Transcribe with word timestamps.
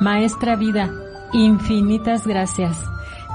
Maestra 0.00 0.56
Vida 0.56 0.92
Infinitas 1.32 2.26
gracias. 2.26 2.76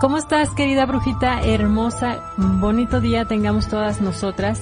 ¿Cómo 0.01 0.17
estás, 0.17 0.49
querida 0.51 0.85
brujita 0.85 1.41
hermosa? 1.41 2.23
bonito 2.37 3.01
día 3.01 3.25
tengamos 3.25 3.67
todas 3.67 4.01
nosotras. 4.01 4.61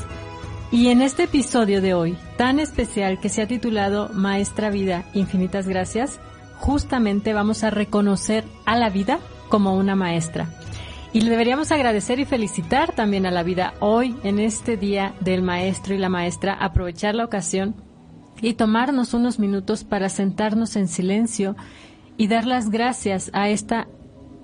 Y 0.70 0.88
en 0.88 1.02
este 1.02 1.24
episodio 1.24 1.82
de 1.82 1.94
hoy, 1.94 2.18
tan 2.38 2.60
especial 2.60 3.20
que 3.22 3.30
se 3.30 3.42
ha 3.42 3.48
titulado 3.48 4.10
Maestra 4.14 4.70
Vida, 4.70 5.06
Infinitas 5.14 5.68
Gracias, 5.68 6.20
justamente 6.58 7.34
vamos 7.34 7.64
a 7.64 7.70
reconocer 7.70 8.44
a 8.66 8.76
la 8.76 8.90
vida 8.90 9.20
como 9.48 9.76
una 9.76 9.96
maestra. 9.96 10.50
Y 11.14 11.22
le 11.22 11.30
deberíamos 11.30 11.72
agradecer 11.72 12.20
y 12.20 12.26
felicitar 12.26 12.94
también 12.94 13.26
a 13.26 13.32
la 13.32 13.44
vida 13.44 13.76
hoy, 13.80 14.16
en 14.24 14.40
este 14.40 14.76
día 14.76 15.14
del 15.22 15.42
maestro 15.42 15.94
y 15.94 15.98
la 15.98 16.10
maestra, 16.10 16.54
aprovechar 16.54 17.16
la 17.16 17.26
ocasión 17.26 17.76
y 18.42 18.54
tomarnos 18.54 19.14
unos 19.14 19.40
minutos 19.40 19.84
para 19.84 20.10
sentarnos 20.10 20.76
en 20.76 20.88
silencio 20.88 21.56
y 22.22 22.28
dar 22.28 22.46
las 22.46 22.70
gracias 22.70 23.32
a 23.34 23.50
esta 23.50 23.88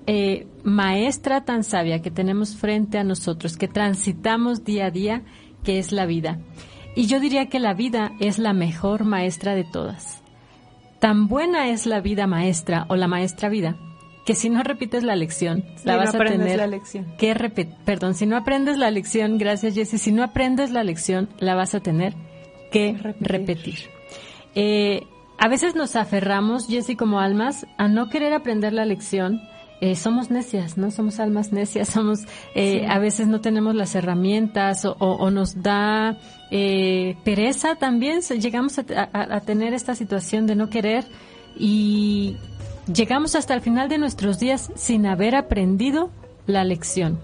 eh, 0.08 0.48
maestra 0.64 1.44
tan 1.44 1.62
sabia 1.62 2.02
que 2.02 2.10
tenemos 2.10 2.56
frente 2.56 2.98
a 2.98 3.04
nosotros, 3.04 3.56
que 3.56 3.68
transitamos 3.68 4.64
día 4.64 4.86
a 4.86 4.90
día, 4.90 5.22
que 5.62 5.78
es 5.78 5.92
la 5.92 6.04
vida. 6.04 6.40
Y 6.96 7.06
yo 7.06 7.20
diría 7.20 7.46
que 7.46 7.60
la 7.60 7.74
vida 7.74 8.10
es 8.18 8.40
la 8.40 8.52
mejor 8.52 9.04
maestra 9.04 9.54
de 9.54 9.62
todas. 9.62 10.24
Tan 10.98 11.28
buena 11.28 11.68
es 11.68 11.86
la 11.86 12.00
vida 12.00 12.26
maestra 12.26 12.84
o 12.88 12.96
la 12.96 13.06
maestra 13.06 13.48
vida 13.48 13.76
que 14.26 14.34
si 14.34 14.50
no 14.50 14.64
repites 14.64 15.04
la 15.04 15.14
lección, 15.14 15.64
la 15.84 15.94
vas 15.94 16.16
a 16.16 16.18
tener 16.18 16.56
la 16.56 16.66
lección. 16.66 17.14
que 17.16 17.32
repetir. 17.32 17.76
Perdón, 17.84 18.16
si 18.16 18.26
no 18.26 18.36
aprendes 18.36 18.76
la 18.76 18.90
lección, 18.90 19.38
gracias 19.38 19.76
Jessy, 19.76 19.98
si 19.98 20.10
no 20.10 20.24
aprendes 20.24 20.72
la 20.72 20.82
lección, 20.82 21.28
la 21.38 21.54
vas 21.54 21.76
a 21.76 21.80
tener 21.80 22.14
que 22.72 22.94
repetir. 22.98 23.28
repetir. 23.28 23.78
Eh, 24.56 25.06
a 25.38 25.48
veces 25.48 25.76
nos 25.76 25.94
aferramos, 25.94 26.66
Jessy, 26.66 26.96
como 26.96 27.20
almas, 27.20 27.66
a 27.76 27.88
no 27.88 28.08
querer 28.08 28.32
aprender 28.32 28.72
la 28.72 28.84
lección. 28.84 29.40
Eh, 29.80 29.94
somos 29.94 30.30
necias, 30.30 30.76
¿no? 30.76 30.90
Somos 30.90 31.20
almas 31.20 31.52
necias, 31.52 31.88
somos, 31.94 32.20
eh, 32.56 32.86
a 32.88 32.98
veces 32.98 33.28
no 33.28 33.40
tenemos 33.40 33.76
las 33.76 33.94
herramientas 33.94 34.84
o, 34.84 35.30
nos 35.30 35.62
da 35.62 36.18
eh, 36.50 37.16
pereza 37.24 37.76
también. 37.76 38.20
Llegamos 38.20 38.78
a, 38.78 39.40
tener 39.40 39.74
esta 39.74 39.94
situación 39.94 40.48
de 40.48 40.56
no 40.56 40.68
querer 40.70 41.04
y 41.56 42.36
llegamos 42.92 43.36
hasta 43.36 43.54
el 43.54 43.60
final 43.60 43.88
de 43.88 43.98
nuestros 43.98 44.40
días 44.40 44.72
sin 44.74 45.06
haber 45.06 45.36
aprendido 45.36 46.10
la 46.46 46.64
lección. 46.64 47.20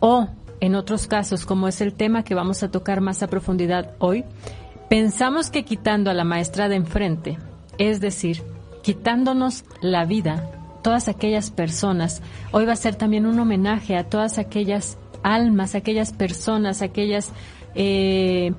O, 0.00 0.28
en 0.60 0.74
otros 0.74 1.06
casos, 1.06 1.46
como 1.46 1.66
es 1.66 1.80
el 1.80 1.94
tema 1.94 2.24
que 2.24 2.34
vamos 2.34 2.62
a 2.62 2.70
tocar 2.70 3.00
más 3.00 3.22
a 3.22 3.28
profundidad 3.28 3.94
hoy, 3.98 4.24
Pensamos 4.92 5.48
que 5.48 5.64
quitando 5.64 6.10
a 6.10 6.12
la 6.12 6.22
maestra 6.22 6.68
de 6.68 6.76
enfrente, 6.76 7.38
es 7.78 8.02
decir, 8.02 8.42
quitándonos 8.82 9.64
la 9.80 10.04
vida, 10.04 10.50
todas 10.82 11.08
aquellas 11.08 11.50
personas, 11.50 12.20
hoy 12.50 12.66
va 12.66 12.74
a 12.74 12.76
ser 12.76 12.96
también 12.96 13.24
un 13.24 13.40
homenaje 13.40 13.96
a 13.96 14.04
todas 14.04 14.36
aquellas 14.36 14.98
almas, 15.22 15.74
aquellas 15.74 16.12
personas, 16.12 16.82
aquellas, 16.82 17.32
eh, 17.74 18.52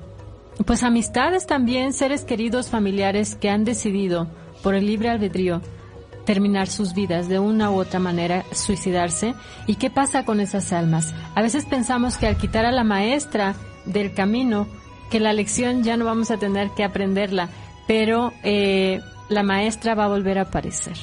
pues 0.66 0.82
amistades 0.82 1.46
también, 1.46 1.92
seres 1.92 2.24
queridos, 2.24 2.68
familiares 2.68 3.36
que 3.36 3.48
han 3.48 3.64
decidido 3.64 4.26
por 4.60 4.74
el 4.74 4.88
libre 4.88 5.10
albedrío 5.10 5.62
terminar 6.26 6.66
sus 6.66 6.94
vidas 6.94 7.28
de 7.28 7.38
una 7.38 7.70
u 7.70 7.74
otra 7.76 8.00
manera, 8.00 8.44
suicidarse. 8.50 9.34
¿Y 9.68 9.76
qué 9.76 9.88
pasa 9.88 10.24
con 10.24 10.40
esas 10.40 10.72
almas? 10.72 11.14
A 11.36 11.42
veces 11.42 11.64
pensamos 11.64 12.16
que 12.16 12.26
al 12.26 12.38
quitar 12.38 12.64
a 12.64 12.72
la 12.72 12.82
maestra 12.82 13.54
del 13.86 14.14
camino, 14.14 14.66
que 15.10 15.20
la 15.20 15.32
lección 15.32 15.82
ya 15.82 15.96
no 15.96 16.04
vamos 16.04 16.30
a 16.30 16.38
tener 16.38 16.70
que 16.70 16.84
aprenderla, 16.84 17.48
pero 17.86 18.32
eh, 18.42 19.00
la 19.28 19.42
maestra 19.42 19.94
va 19.94 20.04
a 20.04 20.08
volver 20.08 20.38
a 20.38 20.42
aparecer. 20.42 20.96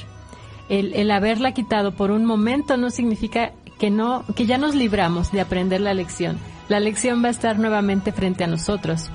El, 0.68 0.94
el, 0.94 1.10
haberla 1.10 1.52
quitado 1.52 1.92
por 1.92 2.10
un 2.10 2.24
momento 2.24 2.76
no 2.76 2.90
significa 2.90 3.52
que 3.78 3.90
no, 3.90 4.24
que 4.36 4.46
ya 4.46 4.58
nos 4.58 4.74
libramos 4.74 5.32
de 5.32 5.40
aprender 5.40 5.80
la 5.80 5.94
lección. 5.94 6.38
La 6.68 6.80
lección 6.80 7.22
va 7.22 7.28
a 7.28 7.32
estar 7.32 7.58
nuevamente 7.58 8.12
frente 8.12 8.44
a 8.44 8.46
nosotros 8.46 9.10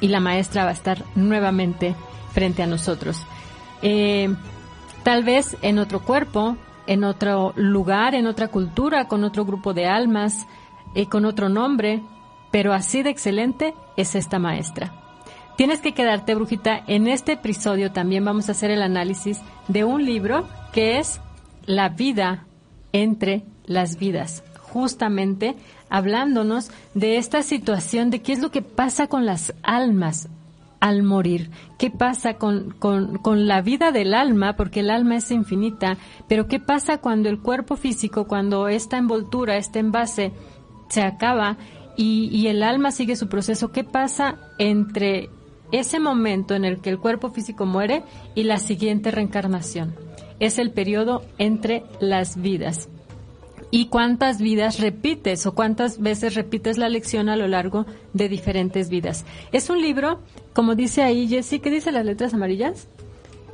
y 0.00 0.08
la 0.08 0.20
maestra 0.20 0.64
va 0.64 0.70
a 0.70 0.74
estar 0.74 1.04
nuevamente 1.14 1.94
frente 2.32 2.62
a 2.62 2.66
nosotros. 2.66 3.24
Eh, 3.82 4.34
tal 5.02 5.24
vez 5.24 5.56
en 5.62 5.78
otro 5.78 6.00
cuerpo, 6.00 6.56
en 6.86 7.04
otro 7.04 7.52
lugar, 7.56 8.14
en 8.14 8.26
otra 8.26 8.48
cultura, 8.48 9.08
con 9.08 9.24
otro 9.24 9.44
grupo 9.44 9.74
de 9.74 9.86
almas, 9.86 10.46
eh, 10.94 11.06
con 11.06 11.24
otro 11.24 11.48
nombre, 11.48 12.02
pero 12.50 12.72
así 12.72 13.02
de 13.02 13.10
excelente 13.10 13.74
es 13.96 14.14
esta 14.14 14.38
maestra. 14.38 14.92
Tienes 15.56 15.80
que 15.80 15.92
quedarte, 15.92 16.36
brujita. 16.36 16.84
En 16.86 17.08
este 17.08 17.32
episodio 17.32 17.90
también 17.90 18.24
vamos 18.24 18.48
a 18.48 18.52
hacer 18.52 18.70
el 18.70 18.80
análisis 18.80 19.40
de 19.66 19.84
un 19.84 20.04
libro 20.04 20.46
que 20.72 20.98
es 20.98 21.20
La 21.66 21.88
vida 21.88 22.46
entre 22.92 23.42
las 23.66 23.98
vidas, 23.98 24.44
justamente 24.60 25.56
hablándonos 25.90 26.70
de 26.94 27.16
esta 27.16 27.42
situación 27.42 28.10
de 28.10 28.22
qué 28.22 28.32
es 28.32 28.38
lo 28.40 28.50
que 28.50 28.62
pasa 28.62 29.08
con 29.08 29.26
las 29.26 29.52
almas 29.62 30.28
al 30.80 31.02
morir, 31.02 31.50
qué 31.76 31.90
pasa 31.90 32.34
con, 32.34 32.70
con, 32.70 33.18
con, 33.18 33.48
la 33.48 33.60
vida 33.60 33.90
del 33.90 34.14
alma, 34.14 34.54
porque 34.54 34.80
el 34.80 34.90
alma 34.90 35.16
es 35.16 35.30
infinita, 35.32 35.98
pero 36.28 36.46
qué 36.46 36.60
pasa 36.60 36.98
cuando 36.98 37.28
el 37.28 37.40
cuerpo 37.40 37.74
físico, 37.74 38.28
cuando 38.28 38.68
esta 38.68 38.96
envoltura, 38.96 39.56
este 39.56 39.80
envase 39.80 40.32
se 40.88 41.02
acaba 41.02 41.56
y, 42.00 42.46
el 42.46 42.62
alma 42.62 42.92
sigue 42.92 43.16
su 43.16 43.28
proceso. 43.28 43.72
¿Qué 43.72 43.82
pasa 43.82 44.36
entre 44.58 45.30
ese 45.72 45.98
momento 45.98 46.54
en 46.54 46.64
el 46.64 46.80
que 46.80 46.90
el 46.90 47.00
cuerpo 47.00 47.30
físico 47.30 47.66
muere 47.66 48.04
y 48.36 48.44
la 48.44 48.58
siguiente 48.58 49.10
reencarnación? 49.10 49.96
Es 50.38 50.60
el 50.60 50.70
periodo 50.70 51.24
entre 51.38 51.82
las 51.98 52.40
vidas. 52.40 52.88
¿Y 53.72 53.86
cuántas 53.86 54.40
vidas 54.40 54.78
repites 54.78 55.44
o 55.44 55.56
cuántas 55.56 56.00
veces 56.00 56.36
repites 56.36 56.78
la 56.78 56.88
lección 56.88 57.28
a 57.28 57.36
lo 57.36 57.48
largo 57.48 57.84
de 58.14 58.28
diferentes 58.28 58.90
vidas? 58.90 59.24
Es 59.50 59.68
un 59.68 59.82
libro, 59.82 60.20
como 60.52 60.76
dice 60.76 61.02
ahí 61.02 61.26
Jessie, 61.26 61.58
¿qué 61.58 61.68
dice 61.68 61.90
las 61.90 62.04
letras 62.04 62.32
amarillas? 62.32 62.86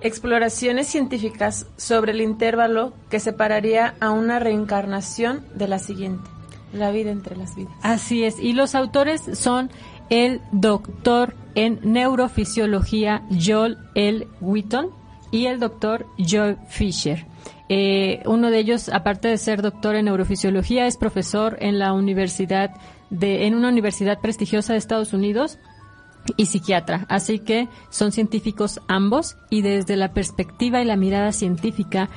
Exploraciones 0.03 0.87
científicas 0.87 1.67
sobre 1.79 2.13
el 2.13 2.21
intervalo 2.21 2.93
que 3.09 3.21
separaría 3.21 3.95
a 4.01 4.11
una 4.11 4.39
reencarnación 4.39 5.43
de 5.55 5.67
la 5.67 5.79
siguiente. 5.79 6.34
La 6.75 6.91
vida 6.91 7.11
entre 7.11 7.37
las 7.37 7.55
vidas. 7.55 7.75
Así 7.83 8.25
es. 8.25 8.39
Y 8.41 8.53
los 8.53 8.75
autores 8.75 9.23
son 9.35 9.71
el 10.11 10.41
doctor 10.53 11.35
en 11.55 11.79
neurofisiología 11.83 13.23
Joel 13.31 13.79
L. 13.95 14.27
Wheaton 14.41 14.91
y 15.31 15.47
el 15.47 15.61
doctor 15.61 16.07
Joe 16.19 16.57
Fisher. 16.69 17.27
Eh, 17.69 18.23
uno 18.27 18.51
de 18.51 18.59
ellos, 18.59 18.89
aparte 18.89 19.29
de 19.29 19.39
ser 19.39 19.63
doctor 19.63 19.95
en 19.95 20.05
neurofisiología, 20.07 20.87
es 20.87 20.97
profesor 20.97 21.57
en 21.61 21.79
la 21.79 21.93
universidad 21.93 22.73
de, 23.11 23.47
en 23.47 23.55
una 23.55 23.69
universidad 23.69 24.21
prestigiosa 24.21 24.73
de 24.73 24.79
Estados 24.79 25.13
Unidos 25.13 25.59
y 26.37 26.47
psiquiatra. 26.47 27.07
Así 27.09 27.39
que 27.39 27.69
son 27.91 28.13
científicos 28.13 28.81
ambos 28.89 29.37
y 29.51 29.63
desde 29.63 29.97
la 29.97 30.13
perspectiva 30.13 30.83
y 30.83 30.85
la 30.85 30.97
mirada 30.97 31.33
científica 31.33 32.09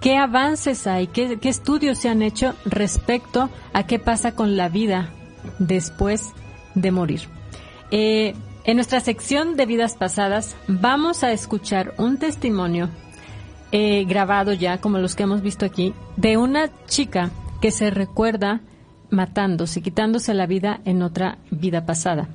¿Qué 0.00 0.16
avances 0.16 0.86
hay? 0.86 1.08
¿Qué, 1.08 1.38
estudios 1.42 1.98
se 1.98 2.08
han 2.08 2.22
hecho 2.22 2.54
respecto 2.64 3.50
a 3.74 3.86
qué 3.86 3.98
pasa 3.98 4.34
con 4.34 4.56
la 4.56 4.70
vida 4.70 5.10
después 5.58 6.32
de 6.74 6.90
morir? 6.90 7.20
Eh, 7.90 8.34
en 8.64 8.76
nuestra 8.76 9.00
sección 9.00 9.56
de 9.56 9.66
vidas 9.66 9.96
pasadas 9.96 10.56
vamos 10.68 11.22
a 11.22 11.32
escuchar 11.32 11.94
un 11.98 12.16
testimonio 12.16 12.88
eh, 13.72 14.06
grabado 14.06 14.54
ya, 14.54 14.80
como 14.80 14.96
los 14.98 15.14
que 15.14 15.24
hemos 15.24 15.42
visto 15.42 15.66
aquí, 15.66 15.92
de 16.16 16.38
una 16.38 16.70
chica 16.86 17.30
que 17.60 17.70
se 17.70 17.90
recuerda 17.90 18.62
matándose, 19.10 19.82
quitándose 19.82 20.32
la 20.32 20.46
vida 20.46 20.80
en 20.86 21.02
otra 21.02 21.36
vida 21.50 21.84
pasada. 21.84 22.28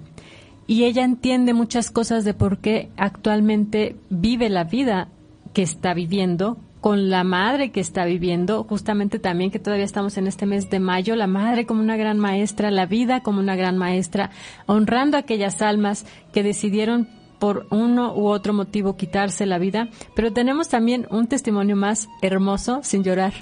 Y 0.67 0.83
ella 0.83 1.03
entiende 1.03 1.53
muchas 1.53 1.89
cosas 1.89 2.25
de 2.25 2.35
por 2.35 2.59
qué 2.59 2.89
actualmente 2.95 3.95
vive 4.11 4.49
la 4.49 4.65
vida 4.65 5.07
que 5.53 5.63
está 5.63 5.95
viviendo 5.95 6.57
con 6.85 7.09
la 7.09 7.23
madre 7.23 7.71
que 7.71 7.79
está 7.79 8.05
viviendo, 8.05 8.63
justamente 8.63 9.17
también 9.17 9.49
que 9.49 9.57
todavía 9.57 9.85
estamos 9.85 10.19
en 10.19 10.27
este 10.27 10.45
mes 10.45 10.69
de 10.69 10.79
mayo, 10.79 11.15
la 11.15 11.25
madre 11.25 11.65
como 11.65 11.81
una 11.81 11.97
gran 11.97 12.19
maestra, 12.19 12.69
la 12.69 12.85
vida 12.85 13.21
como 13.21 13.39
una 13.39 13.55
gran 13.55 13.75
maestra, 13.75 14.29
honrando 14.67 15.17
a 15.17 15.21
aquellas 15.21 15.63
almas 15.63 16.05
que 16.31 16.43
decidieron 16.43 17.09
por 17.39 17.65
uno 17.71 18.13
u 18.13 18.27
otro 18.27 18.53
motivo 18.53 18.97
quitarse 18.97 19.47
la 19.47 19.57
vida, 19.57 19.89
pero 20.15 20.31
tenemos 20.31 20.69
también 20.69 21.07
un 21.09 21.25
testimonio 21.25 21.75
más 21.75 22.07
hermoso 22.21 22.81
sin 22.83 23.03
llorar. 23.03 23.33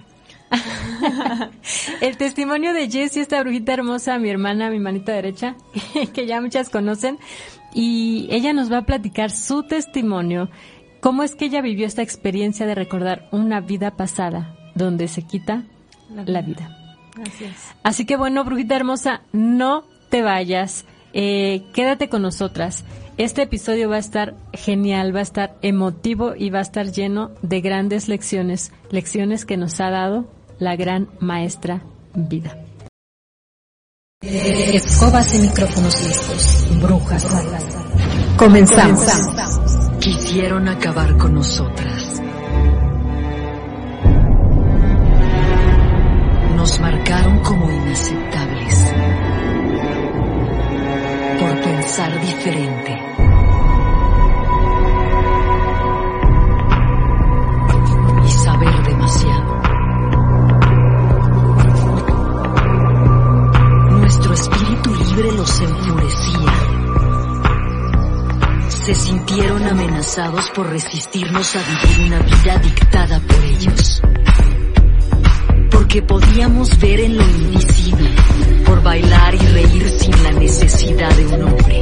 el 2.00 2.16
testimonio 2.16 2.72
de 2.72 2.90
Jessie, 2.90 3.24
esta 3.24 3.42
brujita 3.42 3.74
hermosa, 3.74 4.20
mi 4.20 4.30
hermana, 4.30 4.70
mi 4.70 4.80
manita 4.80 5.12
derecha, 5.12 5.58
que 6.14 6.26
ya 6.26 6.40
muchas 6.40 6.70
conocen, 6.70 7.20
y 7.74 8.28
ella 8.30 8.54
nos 8.54 8.72
va 8.72 8.78
a 8.78 8.86
platicar 8.86 9.32
su 9.32 9.64
testimonio, 9.64 10.50
cómo 11.04 11.22
es 11.24 11.36
que 11.36 11.46
ella 11.46 11.62
vivió 11.62 11.86
esta 11.86 12.02
experiencia 12.02 12.66
de 12.66 12.76
recordar 12.76 13.28
una 13.32 13.60
vida 13.60 13.92
pasada, 13.92 14.56
donde 14.74 15.10
se 15.10 15.22
quita 15.24 15.64
la 16.26 16.42
vida. 16.42 16.78
Así 17.84 18.06
que 18.06 18.16
bueno, 18.16 18.46
brujita 18.46 18.78
hermosa, 18.78 19.22
no 19.34 19.84
te 20.10 20.22
vayas, 20.22 20.86
eh, 21.12 21.64
quédate 21.74 22.08
con 22.08 22.22
nosotras. 22.22 22.86
Este 23.18 23.42
episodio 23.42 23.90
va 23.90 23.98
a 23.98 24.00
estar 24.00 24.36
genial, 24.54 25.14
va 25.14 25.20
a 25.20 25.24
estar 25.24 25.58
emotivo 25.62 26.36
y 26.38 26.50
va 26.50 26.60
a 26.60 26.64
estar 26.64 26.90
lleno 26.90 27.32
de 27.42 27.60
grandes 27.60 28.08
lecciones, 28.08 28.72
lecciones 28.90 29.46
que 29.46 29.58
nos 29.58 29.82
ha 29.82 29.90
dado 29.90 30.32
la 30.58 30.78
gran 30.78 31.10
maestra 31.20 31.84
vida. 32.16 32.58
Escobas 34.22 35.36
y 35.36 35.40
micrófonos 35.40 36.02
listos, 36.02 36.80
brujas. 36.82 37.28
Comenzamos. 38.38 39.93
Quisieron 40.04 40.68
acabar 40.68 41.16
con 41.16 41.34
nosotras. 41.34 42.22
Nos 46.58 46.78
marcaron 46.82 47.40
como 47.40 47.72
inaceptables 47.72 48.94
por 51.40 51.62
pensar 51.62 52.20
diferente. 52.20 53.13
Por 70.54 70.70
resistirnos 70.70 71.56
a 71.56 71.60
vivir 71.60 72.06
una 72.06 72.20
vida 72.20 72.58
dictada 72.60 73.20
por 73.20 73.44
ellos. 73.46 74.02
Porque 75.72 76.04
podíamos 76.04 76.80
ver 76.80 77.00
en 77.00 77.18
lo 77.18 77.24
invisible, 77.24 78.12
por 78.64 78.84
bailar 78.84 79.34
y 79.34 79.40
reír 79.40 79.90
sin 79.90 80.24
la 80.24 80.32
necesidad 80.34 81.10
de 81.16 81.26
un 81.26 81.42
hombre. 81.42 81.82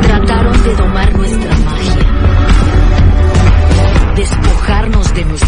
Trataron 0.00 0.62
de 0.62 0.74
domar 0.74 1.14
nuestra 1.14 1.54
magia, 1.58 1.96
despojarnos 4.16 5.14
de 5.14 5.24
nuestros 5.26 5.43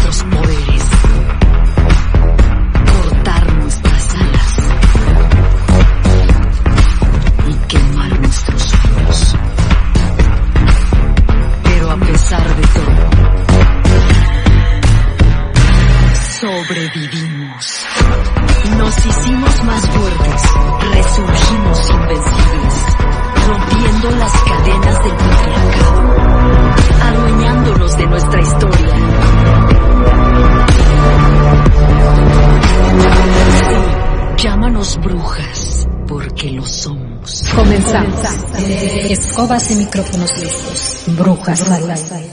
Escobas 39.37 39.69
y 39.69 39.75
micrófonos 39.75 40.35
listos. 40.39 41.03
Brujas 41.15 41.69
al 41.69 41.91
aire. 41.91 42.31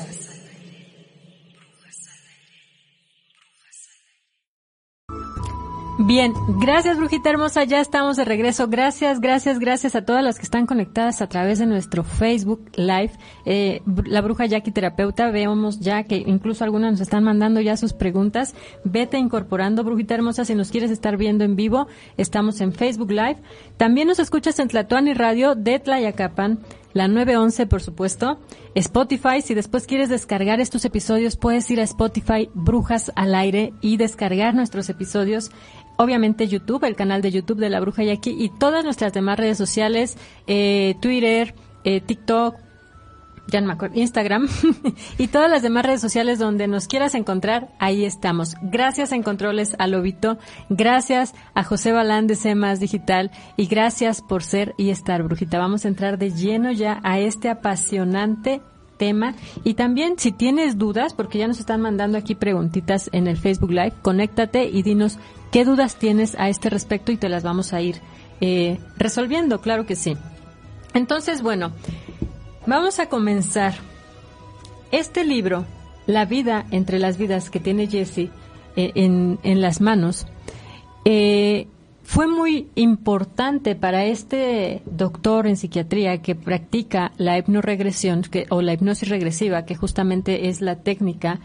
Bien, 5.98 6.32
gracias 6.60 6.96
brujita 6.96 7.28
hermosa, 7.28 7.64
ya 7.64 7.80
estamos 7.80 8.16
de 8.16 8.24
regreso. 8.24 8.68
Gracias, 8.68 9.20
gracias, 9.20 9.58
gracias 9.58 9.94
a 9.94 10.06
todas 10.06 10.24
las 10.24 10.38
que 10.38 10.44
están 10.44 10.64
conectadas 10.64 11.20
a 11.20 11.28
través 11.28 11.58
de 11.58 11.66
nuestro 11.66 12.04
Facebook 12.04 12.72
Live. 12.76 13.12
Eh, 13.44 13.82
la 14.06 14.22
bruja 14.22 14.46
Jackie 14.46 14.72
Terapeuta, 14.72 15.30
vemos 15.30 15.80
ya 15.80 16.04
que 16.04 16.16
incluso 16.16 16.64
algunas 16.64 16.92
nos 16.92 17.00
están 17.02 17.22
mandando 17.22 17.60
ya 17.60 17.76
sus 17.76 17.92
preguntas. 17.92 18.54
Vete 18.84 19.18
incorporando, 19.18 19.84
brujita 19.84 20.14
hermosa, 20.14 20.46
si 20.46 20.54
nos 20.54 20.70
quieres 20.70 20.90
estar 20.90 21.18
viendo 21.18 21.44
en 21.44 21.54
vivo, 21.54 21.86
estamos 22.16 22.62
en 22.62 22.72
Facebook 22.72 23.10
Live. 23.10 23.42
También 23.76 24.08
nos 24.08 24.18
escuchas 24.18 24.58
en 24.58 24.68
Tlatuani 24.68 25.12
Radio 25.12 25.54
de 25.54 25.78
Tlayacapan 25.80 26.60
la 26.94 27.08
911, 27.08 27.66
por 27.66 27.82
supuesto, 27.82 28.38
Spotify. 28.74 29.42
Si 29.42 29.52
después 29.54 29.86
quieres 29.86 30.08
descargar 30.08 30.60
estos 30.60 30.84
episodios, 30.84 31.36
puedes 31.36 31.70
ir 31.70 31.80
a 31.80 31.84
Spotify 31.84 32.48
Brujas 32.54 33.12
al 33.16 33.34
Aire 33.34 33.74
y 33.80 33.96
descargar 33.96 34.54
nuestros 34.54 34.88
episodios. 34.88 35.50
Obviamente 35.96 36.48
YouTube, 36.48 36.84
el 36.84 36.96
canal 36.96 37.20
de 37.20 37.30
YouTube 37.30 37.58
de 37.58 37.68
La 37.68 37.80
Bruja 37.80 38.02
Yaqui 38.02 38.30
y 38.38 38.48
todas 38.48 38.84
nuestras 38.84 39.12
demás 39.12 39.38
redes 39.38 39.58
sociales, 39.58 40.16
eh, 40.46 40.94
Twitter, 41.00 41.54
eh, 41.84 42.00
TikTok, 42.00 42.56
ya 43.48 43.60
no 43.60 43.66
me 43.66 43.74
acuerdo, 43.74 43.98
Instagram 43.98 44.48
y 45.18 45.28
todas 45.28 45.50
las 45.50 45.62
demás 45.62 45.84
redes 45.84 46.00
sociales 46.00 46.38
donde 46.38 46.66
nos 46.66 46.88
quieras 46.88 47.14
encontrar, 47.14 47.68
ahí 47.78 48.04
estamos. 48.04 48.56
Gracias 48.62 49.12
en 49.12 49.22
Controles 49.22 49.76
a 49.78 49.86
Lobito, 49.86 50.38
gracias 50.68 51.34
a 51.54 51.62
José 51.62 51.92
Balán 51.92 52.26
de 52.26 52.36
C 52.36 52.54
Más 52.54 52.80
Digital 52.80 53.30
y 53.56 53.66
gracias 53.66 54.22
por 54.22 54.42
ser 54.42 54.74
y 54.76 54.90
estar, 54.90 55.22
Brujita. 55.22 55.58
Vamos 55.58 55.84
a 55.84 55.88
entrar 55.88 56.18
de 56.18 56.30
lleno 56.30 56.72
ya 56.72 57.00
a 57.02 57.18
este 57.18 57.48
apasionante 57.48 58.62
tema 58.96 59.34
y 59.64 59.74
también 59.74 60.18
si 60.18 60.32
tienes 60.32 60.78
dudas, 60.78 61.14
porque 61.14 61.38
ya 61.38 61.48
nos 61.48 61.60
están 61.60 61.80
mandando 61.80 62.16
aquí 62.18 62.34
preguntitas 62.34 63.10
en 63.12 63.26
el 63.26 63.36
Facebook 63.36 63.70
Live, 63.70 63.94
conéctate 64.02 64.64
y 64.64 64.82
dinos 64.82 65.18
qué 65.52 65.64
dudas 65.64 65.96
tienes 65.96 66.34
a 66.38 66.48
este 66.48 66.70
respecto 66.70 67.12
y 67.12 67.16
te 67.16 67.28
las 67.28 67.42
vamos 67.42 67.72
a 67.72 67.80
ir 67.80 68.00
eh, 68.40 68.78
resolviendo, 68.96 69.60
claro 69.60 69.86
que 69.86 69.96
sí. 69.96 70.16
Entonces, 70.94 71.42
bueno, 71.42 71.72
Vamos 72.66 72.98
a 72.98 73.10
comenzar. 73.10 73.74
Este 74.90 75.24
libro, 75.24 75.66
La 76.06 76.24
vida 76.24 76.64
entre 76.70 76.98
las 76.98 77.18
vidas 77.18 77.50
que 77.50 77.60
tiene 77.60 77.88
Jesse 77.88 78.30
eh, 78.76 78.92
en, 78.94 79.38
en, 79.42 79.60
las 79.60 79.82
manos, 79.82 80.26
eh, 81.04 81.66
fue 82.04 82.26
muy 82.26 82.68
importante 82.74 83.74
para 83.74 84.06
este 84.06 84.82
doctor 84.86 85.46
en 85.46 85.58
psiquiatría 85.58 86.22
que 86.22 86.34
practica 86.34 87.12
la 87.18 87.36
hipnoregresión 87.36 88.22
que, 88.22 88.46
o 88.48 88.62
la 88.62 88.72
hipnosis 88.72 89.08
regresiva, 89.10 89.66
que 89.66 89.74
justamente 89.74 90.48
es 90.48 90.62
la 90.62 90.76
técnica 90.76 91.40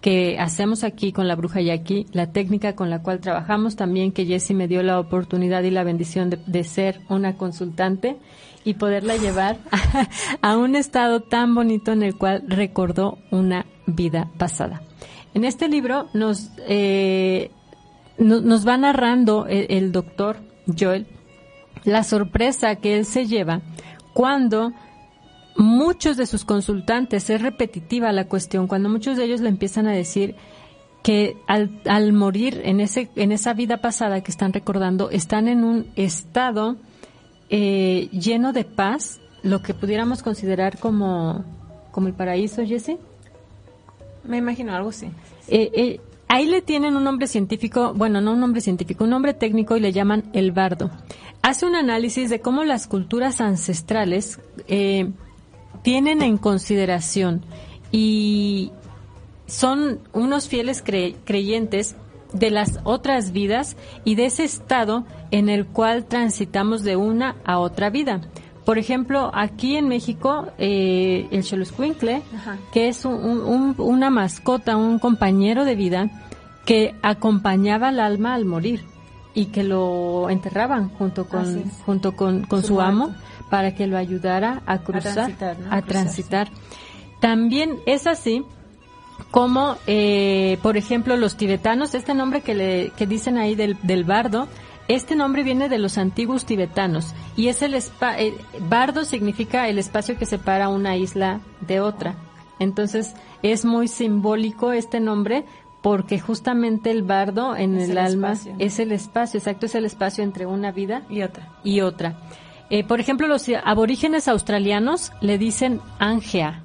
que 0.00 0.38
hacemos 0.38 0.84
aquí 0.84 1.12
con 1.12 1.28
la 1.28 1.36
bruja 1.36 1.60
Yaqui, 1.60 2.06
la 2.12 2.32
técnica 2.32 2.74
con 2.74 2.88
la 2.88 3.02
cual 3.02 3.20
trabajamos 3.20 3.76
también, 3.76 4.12
que 4.12 4.26
Jesse 4.26 4.52
me 4.52 4.68
dio 4.68 4.82
la 4.82 4.98
oportunidad 4.98 5.62
y 5.64 5.70
la 5.70 5.84
bendición 5.84 6.30
de, 6.30 6.38
de 6.46 6.64
ser 6.64 7.00
una 7.08 7.36
consultante 7.36 8.16
y 8.64 8.74
poderla 8.74 9.16
llevar 9.16 9.58
a, 10.42 10.56
un 10.56 10.76
estado 10.76 11.20
tan 11.20 11.54
bonito 11.54 11.92
en 11.92 12.02
el 12.02 12.16
cual 12.16 12.44
recordó 12.46 13.18
una 13.30 13.66
vida 13.86 14.30
pasada. 14.38 14.82
En 15.34 15.44
este 15.44 15.68
libro 15.68 16.08
nos, 16.14 16.50
eh, 16.68 17.50
nos 18.18 18.66
va 18.66 18.76
narrando 18.76 19.46
el, 19.46 19.66
el 19.70 19.92
doctor 19.92 20.38
Joel 20.78 21.06
la 21.84 22.04
sorpresa 22.04 22.76
que 22.76 22.96
él 22.96 23.04
se 23.04 23.26
lleva 23.26 23.60
cuando 24.12 24.72
muchos 25.56 26.16
de 26.16 26.26
sus 26.26 26.44
consultantes, 26.44 27.28
es 27.30 27.42
repetitiva 27.42 28.12
la 28.12 28.26
cuestión, 28.26 28.66
cuando 28.66 28.88
muchos 28.88 29.16
de 29.16 29.24
ellos 29.24 29.40
le 29.40 29.48
empiezan 29.48 29.86
a 29.86 29.92
decir 29.92 30.34
que 31.02 31.36
al, 31.46 31.80
al 31.86 32.12
morir 32.12 32.60
en, 32.64 32.80
ese, 32.80 33.10
en 33.16 33.32
esa 33.32 33.54
vida 33.54 33.78
pasada 33.78 34.22
que 34.22 34.30
están 34.30 34.52
recordando, 34.52 35.10
están 35.10 35.48
en 35.48 35.64
un 35.64 35.86
estado 35.96 36.76
eh, 37.52 38.08
lleno 38.12 38.54
de 38.54 38.64
paz, 38.64 39.20
lo 39.42 39.62
que 39.62 39.74
pudiéramos 39.74 40.22
considerar 40.22 40.78
como, 40.78 41.44
como 41.90 42.08
el 42.08 42.14
paraíso, 42.14 42.64
Jesse. 42.64 42.96
Me 44.24 44.38
imagino 44.38 44.74
algo 44.74 44.88
así. 44.88 45.06
Eh, 45.48 45.70
eh, 45.74 46.00
ahí 46.28 46.46
le 46.46 46.62
tienen 46.62 46.96
un 46.96 47.04
nombre 47.04 47.26
científico, 47.26 47.92
bueno, 47.94 48.22
no 48.22 48.32
un 48.32 48.40
nombre 48.40 48.62
científico, 48.62 49.04
un 49.04 49.10
nombre 49.10 49.34
técnico 49.34 49.76
y 49.76 49.80
le 49.80 49.92
llaman 49.92 50.24
el 50.32 50.50
bardo. 50.52 50.90
Hace 51.42 51.66
un 51.66 51.74
análisis 51.74 52.30
de 52.30 52.40
cómo 52.40 52.64
las 52.64 52.86
culturas 52.86 53.42
ancestrales 53.42 54.40
eh, 54.66 55.10
tienen 55.82 56.22
en 56.22 56.38
consideración 56.38 57.42
y 57.90 58.70
son 59.46 59.98
unos 60.14 60.48
fieles 60.48 60.80
cre 60.80 61.16
creyentes 61.24 61.96
de 62.32 62.50
las 62.50 62.80
otras 62.84 63.32
vidas 63.32 63.76
y 64.04 64.14
de 64.14 64.26
ese 64.26 64.44
estado 64.44 65.04
en 65.30 65.48
el 65.48 65.66
cual 65.66 66.06
transitamos 66.06 66.82
de 66.82 66.96
una 66.96 67.36
a 67.44 67.58
otra 67.58 67.90
vida. 67.90 68.20
Por 68.64 68.78
ejemplo, 68.78 69.30
aquí 69.34 69.76
en 69.76 69.88
México, 69.88 70.46
eh, 70.58 71.26
el 71.32 71.42
Xoloscuincle, 71.42 72.22
que 72.72 72.88
es 72.88 73.04
una 73.04 74.10
mascota, 74.10 74.76
un 74.76 74.98
compañero 74.98 75.64
de 75.64 75.74
vida 75.74 76.10
que 76.64 76.94
acompañaba 77.02 77.88
al 77.88 77.98
alma 77.98 78.34
al 78.34 78.44
morir 78.44 78.84
y 79.34 79.46
que 79.46 79.64
lo 79.64 80.30
enterraban 80.30 80.90
junto 80.90 81.28
con, 81.28 81.68
junto 81.84 82.14
con, 82.14 82.46
su, 82.62 82.80
amo 82.80 83.14
para 83.50 83.74
que 83.74 83.86
lo 83.86 83.96
ayudara 83.96 84.62
a 84.66 84.78
cruzar, 84.78 85.32
a 85.70 85.82
transitar. 85.82 86.48
También 87.20 87.78
es 87.86 88.06
así 88.06 88.44
como, 89.30 89.76
eh, 89.86 90.58
por 90.62 90.76
ejemplo, 90.76 91.16
los 91.16 91.36
tibetanos, 91.36 91.94
este 91.94 92.14
nombre 92.14 92.40
que, 92.40 92.54
le, 92.54 92.90
que 92.96 93.06
dicen 93.06 93.38
ahí 93.38 93.54
del, 93.54 93.76
del 93.82 94.04
bardo, 94.04 94.48
este 94.88 95.14
nombre 95.14 95.42
viene 95.42 95.68
de 95.68 95.78
los 95.78 95.96
antiguos 95.96 96.44
tibetanos 96.44 97.14
y 97.36 97.48
es 97.48 97.62
el 97.62 97.74
eh, 97.74 98.34
bardo 98.68 99.04
significa 99.04 99.68
el 99.68 99.78
espacio 99.78 100.18
que 100.18 100.26
separa 100.26 100.68
una 100.68 100.96
isla 100.96 101.40
de 101.60 101.80
otra. 101.80 102.16
Entonces 102.58 103.14
es 103.42 103.64
muy 103.64 103.88
simbólico 103.88 104.72
este 104.72 105.00
nombre 105.00 105.44
porque 105.82 106.20
justamente 106.20 106.90
el 106.90 107.02
bardo 107.02 107.56
en 107.56 107.76
el, 107.76 107.98
alma 107.98 108.34
es 108.58 108.78
el 108.78 108.92
espacio, 108.92 109.38
exacto, 109.38 109.66
es 109.66 109.74
el 109.74 109.84
espacio 109.84 110.22
entre 110.22 110.46
una 110.46 110.70
vida 110.70 111.02
y 111.08 111.22
otra. 111.22 111.48
Y 111.64 111.80
otra. 111.80 112.20
Eh, 112.70 112.84
por 112.84 113.00
ejemplo, 113.00 113.26
los 113.26 113.46
aborígenes 113.64 114.28
australianos 114.28 115.12
le 115.20 115.38
dicen 115.38 115.80
Angea. 115.98 116.64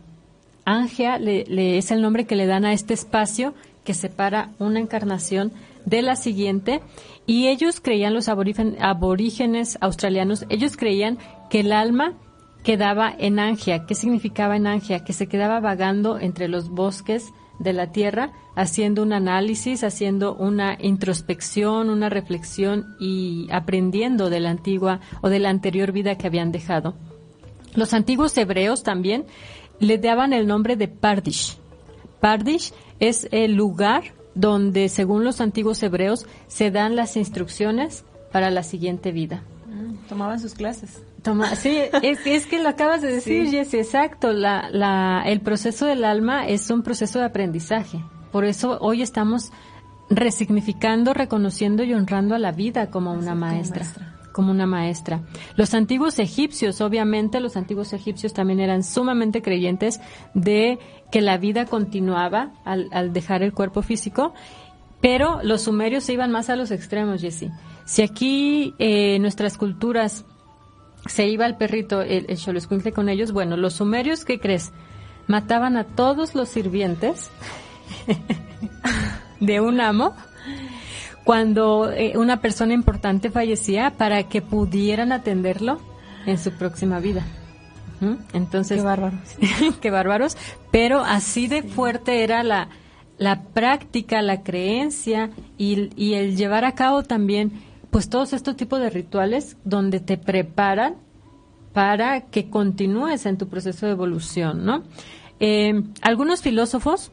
Angea 0.67 1.17
le, 1.17 1.77
es 1.77 1.91
el 1.91 2.01
nombre 2.01 2.25
que 2.25 2.35
le 2.35 2.45
dan 2.45 2.65
a 2.65 2.73
este 2.73 2.93
espacio 2.93 3.53
que 3.85 3.93
separa 3.93 4.51
una 4.59 4.81
encarnación 4.81 5.53
de 5.85 6.01
la 6.01 6.17
siguiente 6.17 6.81
y 7.25 7.47
ellos 7.47 7.79
creían, 7.79 8.13
los 8.13 8.27
aborígenes 8.27 9.77
australianos, 9.79 10.45
ellos 10.49 10.75
creían 10.75 11.19
que 11.49 11.61
el 11.61 11.71
alma 11.71 12.15
quedaba 12.63 13.13
en 13.17 13.39
Angea. 13.39 13.85
¿Qué 13.85 13.95
significaba 13.95 14.57
en 14.57 14.67
Angea? 14.67 15.05
Que 15.05 15.13
se 15.13 15.27
quedaba 15.27 15.61
vagando 15.61 16.19
entre 16.19 16.49
los 16.49 16.69
bosques 16.69 17.31
de 17.59 17.71
la 17.71 17.93
Tierra, 17.93 18.33
haciendo 18.57 19.03
un 19.03 19.13
análisis, 19.13 19.85
haciendo 19.85 20.35
una 20.35 20.77
introspección, 20.81 21.89
una 21.89 22.09
reflexión 22.09 22.97
y 22.99 23.47
aprendiendo 23.53 24.29
de 24.29 24.41
la 24.41 24.49
antigua 24.49 24.99
o 25.21 25.29
de 25.29 25.39
la 25.39 25.49
anterior 25.49 25.93
vida 25.93 26.17
que 26.17 26.27
habían 26.27 26.51
dejado. 26.51 26.93
Los 27.73 27.93
antiguos 27.93 28.35
hebreos 28.37 28.83
también 28.83 29.25
le 29.79 29.97
daban 29.97 30.33
el 30.33 30.47
nombre 30.47 30.75
de 30.75 30.87
Pardish. 30.87 31.57
Pardish 32.19 32.73
es 32.99 33.27
el 33.31 33.55
lugar 33.55 34.03
donde, 34.35 34.89
según 34.89 35.23
los 35.23 35.41
antiguos 35.41 35.81
hebreos, 35.83 36.25
se 36.47 36.71
dan 36.71 36.95
las 36.95 37.17
instrucciones 37.17 38.03
para 38.31 38.49
la 38.51 38.63
siguiente 38.63 39.11
vida. 39.11 39.43
Mm, 39.67 40.07
tomaban 40.07 40.39
sus 40.39 40.53
clases. 40.53 41.01
Toma, 41.23 41.55
sí, 41.55 41.79
es, 42.01 42.45
que 42.45 42.59
lo 42.61 42.69
acabas 42.69 43.01
de 43.01 43.11
decir, 43.11 43.49
Jessy, 43.49 43.77
exacto. 43.77 44.31
La, 44.31 44.69
la, 44.71 45.23
el 45.25 45.41
proceso 45.41 45.85
del 45.85 46.05
alma 46.05 46.47
es 46.47 46.69
un 46.69 46.83
proceso 46.83 47.19
de 47.19 47.25
aprendizaje. 47.25 48.03
Por 48.31 48.45
eso 48.45 48.77
hoy 48.79 49.01
estamos 49.01 49.51
resignificando, 50.09 51.13
reconociendo 51.13 51.83
y 51.83 51.93
honrando 51.93 52.35
a 52.35 52.39
la 52.39 52.51
vida 52.51 52.89
como 52.89 53.11
una 53.13 53.35
maestra 53.35 54.16
como 54.37 54.51
una 54.51 54.67
maestra. 54.67 55.23
Los 55.55 55.73
antiguos 55.73 56.19
egipcios, 56.19 56.79
obviamente, 56.79 57.39
los 57.39 57.57
antiguos 57.57 57.91
egipcios 57.91 58.33
también 58.33 58.59
eran 58.59 58.83
sumamente 58.83 59.41
creyentes 59.41 59.99
de 60.35 60.77
que 61.11 61.21
la 61.21 61.39
vida 61.39 61.65
continuaba 61.65 62.51
al, 62.63 63.13
dejar 63.13 63.41
el 63.41 63.51
cuerpo 63.51 63.81
físico, 63.81 64.35
pero 65.01 65.39
los 65.41 65.63
sumerios 65.63 66.03
se 66.03 66.13
iban 66.13 66.29
más 66.29 66.51
a 66.51 66.55
los 66.55 66.69
extremos, 66.69 67.19
Jessie. 67.19 67.49
Si 67.85 68.03
aquí 68.03 68.75
eh, 68.77 69.17
nuestras 69.17 69.57
culturas 69.57 70.23
se 71.07 71.27
iba 71.27 71.47
el 71.47 71.57
perrito, 71.57 72.03
el, 72.03 72.27
el 72.29 72.93
con 72.93 73.09
ellos, 73.09 73.31
bueno, 73.31 73.57
los 73.57 73.73
sumerios, 73.73 74.23
¿qué 74.23 74.39
crees? 74.39 74.71
Mataban 75.25 75.77
a 75.77 75.83
todos 75.83 76.35
los 76.35 76.47
sirvientes 76.47 77.31
de 79.39 79.61
un 79.61 79.81
amo 79.81 80.13
cuando 81.27 81.91
eh, 81.91 82.13
una 82.15 82.39
persona 82.39 82.73
importante 82.73 83.29
fallecía 83.29 83.97
para 83.97 84.29
que 84.29 84.41
pudieran 84.41 85.11
atenderlo 85.11 85.77
en 86.25 86.37
su 86.37 86.53
próxima 86.53 87.01
vida. 87.01 87.25
Entonces, 88.31 88.77
qué 88.77 88.83
bárbaros. 88.83 89.19
qué 89.81 89.91
bárbaros, 89.91 90.37
pero 90.71 91.01
así 91.01 91.49
de 91.49 91.63
fuerte 91.63 92.23
era 92.23 92.43
la, 92.43 92.69
la 93.17 93.41
práctica, 93.41 94.21
la 94.21 94.41
creencia 94.41 95.31
y, 95.57 95.89
y, 96.01 96.13
el 96.13 96.37
llevar 96.37 96.63
a 96.63 96.75
cabo 96.75 97.03
también 97.03 97.51
pues 97.91 98.07
todos 98.07 98.31
estos 98.31 98.55
tipos 98.55 98.79
de 98.79 98.89
rituales 98.89 99.57
donde 99.65 99.99
te 99.99 100.17
preparan 100.17 100.95
para 101.73 102.21
que 102.21 102.49
continúes 102.49 103.25
en 103.25 103.37
tu 103.37 103.49
proceso 103.49 103.85
de 103.85 103.91
evolución, 103.91 104.65
¿no? 104.65 104.83
Eh, 105.41 105.83
algunos 106.01 106.41
filósofos 106.41 107.11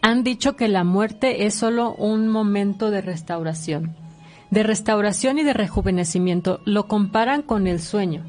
han 0.00 0.24
dicho 0.24 0.56
que 0.56 0.68
la 0.68 0.84
muerte 0.84 1.46
es 1.46 1.54
solo 1.54 1.94
un 1.94 2.28
momento 2.28 2.90
de 2.90 3.00
restauración, 3.00 3.94
de 4.50 4.62
restauración 4.62 5.38
y 5.38 5.42
de 5.42 5.52
rejuvenecimiento. 5.52 6.60
Lo 6.64 6.86
comparan 6.86 7.42
con 7.42 7.66
el 7.66 7.80
sueño. 7.80 8.24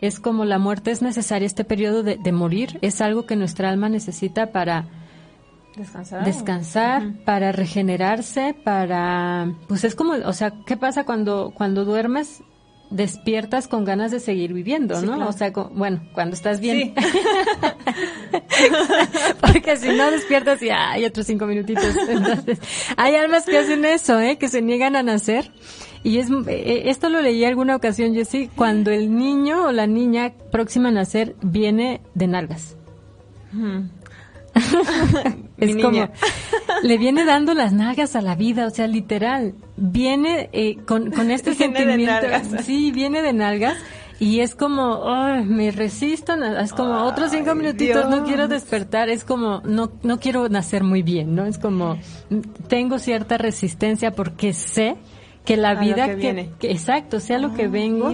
Es 0.00 0.20
como 0.20 0.44
la 0.44 0.58
muerte 0.58 0.90
es 0.90 1.02
necesaria, 1.02 1.46
este 1.46 1.64
periodo 1.64 2.02
de, 2.02 2.32
morir 2.32 2.78
es 2.82 3.00
algo 3.00 3.24
que 3.24 3.34
nuestra 3.34 3.70
alma 3.70 3.88
necesita 3.88 4.52
para 4.52 4.88
descansar, 5.74 6.24
descansar 6.24 7.12
para 7.24 7.50
regenerarse, 7.50 8.54
para, 8.62 9.54
pues 9.68 9.84
es 9.84 9.94
como, 9.94 10.12
o 10.12 10.32
sea, 10.34 10.52
¿qué 10.66 10.76
pasa 10.76 11.04
cuando, 11.04 11.52
cuando 11.54 11.84
duermes? 11.86 12.42
Despiertas 12.90 13.68
con 13.68 13.84
ganas 13.84 14.10
de 14.10 14.20
seguir 14.20 14.52
viviendo, 14.52 15.00
¿no? 15.02 15.28
O 15.28 15.32
sea, 15.32 15.50
bueno, 15.50 16.02
cuando 16.12 16.34
estás 16.34 16.60
bien. 16.60 16.94
Porque 19.40 19.76
si 19.76 19.88
no 19.88 20.10
despiertas 20.10 20.62
y 20.62 20.70
hay 20.70 21.04
otros 21.04 21.26
cinco 21.26 21.46
minutitos. 21.46 21.84
Entonces, 22.08 22.58
hay 22.96 23.16
almas 23.16 23.44
que 23.44 23.58
hacen 23.58 23.84
eso, 23.84 24.20
¿eh? 24.20 24.38
Que 24.38 24.48
se 24.48 24.62
niegan 24.62 24.96
a 24.96 25.02
nacer. 25.02 25.52
Y 26.02 26.18
es, 26.18 26.28
eh, 26.46 26.84
esto 26.86 27.08
lo 27.08 27.20
leí 27.20 27.44
alguna 27.44 27.74
ocasión, 27.74 28.14
sí, 28.24 28.48
cuando 28.54 28.92
el 28.92 29.16
niño 29.16 29.66
o 29.66 29.72
la 29.72 29.88
niña 29.88 30.32
próxima 30.52 30.90
a 30.90 30.92
nacer 30.92 31.34
viene 31.42 32.00
de 32.14 32.28
nalgas. 32.28 32.76
Es 35.58 35.76
como 35.76 36.08
le 36.82 36.98
viene 36.98 37.24
dando 37.24 37.54
las 37.54 37.72
nalgas 37.72 38.16
a 38.16 38.20
la 38.20 38.34
vida, 38.34 38.66
o 38.66 38.70
sea, 38.70 38.86
literal, 38.86 39.54
viene 39.76 40.48
eh, 40.52 40.76
con, 40.86 41.10
con 41.10 41.30
este 41.30 41.54
sentimiento, 41.54 42.26
sí, 42.62 42.90
viene 42.92 43.22
de 43.22 43.32
nalgas 43.32 43.76
y 44.18 44.40
es 44.40 44.54
como, 44.54 45.04
me 45.44 45.70
resisto, 45.70 46.34
es 46.34 46.72
como 46.72 47.04
otros 47.04 47.30
cinco 47.32 47.54
minutitos, 47.54 48.08
no 48.08 48.24
quiero 48.24 48.48
despertar, 48.48 49.10
es 49.10 49.24
como, 49.24 49.60
no, 49.64 49.92
no 50.02 50.18
quiero 50.18 50.48
nacer 50.48 50.84
muy 50.84 51.02
bien, 51.02 51.34
¿no? 51.34 51.44
Es 51.44 51.58
como, 51.58 51.98
tengo 52.68 52.98
cierta 52.98 53.36
resistencia 53.36 54.12
porque 54.12 54.54
sé 54.54 54.96
que 55.46 55.56
la 55.56 55.76
vida 55.76 56.06
que, 56.08 56.16
viene. 56.16 56.50
exacto 56.60 57.20
sea 57.20 57.38
lo 57.38 57.54
que 57.54 57.64
ah, 57.64 57.68
vengo. 57.68 58.12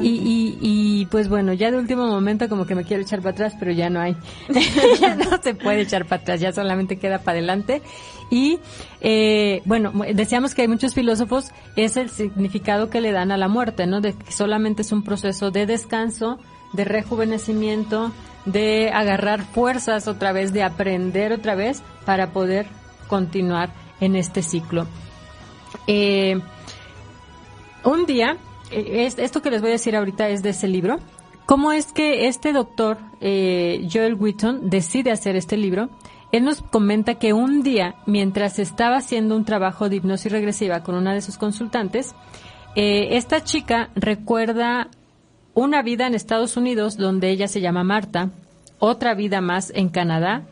Y, 0.00 0.58
y, 0.60 1.06
pues 1.10 1.28
bueno 1.28 1.52
ya 1.52 1.70
de 1.70 1.76
último 1.78 2.06
momento 2.06 2.48
como 2.48 2.64
que 2.64 2.74
me 2.74 2.84
quiero 2.84 3.02
echar 3.02 3.20
para 3.20 3.32
atrás 3.32 3.54
pero 3.58 3.70
ya 3.70 3.90
no 3.90 4.00
hay. 4.00 4.16
Ya 5.00 5.14
no 5.14 5.40
se 5.42 5.54
puede 5.54 5.82
echar 5.82 6.06
para 6.06 6.22
atrás 6.22 6.40
ya 6.40 6.52
solamente 6.52 6.96
queda 6.96 7.18
para 7.18 7.38
adelante 7.38 7.82
y 8.30 8.58
eh, 9.02 9.60
bueno 9.66 9.92
decíamos 10.14 10.54
que 10.54 10.62
hay 10.62 10.68
muchos 10.68 10.94
filósofos 10.94 11.50
es 11.76 11.98
el 11.98 12.08
significado 12.08 12.88
que 12.88 13.02
le 13.02 13.12
dan 13.12 13.30
a 13.30 13.36
la 13.36 13.48
muerte 13.48 13.86
no 13.86 14.00
de 14.00 14.14
que 14.14 14.32
solamente 14.32 14.82
es 14.82 14.92
un 14.92 15.04
proceso 15.04 15.50
de 15.50 15.66
descanso 15.66 16.38
de 16.72 16.84
rejuvenecimiento 16.84 18.10
de 18.46 18.90
agarrar 18.92 19.42
fuerzas 19.44 20.08
otra 20.08 20.32
vez 20.32 20.52
de 20.54 20.62
aprender 20.62 21.32
otra 21.32 21.54
vez 21.54 21.82
para 22.06 22.32
poder 22.32 22.66
continuar 23.08 23.70
en 24.00 24.16
este 24.16 24.42
ciclo 24.42 24.86
eh, 25.86 26.40
un 27.84 28.06
día, 28.06 28.38
eh, 28.70 29.12
esto 29.16 29.42
que 29.42 29.50
les 29.50 29.60
voy 29.60 29.70
a 29.70 29.72
decir 29.74 29.94
ahorita 29.96 30.28
es 30.28 30.42
de 30.42 30.50
ese 30.50 30.68
libro. 30.68 30.98
¿Cómo 31.46 31.72
es 31.72 31.92
que 31.92 32.26
este 32.26 32.52
doctor, 32.52 32.96
eh, 33.20 33.86
Joel 33.92 34.14
Wheaton, 34.14 34.70
decide 34.70 35.10
hacer 35.10 35.36
este 35.36 35.58
libro? 35.58 35.90
Él 36.32 36.44
nos 36.44 36.62
comenta 36.62 37.16
que 37.16 37.34
un 37.34 37.62
día, 37.62 37.96
mientras 38.06 38.58
estaba 38.58 38.96
haciendo 38.96 39.36
un 39.36 39.44
trabajo 39.44 39.88
de 39.88 39.96
hipnosis 39.96 40.32
regresiva 40.32 40.82
con 40.82 40.94
una 40.94 41.12
de 41.12 41.20
sus 41.20 41.36
consultantes, 41.36 42.14
eh, 42.74 43.16
esta 43.16 43.44
chica 43.44 43.90
recuerda 43.94 44.88
una 45.52 45.82
vida 45.82 46.06
en 46.06 46.14
Estados 46.14 46.56
Unidos 46.56 46.96
donde 46.96 47.30
ella 47.30 47.46
se 47.46 47.60
llama 47.60 47.84
Marta, 47.84 48.30
otra 48.78 49.14
vida 49.14 49.40
más 49.40 49.70
en 49.74 49.90
Canadá 49.90 50.42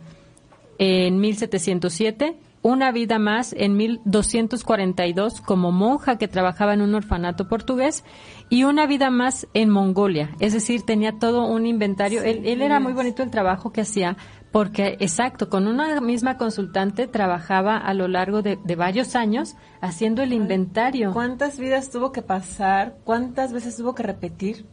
en 0.78 1.18
1707 1.18 2.36
una 2.62 2.92
vida 2.92 3.18
más 3.18 3.54
en 3.58 3.76
1242 3.76 5.40
como 5.40 5.72
monja 5.72 6.16
que 6.16 6.28
trabajaba 6.28 6.74
en 6.74 6.80
un 6.80 6.94
orfanato 6.94 7.48
portugués 7.48 8.04
y 8.48 8.64
una 8.64 8.86
vida 8.86 9.10
más 9.10 9.48
en 9.52 9.68
Mongolia. 9.68 10.30
Es 10.38 10.52
decir, 10.52 10.82
tenía 10.82 11.18
todo 11.18 11.46
un 11.46 11.66
inventario. 11.66 12.22
él, 12.22 12.62
era 12.62 12.80
muy 12.80 12.92
bonito 12.92 13.22
el 13.22 13.30
trabajo 13.30 13.72
que 13.72 13.80
hacía 13.80 14.16
porque, 14.52 14.98
exacto, 15.00 15.48
con 15.48 15.66
una 15.66 16.00
misma 16.00 16.36
consultante 16.36 17.08
trabajaba 17.08 17.78
a 17.78 17.94
lo 17.94 18.06
largo 18.06 18.42
de, 18.42 18.58
varios 18.76 19.16
años 19.16 19.56
haciendo 19.80 20.22
el 20.22 20.32
inventario. 20.34 21.12
¿Cuántas 21.12 21.58
vidas 21.58 21.90
tuvo 21.90 22.12
que 22.12 22.22
pasar? 22.22 22.96
¿Cuántas 23.04 23.52
veces 23.52 23.76
tuvo 23.76 23.94
que 23.94 24.04
repetir? 24.04 24.66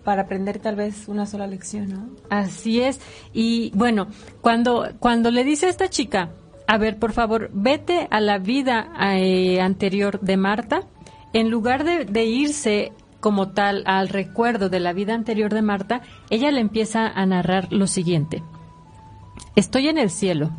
para 0.00 0.22
aprender 0.22 0.58
tal 0.60 0.76
vez 0.76 1.08
una 1.08 1.26
sola 1.26 1.46
lección, 1.46 1.90
¿no? 1.90 2.08
Así 2.30 2.80
es. 2.80 2.98
Y 3.34 3.70
bueno, 3.74 4.06
cuando, 4.40 4.88
cuando 4.98 5.30
le 5.30 5.44
dice 5.44 5.66
a 5.66 5.68
esta 5.68 5.90
chica, 5.90 6.30
a 6.70 6.78
ver, 6.78 7.00
por 7.00 7.10
favor, 7.10 7.50
vete 7.52 8.06
a 8.12 8.20
la 8.20 8.38
vida 8.38 8.92
eh, 9.00 9.60
anterior 9.60 10.20
de 10.20 10.36
Marta, 10.36 10.82
en 11.32 11.50
lugar 11.50 11.82
de, 11.82 12.04
de 12.04 12.26
irse 12.26 12.92
como 13.18 13.48
tal 13.50 13.82
al 13.86 14.08
recuerdo 14.08 14.68
de 14.68 14.78
la 14.78 14.92
vida 14.92 15.14
anterior 15.14 15.52
de 15.52 15.62
Marta, 15.62 16.02
ella 16.30 16.52
le 16.52 16.60
empieza 16.60 17.08
a 17.08 17.26
narrar 17.26 17.72
lo 17.72 17.88
siguiente. 17.88 18.44
Estoy 19.56 19.88
en 19.88 19.98
el 19.98 20.10
cielo. 20.10 20.50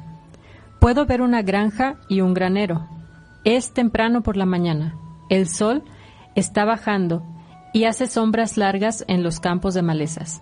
Puedo 0.81 1.05
ver 1.05 1.21
una 1.21 1.43
granja 1.43 1.95
y 2.09 2.19
un 2.19 2.33
granero. 2.33 2.89
Es 3.45 3.73
temprano 3.73 4.21
por 4.21 4.35
la 4.35 4.45
mañana. 4.45 4.97
El 5.29 5.47
sol 5.47 5.81
está 6.35 6.65
bajando 6.65 7.23
y 7.71 7.85
hace 7.85 8.07
sombras 8.07 8.57
largas 8.57 9.05
en 9.07 9.23
los 9.23 9.39
campos 9.39 9.75
de 9.75 9.81
malezas. 9.81 10.41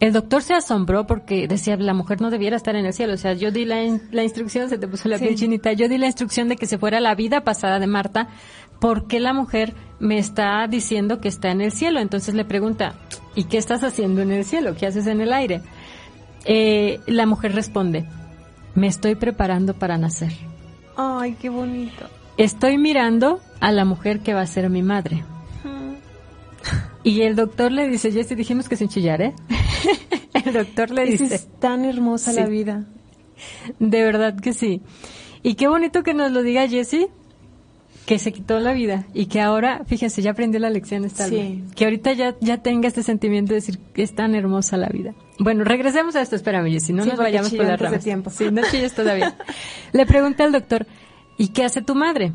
El 0.00 0.14
doctor 0.14 0.42
se 0.42 0.54
asombró 0.54 1.06
porque 1.06 1.46
decía, 1.46 1.76
la 1.76 1.92
mujer 1.92 2.22
no 2.22 2.30
debiera 2.30 2.56
estar 2.56 2.74
en 2.74 2.86
el 2.86 2.94
cielo. 2.94 3.12
O 3.12 3.18
sea, 3.18 3.34
yo 3.34 3.50
di 3.50 3.66
la, 3.66 3.76
la 4.10 4.22
instrucción, 4.22 4.70
se 4.70 4.78
te 4.78 4.88
puso 4.88 5.10
la 5.10 5.18
piel 5.18 5.36
chinita, 5.36 5.74
yo 5.74 5.88
di 5.88 5.98
la 5.98 6.06
instrucción 6.06 6.48
de 6.48 6.56
que 6.56 6.64
se 6.64 6.78
fuera 6.78 7.00
la 7.00 7.14
vida 7.14 7.42
pasada 7.42 7.78
de 7.78 7.86
Marta, 7.86 8.28
¿por 8.80 9.06
qué 9.06 9.20
la 9.20 9.34
mujer 9.34 9.74
me 9.98 10.18
está 10.18 10.66
diciendo 10.68 11.20
que 11.20 11.28
está 11.28 11.50
en 11.50 11.60
el 11.60 11.70
cielo? 11.70 12.00
Entonces 12.00 12.34
le 12.34 12.46
pregunta, 12.46 12.94
¿y 13.34 13.44
qué 13.44 13.58
estás 13.58 13.84
haciendo 13.84 14.22
en 14.22 14.32
el 14.32 14.46
cielo? 14.46 14.74
¿Qué 14.74 14.86
haces 14.86 15.06
en 15.06 15.20
el 15.20 15.34
aire? 15.34 15.60
Eh, 16.46 17.00
la 17.06 17.26
mujer 17.26 17.54
responde, 17.54 18.06
me 18.74 18.86
estoy 18.86 19.16
preparando 19.16 19.74
para 19.74 19.98
nacer. 19.98 20.32
Ay, 20.96 21.36
qué 21.38 21.50
bonito. 21.50 22.06
Estoy 22.38 22.78
mirando 22.78 23.40
a 23.60 23.70
la 23.70 23.84
mujer 23.84 24.20
que 24.20 24.32
va 24.32 24.40
a 24.40 24.46
ser 24.46 24.70
mi 24.70 24.82
madre. 24.82 25.24
Y 27.02 27.22
el 27.22 27.34
doctor 27.34 27.72
le 27.72 27.88
dice, 27.88 28.12
Jessy, 28.12 28.34
dijimos 28.34 28.68
que 28.68 28.76
sin 28.76 28.88
chillar, 28.88 29.22
¿eh? 29.22 29.34
el 30.44 30.52
doctor 30.52 30.90
le 30.90 31.06
dice... 31.06 31.34
Es 31.34 31.48
tan 31.58 31.84
hermosa 31.84 32.32
la 32.32 32.46
vida. 32.46 32.84
De 33.78 34.02
verdad 34.02 34.38
que 34.38 34.52
sí. 34.52 34.82
Y 35.42 35.54
qué 35.54 35.68
bonito 35.68 36.02
que 36.02 36.12
nos 36.12 36.30
lo 36.32 36.42
diga 36.42 36.68
Jessy, 36.68 37.06
que 38.04 38.18
se 38.18 38.32
quitó 38.32 38.58
la 38.60 38.74
vida 38.74 39.06
y 39.14 39.26
que 39.26 39.40
ahora, 39.40 39.82
fíjense, 39.86 40.20
ya 40.20 40.32
aprendió 40.32 40.60
la 40.60 40.68
lección 40.68 41.04
esta 41.04 41.26
sí. 41.26 41.64
Que 41.74 41.84
ahorita 41.84 42.12
ya, 42.12 42.36
ya 42.40 42.58
tenga 42.58 42.88
este 42.88 43.02
sentimiento 43.02 43.50
de 43.50 43.56
decir 43.56 43.78
que 43.94 44.02
es 44.02 44.14
tan 44.14 44.34
hermosa 44.34 44.76
la 44.76 44.88
vida. 44.88 45.14
Bueno, 45.38 45.64
regresemos 45.64 46.16
a 46.16 46.20
esto, 46.20 46.36
espérame, 46.36 46.70
Jessy, 46.70 46.92
no 46.92 47.06
nos 47.06 47.16
vayamos 47.16 47.54
por 47.54 47.64
la 47.64 47.76
rama. 47.78 47.98
tiempo. 47.98 48.28
Sí, 48.28 48.50
no 48.50 48.60
chilles 48.70 48.94
todavía. 48.94 49.36
le 49.92 50.04
pregunta 50.04 50.44
al 50.44 50.52
doctor, 50.52 50.86
¿y 51.38 51.48
qué 51.48 51.64
hace 51.64 51.80
tu 51.80 51.94
madre? 51.94 52.32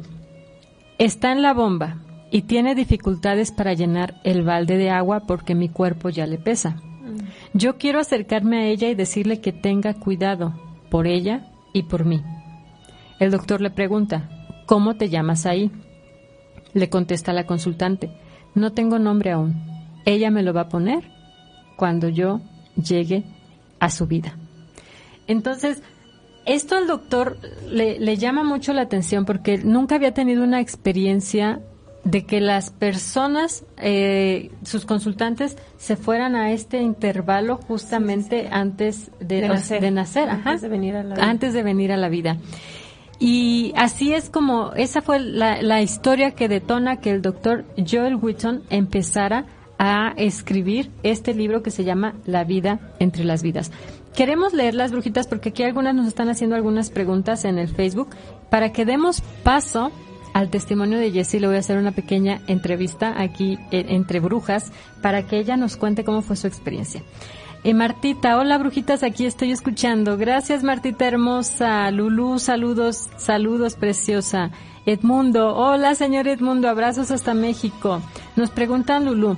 Está 0.98 1.32
en 1.32 1.44
la 1.44 1.54
bomba 1.54 2.05
y 2.32 2.44
tiene 2.44 2.76
dificultades 2.76 3.52
para 3.52 3.74
llenar 3.74 4.20
el 4.24 4.44
balde 4.44 4.78
de 4.78 4.90
agua 4.90 5.22
porque 5.22 5.56
mi 5.56 5.70
cuerpo 5.70 6.10
ya 6.10 6.28
le 6.28 6.38
pesa. 6.38 6.72
Mm. 6.72 7.18
Yo 7.54 7.78
quiero 7.78 8.00
acercarme 8.00 8.58
a 8.58 8.68
ella 8.68 8.90
y 8.90 8.96
decirle 8.96 9.42
que 9.42 9.52
tenga 9.52 9.94
cuidado 9.94 10.54
por 10.90 11.08
ella 11.08 11.52
y 11.74 11.84
por 11.84 12.06
mí. 12.06 12.22
El 13.20 13.32
doctor 13.32 13.62
le 13.62 13.70
pregunta, 13.70 14.30
¿cómo 14.66 14.96
te 14.96 15.10
llamas 15.10 15.46
ahí? 15.46 15.72
Le 16.74 16.90
contesta 16.90 17.32
la 17.32 17.46
consultante, 17.46 18.12
no 18.54 18.74
tengo 18.74 19.00
nombre 19.00 19.32
aún. 19.32 19.56
Ella 20.06 20.30
me 20.32 20.44
lo 20.44 20.54
va 20.54 20.62
a 20.62 20.70
poner 20.70 21.04
cuando 21.78 22.10
yo 22.10 22.42
llegue 22.76 23.24
a 23.80 23.90
su 23.90 24.08
vida. 24.08 24.38
Entonces, 25.28 25.82
esto 26.46 26.76
al 26.76 26.88
doctor 26.88 27.38
le, 27.70 28.00
le 28.00 28.18
llama 28.18 28.44
mucho 28.44 28.74
la 28.74 28.82
atención 28.82 29.26
porque 29.26 29.58
nunca 29.58 29.96
había 29.96 30.14
tenido 30.14 30.44
una 30.44 30.60
experiencia 30.60 31.62
de 32.06 32.24
que 32.24 32.40
las 32.40 32.70
personas, 32.70 33.66
eh, 33.78 34.52
sus 34.64 34.86
consultantes, 34.86 35.58
se 35.78 35.98
fueran 35.98 36.36
a 36.36 36.52
este 36.52 36.82
intervalo 36.82 37.58
justamente 37.58 38.48
antes 38.52 39.12
de, 39.20 39.42
nacer, 39.42 40.30
antes, 40.30 40.62
de 40.62 40.70
venir 40.70 40.96
a 40.96 41.04
la 41.04 41.16
vida. 41.16 41.28
antes 41.28 41.54
de 41.54 41.64
venir 41.64 41.92
a 41.92 41.98
la 41.98 42.08
vida. 42.08 42.38
Y 43.20 43.74
así 43.76 44.14
es 44.14 44.30
como, 44.30 44.74
esa 44.74 45.02
fue 45.02 45.20
la, 45.20 45.62
la 45.62 45.82
historia 45.82 46.32
que 46.32 46.48
detona 46.48 46.98
que 46.98 47.10
el 47.10 47.22
doctor 47.22 47.66
Joel 47.76 48.16
Whitton 48.16 48.64
empezara 48.70 49.48
a 49.80 50.14
escribir 50.16 50.92
este 51.02 51.34
libro 51.34 51.64
que 51.64 51.72
se 51.72 51.84
llama 51.84 52.16
La 52.26 52.44
vida 52.44 52.80
entre 53.00 53.24
las 53.24 53.42
vidas. 53.42 53.72
Queremos 54.16 54.54
leer 54.54 54.76
las 54.76 54.92
brujitas 54.92 55.28
porque 55.28 55.50
aquí 55.50 55.64
algunas 55.64 55.96
nos 55.96 56.08
están 56.08 56.30
haciendo 56.30 56.56
algunas 56.56 56.90
preguntas 56.90 57.46
en 57.46 57.58
el 57.58 57.68
Facebook 57.68 58.10
para 58.50 58.72
que 58.72 58.86
demos 58.86 59.22
paso 59.44 59.92
al 60.36 60.50
testimonio 60.50 61.00
de 61.00 61.14
Jessie 61.14 61.40
le 61.40 61.48
voy 61.48 61.56
a 61.56 61.60
hacer 61.60 61.78
una 61.78 61.94
pequeña 61.94 62.42
entrevista 62.48 63.22
aquí 63.22 63.58
eh, 63.72 63.86
entre 63.88 64.20
brujas 64.20 64.74
para 65.02 65.26
que 65.26 65.40
ella 65.40 65.56
nos 65.56 65.78
cuente 65.78 66.04
cómo 66.04 66.22
fue 66.22 66.36
su 66.36 66.46
experiencia. 66.46 67.02
Eh, 67.64 67.74
Martita, 67.74 68.38
hola 68.38 68.58
brujitas, 68.58 69.02
aquí 69.04 69.26
estoy 69.26 69.52
escuchando. 69.52 70.18
Gracias 70.18 70.62
Martita 70.62 71.08
hermosa. 71.08 71.90
Lulú, 71.90 72.38
saludos, 72.38 73.10
saludos 73.16 73.76
preciosa. 73.76 74.52
Edmundo, 74.86 75.56
hola 75.56 75.96
señor 75.96 76.28
Edmundo, 76.28 76.68
abrazos 76.68 77.12
hasta 77.12 77.34
México. 77.34 78.02
Nos 78.36 78.50
preguntan 78.50 79.06
Lulú, 79.06 79.38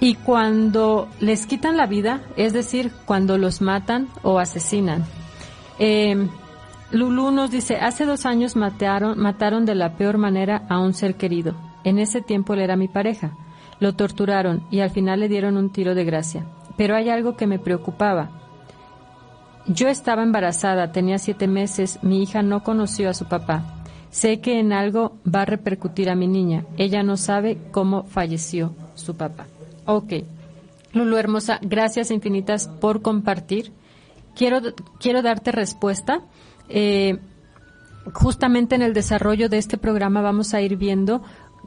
¿y 0.00 0.14
cuando 0.14 1.10
les 1.20 1.44
quitan 1.46 1.76
la 1.76 1.86
vida, 1.86 2.22
es 2.36 2.54
decir, 2.54 2.90
cuando 3.04 3.36
los 3.36 3.60
matan 3.60 4.08
o 4.22 4.38
asesinan? 4.38 5.04
Eh, 5.78 6.26
Lulu 6.90 7.30
nos 7.30 7.50
dice, 7.50 7.76
hace 7.76 8.06
dos 8.06 8.24
años 8.24 8.56
mataron, 8.56 9.18
mataron 9.18 9.66
de 9.66 9.74
la 9.74 9.96
peor 9.96 10.16
manera 10.16 10.62
a 10.70 10.78
un 10.78 10.94
ser 10.94 11.16
querido. 11.16 11.54
En 11.84 11.98
ese 11.98 12.22
tiempo 12.22 12.54
él 12.54 12.60
era 12.60 12.76
mi 12.76 12.88
pareja. 12.88 13.36
Lo 13.78 13.94
torturaron 13.94 14.66
y 14.70 14.80
al 14.80 14.90
final 14.90 15.20
le 15.20 15.28
dieron 15.28 15.56
un 15.56 15.70
tiro 15.70 15.94
de 15.94 16.04
gracia. 16.04 16.46
Pero 16.76 16.96
hay 16.96 17.10
algo 17.10 17.36
que 17.36 17.46
me 17.46 17.58
preocupaba. 17.58 18.30
Yo 19.66 19.88
estaba 19.88 20.22
embarazada, 20.22 20.92
tenía 20.92 21.18
siete 21.18 21.46
meses, 21.46 21.98
mi 22.02 22.22
hija 22.22 22.42
no 22.42 22.62
conoció 22.62 23.10
a 23.10 23.14
su 23.14 23.26
papá. 23.26 23.84
Sé 24.10 24.40
que 24.40 24.58
en 24.58 24.72
algo 24.72 25.18
va 25.26 25.42
a 25.42 25.44
repercutir 25.44 26.08
a 26.08 26.14
mi 26.14 26.26
niña. 26.26 26.64
Ella 26.78 27.02
no 27.02 27.18
sabe 27.18 27.58
cómo 27.70 28.04
falleció 28.04 28.74
su 28.94 29.14
papá. 29.14 29.46
Ok. 29.84 30.14
Lulu 30.94 31.18
hermosa, 31.18 31.58
gracias 31.60 32.10
infinitas 32.10 32.66
por 32.66 33.02
compartir. 33.02 33.72
Quiero, 34.34 34.60
quiero 34.98 35.20
darte 35.20 35.52
respuesta 35.52 36.22
eh, 36.68 37.18
justamente 38.12 38.74
en 38.74 38.82
el 38.82 38.94
desarrollo 38.94 39.48
de 39.48 39.58
este 39.58 39.78
programa 39.78 40.22
vamos 40.22 40.54
a 40.54 40.60
ir 40.60 40.76
viendo 40.76 41.22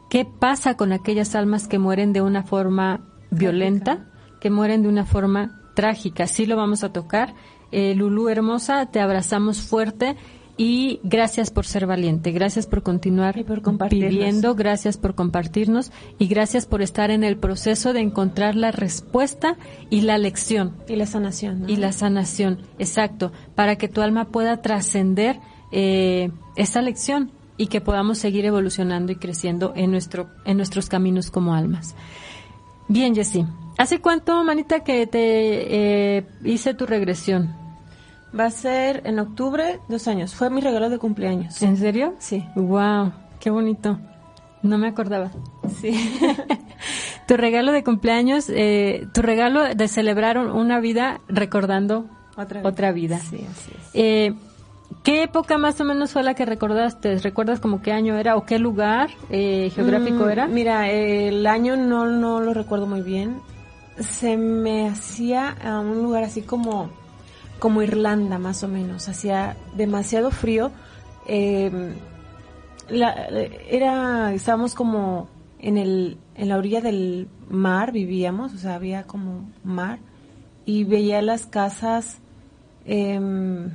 qué 0.10 0.26
pasa 0.26 0.76
con 0.76 0.92
aquellas 0.92 1.36
almas 1.36 1.68
que 1.68 1.80
mueren 1.80 2.14
de 2.14 2.22
una 2.22 2.44
forma 2.44 3.02
violenta, 3.30 4.08
que 4.40 4.50
mueren 4.50 4.82
de 4.84 4.90
una 4.90 5.06
forma 5.06 5.62
trágica. 5.76 6.28
Sí 6.28 6.46
lo 6.46 6.58
vamos 6.58 6.84
a 6.84 6.92
tocar. 6.92 7.34
Eh, 7.72 7.96
Lulú 7.96 8.28
hermosa, 8.28 8.88
te 8.88 9.00
abrazamos 9.00 9.62
fuerte 9.62 10.18
y 10.63 11.00
gracias 11.02 11.50
por 11.50 11.65
ser 11.65 11.88
valiente, 11.88 12.30
gracias 12.32 12.67
por 12.67 12.84
continuar 12.84 13.36
y 13.39 13.43
por 13.43 13.63
viviendo, 13.89 14.54
gracias 14.54 14.95
por 14.95 15.15
compartirnos 15.15 15.91
y 16.19 16.28
gracias 16.28 16.67
por 16.67 16.84
estar 16.84 17.10
en 17.10 17.24
el 17.24 17.36
proceso 17.36 17.93
de 17.93 18.02
encontrar 18.02 18.56
la 18.56 18.69
respuesta 18.71 19.58
y 19.89 20.02
la 20.02 20.19
lección. 20.19 20.76
Y 20.88 20.97
la 20.97 21.08
sanación. 21.08 21.67
Y 21.67 21.78
la 21.78 21.91
sanación, 21.91 22.60
exacto, 22.78 23.32
para 23.56 23.78
que 23.78 23.88
tu 23.88 24.02
alma 24.02 24.26
pueda 24.26 24.62
trascender 24.62 25.39
eh, 25.71 26.30
esa 26.56 26.84
lección 26.84 27.32
y 27.58 27.65
que 27.65 27.82
podamos 27.82 28.19
seguir 28.19 28.45
evolucionando 28.45 29.12
y 29.12 29.15
creciendo 29.15 29.74
en, 29.76 29.89
nuestro, 29.89 30.30
en 30.45 30.58
nuestros 30.58 30.89
caminos 30.89 31.32
como 31.32 31.56
almas. 31.56 31.95
Bien, 32.88 33.15
Jessy. 33.15 33.47
¿Hace 33.80 34.00
cuánto, 34.00 34.43
manita, 34.43 34.84
que 34.84 35.08
te 35.08 36.17
eh, 36.19 36.26
hice 36.43 36.76
tu 36.76 36.86
regresión? 36.86 37.61
Va 38.38 38.46
a 38.46 38.52
ser 38.52 39.02
en 39.06 39.20
octubre, 39.20 39.80
dos 39.89 40.08
años. 40.08 40.34
Fue 40.36 40.50
mi 40.50 40.62
regalo 40.62 40.89
de 40.89 40.98
cumpleaños. 41.00 41.62
¿En 41.62 41.78
serio? 41.78 42.13
Sí. 42.20 42.46
Wow, 42.56 43.12
qué 43.39 43.50
bonito. 43.50 44.00
No 44.63 44.78
me 44.78 44.88
acordaba. 44.88 45.32
Sí. 45.82 45.91
tu 47.28 47.36
regalo 47.36 47.72
de 47.72 47.84
cumpleaños, 47.84 48.50
eh, 48.50 49.08
tu 49.13 49.22
regalo 49.22 49.63
de 49.76 49.88
celebrar 49.88 50.38
una 50.38 50.80
vida 50.80 51.20
recordando 51.28 52.06
otra 52.63 52.91
vida. 52.91 53.20
Sí, 53.20 53.46
así 53.50 53.72
es. 53.72 53.89
Eh, 53.94 54.34
¿Qué 55.04 55.24
época 55.24 55.58
más 55.58 55.80
o 55.82 55.84
menos 55.86 56.12
fue 56.12 56.22
la 56.22 56.34
que 56.36 56.46
recordaste? 56.46 57.17
¿Recuerdas 57.20 57.60
como 57.60 57.82
qué 57.82 57.91
año 57.91 58.17
era 58.17 58.36
o 58.36 58.46
qué 58.46 58.60
lugar 58.60 59.10
eh, 59.30 59.72
geográfico 59.74 60.26
Mm, 60.26 60.30
era? 60.30 60.48
Mira, 60.48 60.89
el 60.91 61.48
año 61.48 61.76
no, 61.76 62.06
no 62.06 62.39
lo 62.41 62.54
recuerdo 62.54 62.88
muy 62.88 63.02
bien. 63.02 63.38
Se 64.00 64.38
me 64.38 64.88
hacía 64.89 65.50
a 65.63 65.80
un 65.80 66.04
lugar 66.04 66.24
así 66.24 66.41
como, 66.41 66.89
como 67.62 67.84
Irlanda, 67.84 68.39
más 68.39 68.63
o 68.63 68.67
menos. 68.67 69.08
Hacía 69.08 69.56
demasiado 69.76 70.32
frío. 70.32 70.71
Eh, 71.28 71.93
la, 72.89 73.13
era, 73.69 74.34
estábamos 74.34 74.74
como 74.74 75.30
en 75.60 75.78
el, 75.78 76.17
en 76.34 76.50
la 76.50 76.58
orilla 76.58 76.82
del 76.82 77.28
mar, 77.47 77.91
vivíamos, 77.91 78.56
o 78.56 78.58
sea, 78.58 78.74
había 78.74 79.04
como 79.04 79.47
mar. 79.63 80.00
Y 80.65 80.86
veía 80.86 81.21
las 81.21 81.45
casas, 81.45 82.17
em, 82.86 83.69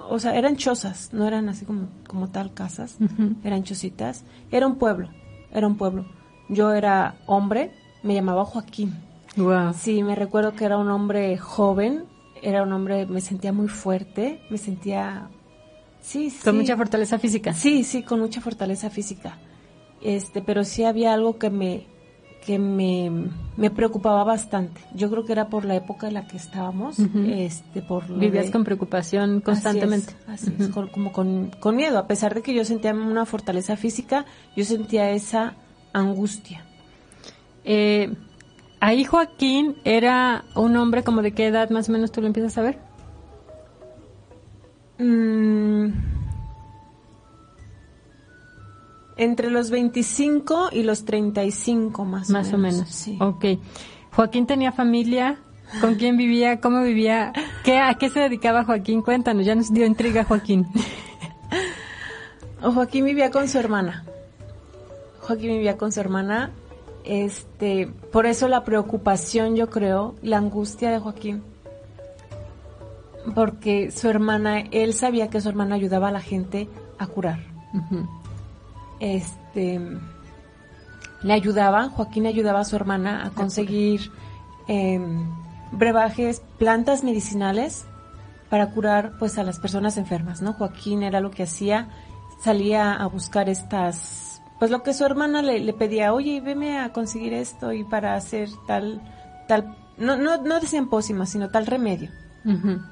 o 0.00 0.18
sea, 0.18 0.34
eran 0.34 0.56
chozas, 0.56 1.10
no 1.12 1.24
eran 1.28 1.48
así 1.48 1.64
como, 1.64 1.86
como 2.08 2.30
tal 2.30 2.52
casas, 2.52 2.96
eran 3.44 3.62
chocitas. 3.62 4.24
Era 4.50 4.66
un 4.66 4.74
pueblo, 4.74 5.08
era 5.52 5.68
un 5.68 5.76
pueblo. 5.76 6.04
Yo 6.48 6.72
era 6.72 7.14
hombre, 7.26 7.70
me 8.02 8.14
llamaba 8.14 8.44
Joaquín. 8.44 8.92
Wow. 9.36 9.72
Sí, 9.78 10.02
me 10.02 10.16
recuerdo 10.16 10.54
que 10.54 10.64
era 10.64 10.78
un 10.78 10.90
hombre 10.90 11.38
joven, 11.38 12.10
era 12.42 12.62
un 12.62 12.72
hombre, 12.72 13.06
me 13.06 13.20
sentía 13.20 13.52
muy 13.52 13.68
fuerte, 13.68 14.40
me 14.50 14.58
sentía, 14.58 15.28
sí, 16.00 16.28
sí. 16.30 16.42
Con 16.44 16.56
mucha 16.58 16.76
fortaleza 16.76 17.18
física. 17.18 17.52
Sí, 17.54 17.84
sí, 17.84 18.02
con 18.02 18.20
mucha 18.20 18.40
fortaleza 18.40 18.90
física. 18.90 19.38
Este, 20.02 20.42
pero 20.42 20.64
sí 20.64 20.82
había 20.84 21.12
algo 21.14 21.38
que 21.38 21.48
me, 21.50 21.86
que 22.44 22.58
me, 22.58 23.08
me 23.56 23.70
preocupaba 23.70 24.24
bastante. 24.24 24.80
Yo 24.94 25.08
creo 25.08 25.24
que 25.24 25.30
era 25.30 25.48
por 25.48 25.64
la 25.64 25.76
época 25.76 26.08
en 26.08 26.14
la 26.14 26.26
que 26.26 26.36
estábamos, 26.36 26.98
Ujú. 26.98 27.20
este, 27.28 27.82
por 27.82 28.10
lo 28.10 28.18
Vivías 28.18 28.46
de- 28.46 28.50
con 28.52 28.64
preocupación 28.64 29.40
constantemente. 29.40 30.12
Así 30.26 30.46
es, 30.48 30.52
así 30.54 30.62
es, 30.64 30.68
con- 30.70 30.88
como 30.88 31.12
con, 31.12 31.50
con 31.60 31.76
miedo. 31.76 31.98
A 31.98 32.08
pesar 32.08 32.34
de 32.34 32.42
que 32.42 32.52
yo 32.52 32.64
sentía 32.64 32.92
una 32.92 33.24
fortaleza 33.26 33.76
física, 33.76 34.26
yo 34.56 34.64
sentía 34.64 35.10
esa 35.12 35.54
angustia. 35.92 36.64
Eh, 37.64 38.12
ahí 38.82 39.04
Joaquín 39.04 39.76
era 39.84 40.44
un 40.56 40.76
hombre 40.76 41.04
como 41.04 41.22
de 41.22 41.32
qué 41.32 41.46
edad 41.46 41.70
más 41.70 41.88
o 41.88 41.92
menos 41.92 42.10
tú 42.10 42.20
lo 42.20 42.26
empiezas 42.26 42.58
a 42.58 42.62
ver. 42.62 42.78
Mm, 44.98 45.92
entre 49.16 49.50
los 49.50 49.70
25 49.70 50.70
y 50.72 50.82
los 50.82 51.04
35 51.04 52.04
más, 52.04 52.28
Más 52.28 52.52
o 52.52 52.58
menos. 52.58 52.88
Sí. 52.88 53.16
Ok. 53.20 53.44
Joaquín 54.14 54.46
tenía 54.46 54.72
familia. 54.72 55.38
¿Con 55.80 55.94
quién 55.94 56.16
vivía? 56.16 56.60
¿Cómo 56.60 56.82
vivía? 56.82 57.32
¿Qué, 57.64 57.78
¿A 57.78 57.94
qué 57.94 58.10
se 58.10 58.20
dedicaba 58.20 58.64
Joaquín? 58.64 59.00
Cuéntanos, 59.00 59.46
ya 59.46 59.54
nos 59.54 59.72
dio 59.72 59.86
intriga 59.86 60.24
Joaquín. 60.24 60.66
O 62.64 62.70
Joaquín 62.70 63.04
vivía 63.04 63.32
con 63.32 63.48
su 63.48 63.58
hermana. 63.58 64.04
Joaquín 65.20 65.48
vivía 65.48 65.76
con 65.76 65.90
su 65.90 65.98
hermana. 65.98 66.52
Este, 67.04 67.88
por 68.12 68.26
eso 68.26 68.48
la 68.48 68.64
preocupación, 68.64 69.56
yo 69.56 69.70
creo, 69.70 70.14
la 70.22 70.38
angustia 70.38 70.90
de 70.90 70.98
Joaquín. 70.98 71.42
Porque 73.34 73.90
su 73.90 74.08
hermana, 74.08 74.60
él 74.70 74.94
sabía 74.94 75.28
que 75.28 75.40
su 75.40 75.48
hermana 75.48 75.76
ayudaba 75.76 76.08
a 76.08 76.12
la 76.12 76.20
gente 76.20 76.68
a 76.98 77.06
curar. 77.06 77.40
Este, 79.00 79.80
le 81.22 81.32
ayudaba, 81.32 81.88
Joaquín 81.88 82.26
ayudaba 82.26 82.60
a 82.60 82.64
su 82.64 82.76
hermana 82.76 83.24
a 83.26 83.30
conseguir 83.30 84.10
em, 84.66 85.28
brebajes, 85.72 86.42
plantas 86.58 87.04
medicinales 87.04 87.84
para 88.48 88.70
curar 88.70 89.12
pues 89.18 89.38
a 89.38 89.44
las 89.44 89.58
personas 89.58 89.96
enfermas, 89.96 90.42
¿no? 90.42 90.52
Joaquín 90.52 91.02
era 91.02 91.20
lo 91.20 91.30
que 91.30 91.44
hacía, 91.44 91.88
salía 92.42 92.92
a 92.92 93.06
buscar 93.06 93.48
estas, 93.48 94.31
pues 94.62 94.70
lo 94.70 94.84
que 94.84 94.94
su 94.94 95.04
hermana 95.04 95.42
le, 95.42 95.58
le 95.58 95.72
pedía, 95.72 96.14
oye, 96.14 96.40
veme 96.40 96.78
a 96.78 96.92
conseguir 96.92 97.34
esto 97.34 97.72
y 97.72 97.82
para 97.82 98.14
hacer 98.14 98.48
tal, 98.64 99.02
tal, 99.48 99.76
no, 99.98 100.16
no, 100.16 100.40
no 100.40 100.60
decían 100.60 100.88
pócimas, 100.88 101.30
sino 101.30 101.48
tal 101.48 101.66
remedio. 101.66 102.12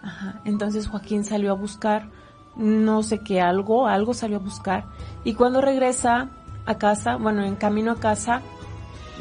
Ajá. 0.03 0.41
Entonces 0.45 0.89
Joaquín 0.89 1.25
salió 1.25 1.53
a 1.53 1.55
buscar, 1.55 2.11
no 2.57 3.05
sé 3.05 3.21
qué, 3.21 3.41
algo, 3.41 3.87
algo 3.87 4.15
salió 4.15 4.39
a 4.39 4.41
buscar. 4.41 4.87
Y 5.23 5.35
cuando 5.35 5.61
regresa 5.61 6.31
a 6.67 6.75
casa, 6.75 7.15
bueno, 7.15 7.45
en 7.45 7.55
camino 7.55 7.93
a 7.93 8.01
casa, 8.01 8.43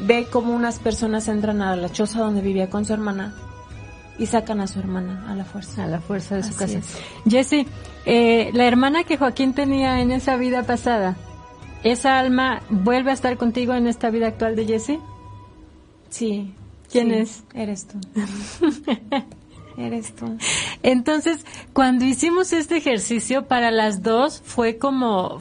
ve 0.04 0.26
como 0.28 0.52
unas 0.52 0.80
personas 0.80 1.28
entran 1.28 1.62
a 1.62 1.76
la 1.76 1.88
choza 1.88 2.18
donde 2.18 2.40
vivía 2.40 2.68
con 2.68 2.84
su 2.84 2.92
hermana 2.92 3.32
y 4.18 4.26
sacan 4.26 4.60
a 4.60 4.66
su 4.66 4.80
hermana 4.80 5.24
a 5.30 5.36
la 5.36 5.44
fuerza. 5.44 5.84
A 5.84 5.86
la 5.86 6.00
fuerza 6.00 6.34
de 6.34 6.42
su 6.42 6.48
Así 6.48 6.58
casa. 6.58 6.78
es. 6.78 6.98
Jesse, 7.28 7.64
eh, 8.06 8.50
la 8.54 8.66
hermana 8.66 9.04
que 9.04 9.18
Joaquín 9.18 9.54
tenía 9.54 10.00
en 10.00 10.10
esa 10.10 10.34
vida 10.34 10.64
pasada, 10.64 11.16
¿esa 11.84 12.18
alma 12.18 12.62
vuelve 12.68 13.10
a 13.10 13.14
estar 13.14 13.36
contigo 13.36 13.74
en 13.74 13.86
esta 13.86 14.10
vida 14.10 14.28
actual 14.28 14.56
de 14.56 14.66
Jesse? 14.66 14.98
Sí. 16.08 16.54
¿Quién 16.90 17.08
sí, 17.08 17.14
es? 17.14 17.44
Eres 17.54 17.86
tú. 17.86 17.98
Eres 19.76 20.14
tú. 20.14 20.36
Entonces, 20.82 21.46
cuando 21.72 22.04
hicimos 22.04 22.52
este 22.52 22.76
ejercicio 22.76 23.46
para 23.46 23.70
las 23.70 24.02
dos, 24.02 24.42
fue 24.44 24.76
como, 24.76 25.38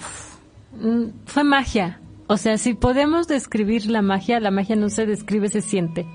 mm, 0.79 1.05
fue 1.25 1.43
magia. 1.43 1.99
O 2.27 2.37
sea, 2.37 2.57
si 2.57 2.75
podemos 2.75 3.27
describir 3.27 3.87
la 3.87 4.01
magia, 4.01 4.39
la 4.39 4.51
magia 4.51 4.75
no 4.75 4.89
se 4.89 5.05
describe, 5.05 5.49
se 5.49 5.61
siente. 5.61 6.05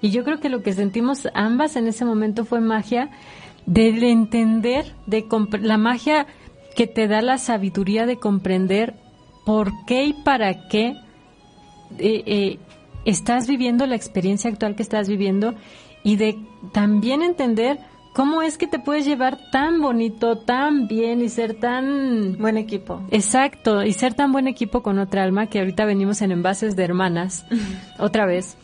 Y 0.00 0.10
yo 0.10 0.24
creo 0.24 0.40
que 0.40 0.48
lo 0.48 0.62
que 0.62 0.72
sentimos 0.72 1.28
ambas 1.34 1.76
en 1.76 1.86
ese 1.86 2.04
momento 2.04 2.44
fue 2.44 2.60
magia 2.60 3.10
del 3.66 4.02
entender, 4.02 4.96
de 5.06 5.24
la 5.60 5.78
magia 5.78 6.26
que 6.74 6.88
te 6.88 7.06
da 7.06 7.22
la 7.22 7.38
sabiduría 7.38 8.06
de 8.06 8.16
comprender 8.16 8.96
por 9.44 9.72
qué 9.86 10.04
y 10.06 10.12
para 10.12 10.68
qué 10.68 10.96
eh, 11.98 12.22
eh, 12.26 12.58
estás 13.04 13.46
viviendo 13.46 13.86
la 13.86 13.96
experiencia 13.96 14.50
actual 14.50 14.74
que 14.76 14.82
estás 14.82 15.08
viviendo 15.08 15.54
y 16.04 16.16
de 16.16 16.38
también 16.72 17.22
entender 17.22 17.78
cómo 18.14 18.42
es 18.42 18.58
que 18.58 18.66
te 18.66 18.78
puedes 18.78 19.04
llevar 19.06 19.38
tan 19.50 19.80
bonito, 19.80 20.36
tan 20.38 20.86
bien 20.86 21.22
y 21.22 21.28
ser 21.28 21.54
tan 21.54 22.36
Buen 22.38 22.56
equipo. 22.58 23.02
exacto 23.10 23.82
y 23.82 23.92
ser 23.92 24.14
tan 24.14 24.32
buen 24.32 24.48
equipo 24.48 24.82
con 24.82 24.98
otra 24.98 25.22
alma 25.22 25.46
que 25.46 25.60
ahorita 25.60 25.84
venimos 25.84 26.20
en 26.22 26.30
envases 26.32 26.76
de 26.76 26.84
hermanas 26.84 27.44
otra 27.98 28.26
vez. 28.26 28.56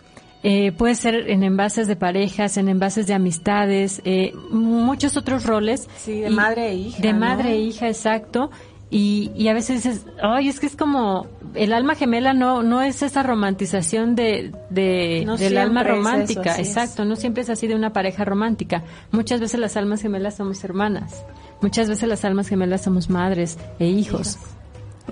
Eh, 0.44 0.70
puede 0.70 0.94
ser 0.94 1.28
en 1.30 1.42
envases 1.42 1.88
de 1.88 1.96
parejas, 1.96 2.58
en 2.58 2.68
envases 2.68 3.08
de 3.08 3.14
amistades, 3.14 4.00
eh, 4.04 4.32
muchos 4.52 5.16
otros 5.16 5.44
roles. 5.44 5.88
Sí, 5.96 6.20
de 6.20 6.30
Y- 6.30 6.34
madre 6.34 6.68
e 6.68 6.74
hija. 6.76 7.02
de 7.02 7.12
¿no? 7.12 7.18
madre 7.18 7.52
e 7.54 7.58
hija, 7.58 7.88
exacto. 7.88 8.50
Y, 8.90 9.30
y 9.36 9.48
a 9.48 9.52
veces 9.54 9.82
dices, 9.84 10.06
ay, 10.22 10.48
es 10.48 10.60
que 10.60 10.66
es 10.66 10.74
como, 10.74 11.26
el 11.54 11.72
alma 11.72 11.94
gemela 11.94 12.32
no, 12.32 12.62
no 12.62 12.80
es 12.80 13.02
esa 13.02 13.22
romantización 13.22 14.14
de, 14.14 14.52
de 14.70 15.24
No 15.26 15.36
del 15.36 15.58
alma 15.58 15.82
es 15.82 15.86
eso, 15.86 15.96
romántica, 15.96 16.52
es. 16.56 16.68
exacto, 16.68 17.04
no 17.04 17.16
siempre 17.16 17.42
es 17.42 17.50
así 17.50 17.66
de 17.66 17.74
una 17.74 17.92
pareja 17.92 18.24
romántica. 18.24 18.84
Muchas 19.10 19.40
veces 19.40 19.60
las 19.60 19.76
almas 19.76 20.00
gemelas 20.00 20.36
somos 20.36 20.64
hermanas, 20.64 21.24
muchas 21.60 21.88
veces 21.88 22.08
las 22.08 22.24
almas 22.24 22.48
gemelas 22.48 22.82
somos 22.82 23.10
madres 23.10 23.58
e 23.78 23.86
hijos. 23.88 24.38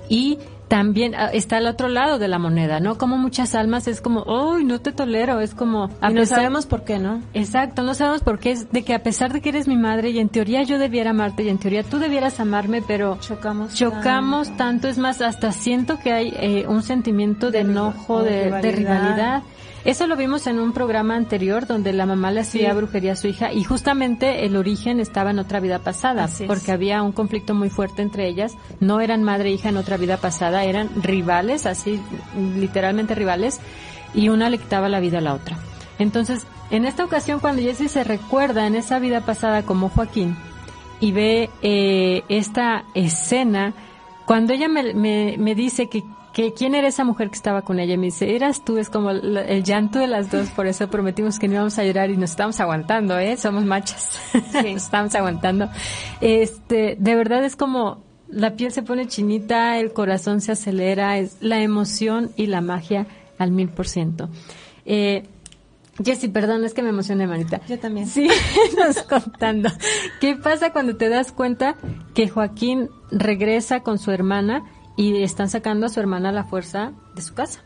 Y 0.09 0.37
también 0.67 1.15
ah, 1.15 1.29
está 1.31 1.59
el 1.59 1.67
otro 1.67 1.87
lado 1.87 2.19
de 2.19 2.27
la 2.27 2.39
moneda, 2.39 2.81
¿no? 2.81 2.97
Como 2.97 3.17
muchas 3.17 3.55
almas 3.55 3.87
es 3.87 4.01
como, 4.01 4.25
ay, 4.27 4.65
no 4.65 4.79
te 4.81 4.91
tolero, 4.91 5.39
es 5.39 5.53
como, 5.55 5.85
a 6.01 6.11
Y 6.11 6.13
no 6.13 6.19
pesar- 6.21 6.39
sabemos 6.39 6.65
por 6.65 6.83
qué, 6.83 6.99
¿no? 6.99 7.21
Exacto, 7.33 7.83
no 7.83 7.93
sabemos 7.93 8.21
por 8.21 8.37
qué 8.39 8.51
es 8.51 8.69
de 8.71 8.83
que 8.83 8.93
a 8.93 9.01
pesar 9.01 9.31
de 9.31 9.39
que 9.39 9.47
eres 9.47 9.67
mi 9.69 9.77
madre 9.77 10.09
y 10.09 10.19
en 10.19 10.27
teoría 10.27 10.63
yo 10.63 10.77
debiera 10.77 11.11
amarte 11.11 11.43
y 11.43 11.49
en 11.49 11.57
teoría 11.57 11.83
tú 11.83 11.99
debieras 11.99 12.41
amarme, 12.41 12.81
pero 12.81 13.17
Chocamos. 13.21 13.73
chocamos 13.75 14.47
tanto. 14.49 14.63
tanto, 14.63 14.87
es 14.89 14.97
más, 14.97 15.21
hasta 15.21 15.53
siento 15.53 15.99
que 15.99 16.11
hay 16.11 16.33
eh, 16.37 16.65
un 16.67 16.83
sentimiento 16.83 17.49
de, 17.49 17.59
enojo, 17.59 18.21
de, 18.23 18.51
de 18.51 18.71
rivalidad. 18.71 18.73
rivalidad. 18.73 19.43
Eso 19.87 20.05
lo 20.05 20.17
vimos 20.17 20.47
en 20.47 20.59
un 20.59 20.73
programa 20.73 21.15
anterior 21.15 21.65
donde 21.65 21.93
la 21.93 22.05
mamá 22.05 22.29
le 22.29 22.41
hacía 22.41 22.71
Sí. 22.71 22.75
brujería 22.75 23.13
a 23.13 23.15
su 23.15 23.27
hija 23.27 23.53
y 23.53 23.63
justamente 23.63 24.45
el 24.45 24.57
origen 24.57 24.99
estaba 24.99 25.31
en 25.31 25.39
otra 25.39 25.61
vida 25.61 25.79
pasada, 25.79 26.29
porque 26.45 26.73
había 26.73 27.01
un 27.01 27.13
conflicto 27.13 27.53
muy 27.55 27.69
fuerte 27.69 28.01
entre 28.01 28.27
ellas. 28.27 28.57
No 28.81 28.99
eran 28.99 29.23
madre 29.23 29.47
e 29.47 29.53
hija 29.53 29.69
en 29.69 29.77
otra 29.77 29.95
vida 29.95 30.17
pasada, 30.17 30.65
eran 30.65 30.89
rivales, 31.01 31.65
así 31.65 32.01
literalmente 32.57 33.15
rivales, 33.15 33.61
y 34.13 34.27
una 34.27 34.49
le 34.49 34.57
quitaba 34.57 34.89
la 34.89 34.99
vida 34.99 35.19
a 35.19 35.21
la 35.21 35.33
otra. 35.33 35.57
Entonces, 35.99 36.45
en 36.69 36.83
esta 36.83 37.05
ocasión, 37.05 37.39
cuando 37.39 37.61
Jessie 37.61 37.87
se 37.87 38.03
recuerda 38.03 38.67
en 38.67 38.75
esa 38.75 38.99
vida 38.99 39.21
pasada 39.21 39.63
como 39.63 39.87
Joaquín 39.87 40.35
y 40.99 41.13
ve 41.13 41.49
eh, 41.61 42.23
esta 42.27 42.83
escena, 42.93 43.73
cuando 44.25 44.51
ella 44.51 44.67
me, 44.67 44.93
me, 44.93 45.35
me 45.39 45.55
dice 45.55 45.87
que, 45.87 46.03
que 46.37 46.53
quién 46.53 46.75
era 46.75 46.87
esa 46.87 47.03
mujer 47.03 47.31
que 47.31 47.35
estaba 47.35 47.63
con 47.63 47.79
ella, 47.79 47.97
me 47.97 48.05
dice, 48.05 48.35
eras 48.35 48.63
tú, 48.63 48.77
es 48.77 48.91
como 48.91 49.09
el, 49.09 49.37
el 49.37 49.63
llanto 49.63 49.97
de 49.97 50.05
las 50.05 50.29
dos, 50.29 50.49
por 50.49 50.67
eso 50.67 50.87
prometimos 50.87 51.39
que 51.39 51.47
no 51.47 51.55
íbamos 51.55 51.79
a 51.79 51.83
llorar 51.83 52.11
y 52.11 52.15
nos 52.15 52.29
estamos 52.29 52.59
aguantando, 52.59 53.17
¿eh? 53.17 53.37
Somos 53.37 53.65
machas, 53.65 54.19
Sí. 54.31 54.39
nos 54.53 54.83
estamos 54.83 55.15
aguantando. 55.15 55.67
Este, 56.21 56.95
de 56.99 57.15
verdad 57.15 57.43
es 57.43 57.55
como 57.55 58.03
la 58.29 58.55
piel 58.55 58.71
se 58.71 58.83
pone 58.83 59.07
chinita, 59.07 59.79
el 59.79 59.93
corazón 59.93 60.39
se 60.41 60.51
acelera, 60.51 61.17
es 61.17 61.37
la 61.41 61.59
emoción 61.63 62.29
y 62.35 62.45
la 62.45 62.61
magia 62.61 63.07
al 63.39 63.49
mil 63.49 63.69
por 63.69 63.87
ciento. 63.87 64.29
Eh, 64.85 65.23
Jessy, 66.05 66.27
perdón, 66.27 66.63
es 66.65 66.75
que 66.75 66.83
me 66.83 66.89
emocioné, 66.89 67.25
manita. 67.25 67.61
Yo 67.67 67.79
también. 67.79 68.05
Sí, 68.05 68.29
nos 68.77 69.01
contando. 69.01 69.71
¿Qué 70.21 70.35
pasa 70.35 70.71
cuando 70.71 70.97
te 70.97 71.09
das 71.09 71.31
cuenta 71.31 71.77
que 72.13 72.29
Joaquín 72.29 72.89
regresa 73.09 73.79
con 73.79 73.97
su 73.97 74.11
hermana 74.11 74.63
y 74.97 75.23
están 75.23 75.49
sacando 75.49 75.85
a 75.85 75.89
su 75.89 76.01
hermana 76.01 76.29
a 76.29 76.31
la 76.33 76.43
fuerza 76.43 76.91
de 77.15 77.21
su 77.21 77.33
casa? 77.33 77.61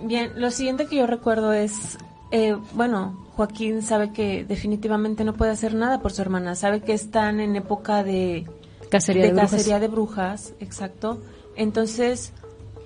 Bien, 0.00 0.32
lo 0.34 0.50
siguiente 0.50 0.86
que 0.86 0.96
yo 0.96 1.06
recuerdo 1.06 1.52
es, 1.52 1.98
eh, 2.32 2.56
bueno, 2.72 3.28
Joaquín 3.36 3.82
sabe 3.82 4.12
que 4.12 4.44
definitivamente 4.44 5.22
no 5.22 5.34
puede 5.34 5.52
hacer 5.52 5.74
nada 5.74 6.00
por 6.00 6.12
su 6.12 6.22
hermana, 6.22 6.56
sabe 6.56 6.80
que 6.80 6.94
están 6.94 7.38
en 7.38 7.54
época 7.54 8.02
de, 8.02 8.48
Cacería 8.90 9.22
de 9.22 9.28
de, 9.28 9.34
brujas. 9.34 9.50
cacería 9.52 9.78
de 9.78 9.88
brujas, 9.88 10.54
exacto. 10.58 11.22
Entonces, 11.54 12.32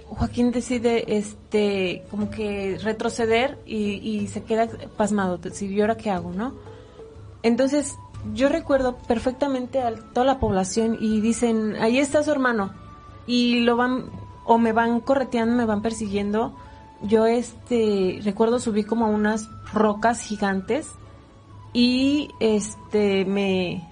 Joaquín 0.09 0.51
decide, 0.51 1.17
este, 1.17 2.05
como 2.11 2.29
que 2.31 2.79
retroceder 2.83 3.59
y, 3.65 3.95
y 3.95 4.27
se 4.27 4.43
queda 4.43 4.69
pasmado, 4.97 5.41
si 5.53 5.67
¿y 5.67 5.81
ahora 5.81 5.97
qué 5.97 6.11
hago, 6.11 6.33
no? 6.33 6.55
Entonces, 7.43 7.97
yo 8.35 8.49
recuerdo 8.49 8.97
perfectamente 8.97 9.81
a 9.81 9.95
toda 9.95 10.27
la 10.27 10.39
población 10.39 10.99
y 11.01 11.21
dicen, 11.21 11.77
ahí 11.77 11.99
está 11.99 12.23
su 12.23 12.31
hermano. 12.31 12.86
Y 13.27 13.61
lo 13.61 13.77
van, 13.77 14.11
o 14.45 14.59
me 14.59 14.73
van 14.73 15.01
correteando, 15.01 15.57
me 15.57 15.67
van 15.67 15.83
persiguiendo, 15.83 16.55
yo 17.03 17.27
este 17.27 18.21
recuerdo 18.25 18.59
subí 18.59 18.85
como 18.85 19.09
unas 19.09 19.49
rocas 19.73 20.21
gigantes 20.21 20.93
y 21.73 22.31
este 22.41 23.25
me 23.25 23.87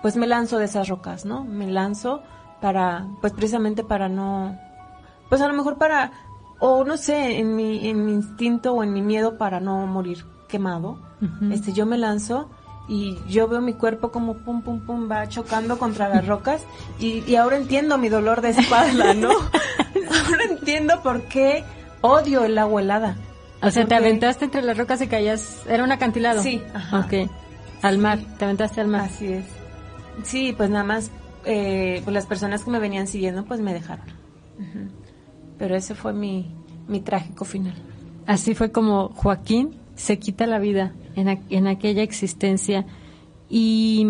pues 0.00 0.16
me 0.16 0.26
lanzo 0.26 0.58
de 0.58 0.64
esas 0.64 0.88
rocas, 0.88 1.24
¿no? 1.24 1.44
Me 1.44 1.70
lanzo 1.70 2.22
para 2.60 3.06
pues 3.20 3.32
precisamente 3.32 3.84
para 3.84 4.08
no 4.08 4.58
pues 5.28 5.40
a 5.42 5.48
lo 5.48 5.54
mejor 5.54 5.78
para 5.78 6.12
o 6.58 6.84
no 6.84 6.96
sé, 6.96 7.38
en 7.38 7.54
mi 7.54 7.88
en 7.88 8.04
mi 8.04 8.12
instinto 8.12 8.72
o 8.72 8.82
en 8.82 8.92
mi 8.92 9.02
miedo 9.02 9.36
para 9.36 9.60
no 9.60 9.86
morir 9.86 10.24
quemado. 10.48 10.98
Este 11.50 11.72
yo 11.72 11.86
me 11.86 11.98
lanzo 11.98 12.50
y 12.88 13.18
yo 13.28 13.48
veo 13.48 13.60
mi 13.60 13.74
cuerpo 13.74 14.10
como 14.10 14.34
pum 14.34 14.62
pum 14.62 14.80
pum 14.80 15.10
va 15.10 15.28
chocando 15.28 15.78
contra 15.78 16.08
las 16.08 16.26
rocas 16.26 16.62
y, 16.98 17.22
y 17.30 17.36
ahora 17.36 17.56
entiendo 17.56 17.96
mi 17.98 18.08
dolor 18.08 18.40
de 18.40 18.50
espalda, 18.50 19.14
¿no? 19.14 19.30
ahora 20.26 20.44
entiendo 20.50 21.02
por 21.02 21.22
qué 21.22 21.64
odio 22.00 22.44
el 22.44 22.58
agua 22.58 22.82
helada. 22.82 23.16
O 23.62 23.70
sea, 23.70 23.86
te 23.86 23.94
aventaste 23.94 24.44
entre 24.44 24.62
las 24.62 24.76
rocas 24.76 25.00
y 25.02 25.06
caías. 25.06 25.62
¿Era 25.68 25.84
un 25.84 25.92
acantilado? 25.92 26.42
Sí, 26.42 26.60
ajá. 26.74 26.98
Ok. 27.00 27.30
Al 27.82 27.98
mar, 27.98 28.18
te 28.36 28.44
aventaste 28.44 28.80
al 28.80 28.88
mar. 28.88 29.02
Así 29.02 29.32
es. 29.32 29.44
Sí, 30.24 30.52
pues 30.56 30.68
nada 30.68 30.84
más, 30.84 31.12
eh, 31.44 32.00
pues 32.02 32.12
las 32.12 32.26
personas 32.26 32.64
que 32.64 32.70
me 32.70 32.80
venían 32.80 33.06
siguiendo, 33.06 33.44
pues 33.44 33.60
me 33.60 33.72
dejaron. 33.72 34.06
Pero 35.58 35.76
ese 35.76 35.94
fue 35.94 36.12
mi, 36.12 36.52
mi 36.88 37.00
trágico 37.00 37.44
final. 37.44 37.74
Así 38.26 38.54
fue 38.54 38.72
como 38.72 39.10
Joaquín 39.10 39.76
se 39.94 40.18
quita 40.18 40.46
la 40.46 40.58
vida 40.58 40.92
en, 41.16 41.28
a- 41.28 41.38
en 41.50 41.66
aquella 41.66 42.02
existencia. 42.02 42.84
¿Y 43.48 44.06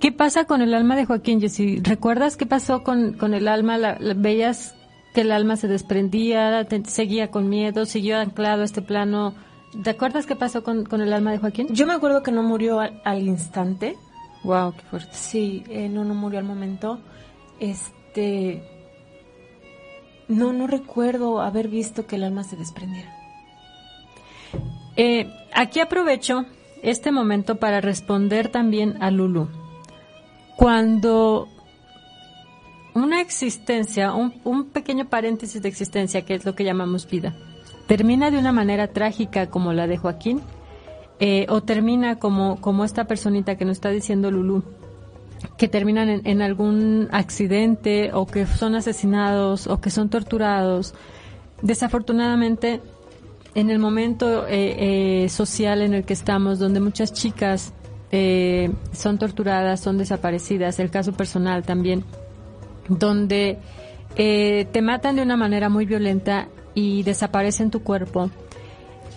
qué 0.00 0.12
pasa 0.12 0.44
con 0.44 0.60
el 0.62 0.74
alma 0.74 0.96
de 0.96 1.04
Joaquín, 1.06 1.40
Jessy? 1.40 1.80
¿Recuerdas 1.80 2.36
qué 2.36 2.46
pasó 2.46 2.82
con, 2.82 3.14
con 3.14 3.34
el 3.34 3.48
alma? 3.48 3.78
La, 3.78 3.96
la- 3.98 4.14
¿Veías 4.14 4.74
que 5.14 5.22
el 5.22 5.32
alma 5.32 5.56
se 5.56 5.68
desprendía, 5.68 6.64
te- 6.68 6.84
seguía 6.84 7.30
con 7.30 7.48
miedo, 7.48 7.84
siguió 7.86 8.18
anclado 8.18 8.62
a 8.62 8.64
este 8.64 8.82
plano? 8.82 9.34
¿Te 9.82 9.90
acuerdas 9.90 10.26
qué 10.26 10.36
pasó 10.36 10.62
con, 10.62 10.84
con 10.84 11.00
el 11.00 11.12
alma 11.12 11.32
de 11.32 11.38
Joaquín? 11.38 11.68
Yo 11.70 11.86
me 11.86 11.94
acuerdo 11.94 12.22
que 12.22 12.30
no 12.32 12.42
murió 12.42 12.80
al, 12.80 13.00
al 13.04 13.22
instante. 13.22 13.96
Wow, 14.44 14.72
qué 14.74 14.82
fuerte. 14.82 15.10
Sí, 15.14 15.64
eh, 15.68 15.88
no, 15.88 16.04
no 16.04 16.14
murió 16.14 16.38
al 16.40 16.44
momento. 16.44 16.98
Este. 17.60 18.62
No, 20.28 20.52
no 20.52 20.66
recuerdo 20.66 21.40
haber 21.40 21.68
visto 21.68 22.06
que 22.06 22.16
el 22.16 22.24
alma 22.24 22.42
se 22.44 22.56
desprendiera. 22.56 23.12
Eh, 25.04 25.26
aquí 25.52 25.80
aprovecho 25.80 26.44
este 26.80 27.10
momento 27.10 27.56
para 27.56 27.80
responder 27.80 28.50
también 28.50 29.02
a 29.02 29.10
Lulu. 29.10 29.48
Cuando 30.54 31.48
una 32.94 33.20
existencia, 33.20 34.12
un, 34.12 34.66
pequeño 34.66 35.08
paréntesis 35.08 35.60
de 35.60 35.68
existencia, 35.68 36.22
que 36.22 36.36
es 36.36 36.44
lo 36.44 36.54
que 36.54 36.62
llamamos 36.62 37.10
vida, 37.10 37.34
termina 37.88 38.30
de 38.30 38.38
una 38.38 38.52
manera 38.52 38.92
trágica 38.92 39.50
como 39.50 39.72
la 39.72 39.88
de 39.88 39.96
Joaquín, 39.96 40.40
eh, 41.18 41.46
o 41.48 41.64
termina 41.64 42.20
como, 42.20 42.60
como 42.60 42.84
esta 42.84 43.08
personita 43.08 43.56
que 43.56 43.64
nos 43.64 43.78
está 43.78 43.90
diciendo 43.90 44.30
Lulu, 44.30 44.62
que 45.58 45.66
terminan 45.66 46.22
en 46.24 46.42
algún 46.42 47.08
accidente 47.10 48.12
o 48.14 48.26
que 48.26 48.46
son 48.46 48.76
asesinados 48.76 49.66
o 49.66 49.80
que 49.80 49.90
son 49.90 50.10
torturados. 50.10 50.94
Desafortunadamente, 51.60 52.80
en 53.54 53.70
el 53.70 53.78
momento 53.78 54.46
eh, 54.48 55.24
eh, 55.24 55.28
social 55.28 55.82
en 55.82 55.94
el 55.94 56.04
que 56.04 56.12
estamos, 56.14 56.58
donde 56.58 56.80
muchas 56.80 57.12
chicas 57.12 57.72
eh, 58.10 58.70
son 58.92 59.18
torturadas, 59.18 59.80
son 59.80 59.98
desaparecidas, 59.98 60.78
el 60.78 60.90
caso 60.90 61.12
personal 61.12 61.62
también, 61.62 62.04
donde 62.88 63.58
eh, 64.16 64.66
te 64.72 64.82
matan 64.82 65.16
de 65.16 65.22
una 65.22 65.36
manera 65.36 65.68
muy 65.68 65.86
violenta 65.86 66.48
y 66.74 67.02
desaparecen 67.02 67.70
tu 67.70 67.82
cuerpo. 67.82 68.30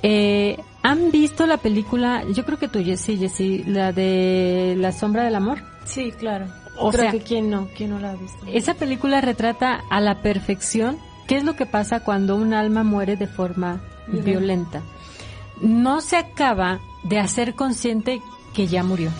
Eh, 0.03 0.57
¿Han 0.83 1.11
visto 1.11 1.45
la 1.47 1.57
película? 1.57 2.23
Yo 2.35 2.45
creo 2.45 2.59
que 2.59 2.67
tú, 2.67 2.83
Jessy, 2.83 3.17
Jessy, 3.17 3.63
la 3.65 3.91
de 3.91 4.75
La 4.77 4.91
sombra 4.91 5.23
del 5.23 5.35
amor. 5.35 5.59
Sí, 5.85 6.11
claro. 6.11 6.45
O 6.77 6.91
Creo 6.91 7.03
sea- 7.03 7.11
que 7.11 7.21
quién 7.21 7.49
no, 7.49 7.67
quién 7.75 7.89
no 7.91 7.99
la 7.99 8.11
ha 8.11 8.15
visto. 8.15 8.37
Esa 8.47 8.73
película 8.75 9.21
retrata 9.21 9.81
a 9.89 9.99
la 10.01 10.21
perfección 10.21 10.97
qué 11.27 11.37
es 11.37 11.43
lo 11.43 11.55
que 11.55 11.65
pasa 11.65 12.01
cuando 12.01 12.35
un 12.35 12.53
alma 12.53 12.83
muere 12.83 13.15
de 13.15 13.27
forma 13.27 13.81
violenta. 14.07 14.81
No 15.61 16.01
se 16.01 16.17
acaba 16.17 16.79
de 17.03 17.19
hacer 17.19 17.55
consciente 17.55 18.21
que 18.53 18.67
ya 18.67 18.83
murió. 18.83 19.11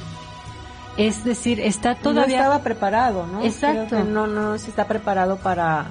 Es 0.98 1.24
decir, 1.26 1.60
está 1.60 1.93
no 1.95 2.00
todavía 2.00 2.38
estaba 2.38 2.62
preparado, 2.62 3.28
¿no? 3.28 3.43
Exacto. 3.43 4.04
No, 4.04 4.28
no 4.28 4.58
se 4.58 4.69
está 4.69 4.88
preparado 4.88 5.38
para, 5.38 5.88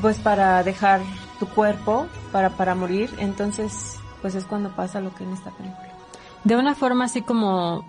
pues 0.00 0.18
para 0.18 0.62
dejar 0.62 1.00
tu 1.38 1.46
cuerpo, 1.48 2.06
para, 2.32 2.50
para 2.50 2.74
morir. 2.74 3.10
Entonces, 3.18 3.98
pues 4.20 4.34
es 4.34 4.44
cuando 4.44 4.70
pasa 4.70 5.00
lo 5.00 5.14
que 5.14 5.24
en 5.24 5.32
esta 5.32 5.50
película. 5.50 5.88
de 6.44 6.56
una 6.56 6.74
forma 6.74 7.04
así 7.04 7.22
como 7.22 7.84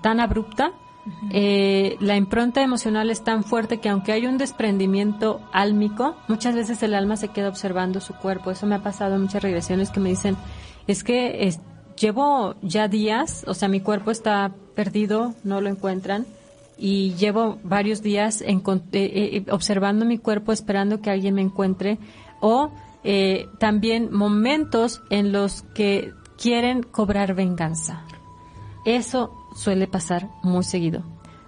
tan 0.00 0.20
abrupta. 0.20 0.72
Eh, 1.30 1.96
la 2.00 2.16
impronta 2.16 2.62
emocional 2.62 3.10
es 3.10 3.22
tan 3.22 3.44
fuerte 3.44 3.78
que 3.78 3.88
aunque 3.88 4.12
hay 4.12 4.26
un 4.26 4.38
desprendimiento 4.38 5.40
álmico, 5.52 6.16
muchas 6.28 6.54
veces 6.54 6.82
el 6.82 6.94
alma 6.94 7.16
se 7.16 7.28
queda 7.28 7.48
observando 7.48 8.00
su 8.00 8.14
cuerpo. 8.14 8.50
Eso 8.50 8.66
me 8.66 8.74
ha 8.74 8.82
pasado 8.82 9.16
en 9.16 9.22
muchas 9.22 9.42
regresiones 9.42 9.90
que 9.90 10.00
me 10.00 10.10
dicen, 10.10 10.36
es 10.86 11.04
que 11.04 11.46
es- 11.46 11.60
llevo 11.98 12.54
ya 12.62 12.88
días, 12.88 13.44
o 13.46 13.54
sea, 13.54 13.68
mi 13.68 13.80
cuerpo 13.80 14.10
está 14.10 14.52
perdido, 14.74 15.34
no 15.44 15.60
lo 15.60 15.68
encuentran, 15.68 16.26
y 16.76 17.14
llevo 17.14 17.58
varios 17.62 18.02
días 18.02 18.40
eh, 18.42 18.60
eh, 18.92 19.44
observando 19.50 20.04
mi 20.04 20.18
cuerpo, 20.18 20.52
esperando 20.52 21.00
que 21.00 21.10
alguien 21.10 21.34
me 21.34 21.42
encuentre, 21.42 21.98
o 22.40 22.70
también 23.58 24.10
momentos 24.10 25.02
en 25.10 25.30
los 25.30 25.62
que 25.74 26.14
quieren 26.38 26.82
cobrar 26.82 27.34
venganza. 27.34 28.02
Eso 28.86 29.43
suele 29.54 29.86
pasar 29.86 30.28
muy 30.42 30.64
seguido. 30.64 31.04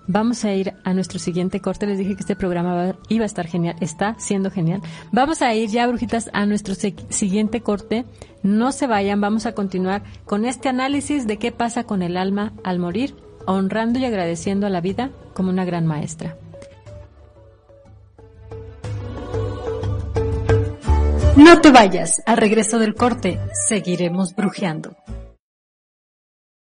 Vamos 0.09 0.45
a 0.45 0.53
ir 0.53 0.75
a 0.85 0.95
nuestro 0.95 1.19
siguiente 1.19 1.61
corte. 1.61 1.87
Les 1.87 1.99
dije 1.99 2.14
que 2.14 2.21
este 2.21 2.37
programa 2.37 2.95
iba 3.09 3.25
a 3.25 3.27
estar 3.27 3.47
genial. 3.47 3.75
Está 3.81 4.14
siendo 4.19 4.51
genial. 4.51 4.81
Vamos 5.11 5.42
a 5.42 5.53
ir 5.55 5.69
ya, 5.69 5.87
brujitas, 5.87 6.31
a 6.33 6.47
nuestro 6.47 6.75
siguiente 6.75 7.61
corte. 7.61 8.05
No 8.42 8.71
se 8.71 8.87
vayan. 8.87 9.21
Vamos 9.21 9.47
a 9.47 9.53
continuar 9.53 10.05
con 10.25 10.45
este 10.45 10.69
análisis 10.69 11.27
de 11.27 11.38
qué 11.38 11.51
pasa 11.51 11.85
con 11.85 12.03
el 12.03 12.16
alma 12.16 12.53
al 12.62 12.79
morir, 12.79 13.16
honrando 13.47 13.99
y 13.99 14.05
agradeciendo 14.05 14.66
a 14.66 14.71
la 14.71 14.81
vida 14.81 15.11
como 15.35 15.51
una 15.51 15.64
gran 15.64 15.87
maestra. 15.87 16.37
No 21.37 21.61
te 21.61 21.71
vayas. 21.71 22.23
Al 22.27 22.37
regreso 22.37 22.79
del 22.79 22.95
corte, 22.95 23.40
seguiremos 23.69 24.35
brujeando. 24.37 24.97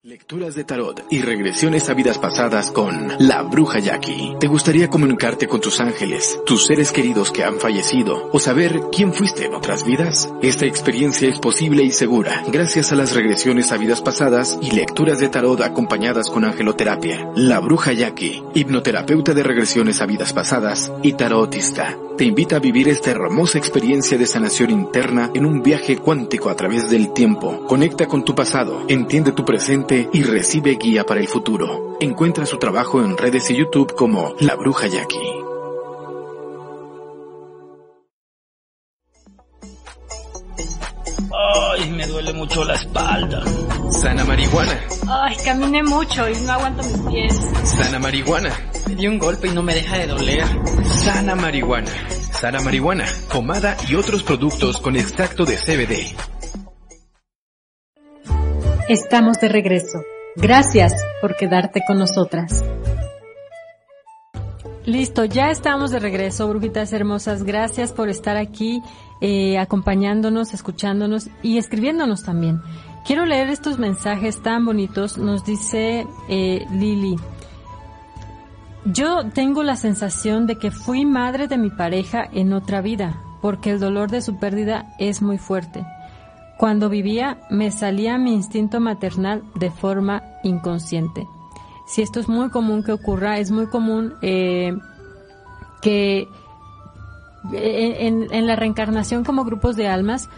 Lecturas 0.09 0.55
de 0.55 0.65
tarot 0.65 1.05
y 1.11 1.21
regresiones 1.21 1.91
a 1.91 1.93
vidas 1.93 2.19
pasadas 2.19 2.71
con 2.71 3.13
La 3.19 3.43
Bruja 3.43 3.79
Jackie. 3.79 4.37
¿Te 4.41 4.47
gustaría 4.47 4.89
comunicarte 4.89 5.47
con 5.47 5.61
tus 5.61 5.81
ángeles, 5.81 6.41
tus 6.47 6.65
seres 6.65 6.93
queridos 6.93 7.31
que 7.31 7.45
han 7.45 7.61
fallecido 7.61 8.31
o 8.33 8.41
saber 8.41 8.81
quién 8.91 9.13
fuiste 9.13 9.45
en 9.45 9.55
otras 9.55 9.85
vidas? 9.85 10.33
Esta 10.41 10.65
experiencia 10.65 11.29
es 11.29 11.39
posible 11.39 11.83
y 11.83 11.91
segura 11.91 12.43
gracias 12.51 12.91
a 12.91 12.95
las 12.95 13.15
regresiones 13.15 13.71
a 13.71 13.77
vidas 13.77 14.01
pasadas 14.01 14.59
y 14.63 14.71
lecturas 14.71 15.19
de 15.21 15.29
tarot 15.29 15.61
acompañadas 15.61 16.31
con 16.31 16.47
angeloterapia. 16.47 17.29
La 17.37 17.61
Bruja 17.61 17.93
Jackie, 17.93 18.43
hipnoterapeuta 18.55 19.35
de 19.35 19.43
regresiones 19.43 20.01
a 20.01 20.07
vidas 20.07 20.33
pasadas 20.33 20.91
y 21.03 21.13
tarotista, 21.13 21.99
te 22.19 22.25
invita 22.25 22.57
a 22.57 22.59
vivir 22.59 22.89
esta 22.89 23.13
hermosa 23.13 23.59
experiencia 23.59 24.19
de 24.19 24.27
sanación 24.27 24.71
interna 24.71 25.31
en 25.35 25.47
un 25.47 25.63
viaje 25.63 25.99
cuántico 25.99 26.51
a 26.51 26.57
través 26.57 26.91
del 26.91 27.13
tiempo. 27.13 27.65
Conecta 27.69 28.09
con 28.09 28.25
tu 28.25 28.35
pasado, 28.35 28.87
entiende 28.89 29.31
tu 29.31 29.45
presente 29.45 29.98
y 30.13 30.23
recibe 30.23 30.77
guía 30.77 31.05
para 31.05 31.21
el 31.21 31.29
futuro. 31.29 31.97
Encuentra 32.01 32.47
su 32.47 32.59
trabajo 32.59 33.03
en 33.03 33.17
redes 33.17 33.51
y 33.51 33.57
YouTube 33.57 33.95
como 33.95 34.35
La 34.41 34.55
Bruja 34.55 34.87
Jackie. 34.87 35.19
Ay, 41.31 41.91
me 41.91 42.07
duele 42.07 42.33
mucho 42.33 42.65
la 42.65 42.75
espalda. 42.75 43.43
Sana 43.91 44.25
Marihuana. 44.25 44.81
Ay, 45.09 45.37
caminé 45.45 45.83
mucho 45.83 46.29
y 46.29 46.35
no 46.41 46.53
aguanto 46.53 46.83
mis 46.83 46.99
pies. 47.11 47.41
Sana 47.65 47.99
Marihuana. 47.99 48.51
Me 48.87 48.95
dio 48.95 49.11
un 49.11 49.19
golpe 49.19 49.49
y 49.49 49.53
no 49.53 49.63
me 49.63 49.75
deja 49.75 49.99
de 49.99 50.07
doler. 50.07 50.45
Sana 50.85 51.35
Marihuana. 51.35 51.91
Sana 52.33 52.61
Marihuana. 52.61 53.07
Pomada 53.33 53.77
y 53.89 53.95
otros 53.95 54.23
productos 54.23 54.79
con 54.79 54.97
extracto 54.97 55.45
de 55.45 55.57
CBD. 55.57 56.38
Estamos 58.89 59.39
de 59.39 59.51
regreso. 59.51 60.03
Gracias 60.35 60.95
por 61.21 61.37
quedarte 61.37 61.83
con 61.87 61.99
nosotras. 61.99 62.65
Listo, 64.87 65.27
ya 65.27 65.51
estamos 65.51 65.91
de 65.91 65.99
regreso, 65.99 66.49
brujitas 66.49 66.95
hermosas. 66.95 67.43
Gracias 67.43 67.93
por 67.93 68.09
estar 68.09 68.39
aquí, 68.39 68.83
eh, 69.21 69.59
acompañándonos, 69.59 70.55
escuchándonos 70.55 71.29
y 71.43 71.59
escribiéndonos 71.59 72.23
también. 72.23 72.63
Quiero 73.07 73.27
leer 73.27 73.51
estos 73.51 73.79
mensajes 73.79 74.43
tan 74.43 74.65
bonitos. 74.65 75.19
Nos 75.19 75.45
dice 75.45 76.07
eh, 76.31 76.65
Lili. 76.73 77.17
Yo 78.87 79.29
tengo 79.35 79.63
la 79.63 79.77
sensación 79.77 80.47
de 80.47 80.57
que 80.57 80.71
fui 80.71 81.05
madre 81.05 81.47
de 81.47 81.59
mi 81.59 81.69
pareja 81.69 82.27
en 82.33 82.55
otra 82.55 82.81
vida. 82.81 83.23
porque 83.41 83.71
el 83.71 83.79
dolor 83.79 84.11
de 84.11 84.21
su 84.21 84.41
pérdida 84.41 84.97
es 84.99 85.23
muy 85.23 85.39
fuerte. 85.39 85.87
Cuando 86.59 86.89
vivía 86.89 87.39
me 87.51 87.71
salía 87.71 88.19
mi 88.19 88.35
instinto 88.35 88.81
maternal 88.81 89.45
de 89.55 89.71
forma 89.71 90.25
inconsciente. 90.43 91.27
Si 91.87 92.03
esto 92.03 92.19
es 92.19 92.29
muy 92.29 92.51
común 92.51 92.83
que 92.83 92.91
ocurra, 92.93 93.39
es 93.39 93.53
muy 93.53 93.69
común 93.69 94.15
eh, 94.23 94.77
que 95.81 96.29
eh, 97.53 97.97
en, 98.01 98.27
en 98.33 98.47
la 98.49 98.57
reencarnación 98.57 99.23
como 99.23 99.45
grupos 99.45 99.77
de 99.77 99.87
almas, 99.87 100.29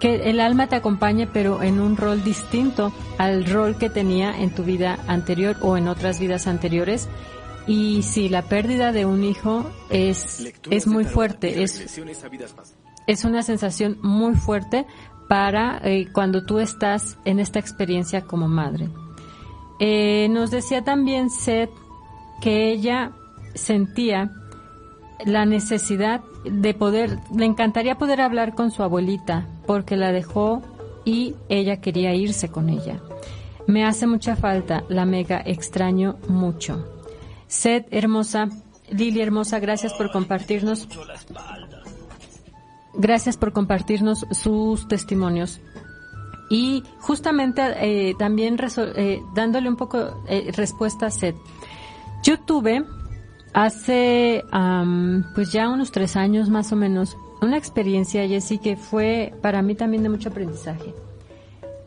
que 0.00 0.28
el 0.28 0.40
alma 0.40 0.66
te 0.66 0.74
acompañe 0.74 1.28
pero 1.28 1.62
en 1.62 1.78
un 1.78 1.96
rol 1.96 2.24
distinto 2.24 2.92
al 3.16 3.46
rol 3.46 3.76
que 3.76 3.90
tenía 3.90 4.36
en 4.40 4.52
tu 4.52 4.64
vida 4.64 4.98
anterior 5.06 5.56
o 5.62 5.76
en 5.76 5.86
otras 5.86 6.18
vidas 6.18 6.48
anteriores. 6.48 7.08
Y 7.68 8.02
si 8.02 8.28
la 8.28 8.42
pérdida 8.42 8.90
de 8.90 9.04
un 9.04 9.22
hijo 9.22 9.70
es, 9.88 10.52
es 10.68 10.86
muy 10.88 11.04
fuerte, 11.04 11.62
es, 11.62 12.00
es 13.06 13.24
una 13.24 13.42
sensación 13.44 13.98
muy 14.02 14.34
fuerte 14.34 14.86
para 15.30 15.80
eh, 15.84 16.08
cuando 16.12 16.42
tú 16.42 16.58
estás 16.58 17.16
en 17.24 17.38
esta 17.38 17.60
experiencia 17.60 18.22
como 18.22 18.48
madre. 18.48 18.88
Eh, 19.78 20.26
nos 20.28 20.50
decía 20.50 20.82
también 20.82 21.30
Seth 21.30 21.70
que 22.40 22.72
ella 22.72 23.12
sentía 23.54 24.32
la 25.24 25.46
necesidad 25.46 26.20
de 26.44 26.74
poder, 26.74 27.20
le 27.32 27.44
encantaría 27.44 27.96
poder 27.96 28.22
hablar 28.22 28.56
con 28.56 28.72
su 28.72 28.82
abuelita 28.82 29.46
porque 29.68 29.96
la 29.96 30.10
dejó 30.10 30.62
y 31.04 31.36
ella 31.48 31.80
quería 31.80 32.12
irse 32.12 32.48
con 32.48 32.68
ella. 32.68 33.00
Me 33.68 33.84
hace 33.84 34.08
mucha 34.08 34.34
falta, 34.34 34.82
la 34.88 35.04
mega 35.04 35.40
extraño 35.46 36.16
mucho. 36.26 36.84
Seth 37.46 37.86
hermosa, 37.92 38.48
Lili 38.90 39.20
hermosa, 39.20 39.60
gracias 39.60 39.92
por 39.92 40.10
compartirnos 40.10 40.88
Gracias 42.94 43.36
por 43.36 43.52
compartirnos 43.52 44.26
sus 44.32 44.88
testimonios. 44.88 45.60
Y 46.50 46.82
justamente 46.98 47.62
eh, 47.76 48.14
también 48.18 48.56
eh, 48.60 49.22
dándole 49.34 49.68
un 49.68 49.76
poco 49.76 50.24
eh, 50.28 50.50
respuesta 50.56 51.06
a 51.06 51.10
Seth. 51.10 51.36
Yo 52.24 52.40
tuve 52.40 52.84
hace 53.52 54.44
pues 55.34 55.52
ya 55.52 55.68
unos 55.68 55.90
tres 55.90 56.16
años 56.16 56.50
más 56.50 56.72
o 56.72 56.76
menos 56.76 57.16
una 57.40 57.56
experiencia, 57.56 58.26
Jessie, 58.28 58.58
que 58.58 58.76
fue 58.76 59.32
para 59.40 59.62
mí 59.62 59.74
también 59.74 60.02
de 60.02 60.08
mucho 60.08 60.28
aprendizaje. 60.28 60.94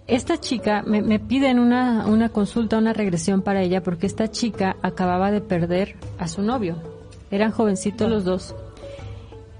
Esta 0.07 0.39
chica 0.39 0.83
me, 0.85 1.01
me 1.01 1.19
piden 1.19 1.59
una, 1.59 2.07
una 2.07 2.29
consulta, 2.29 2.77
una 2.77 2.93
regresión 2.93 3.41
para 3.41 3.61
ella 3.61 3.83
porque 3.83 4.07
esta 4.07 4.31
chica 4.31 4.77
acababa 4.81 5.29
de 5.31 5.41
perder 5.41 5.95
a 6.17 6.27
su 6.27 6.41
novio. 6.41 6.77
Eran 7.31 7.51
jovencitos 7.51 8.09
los 8.09 8.23
dos 8.23 8.55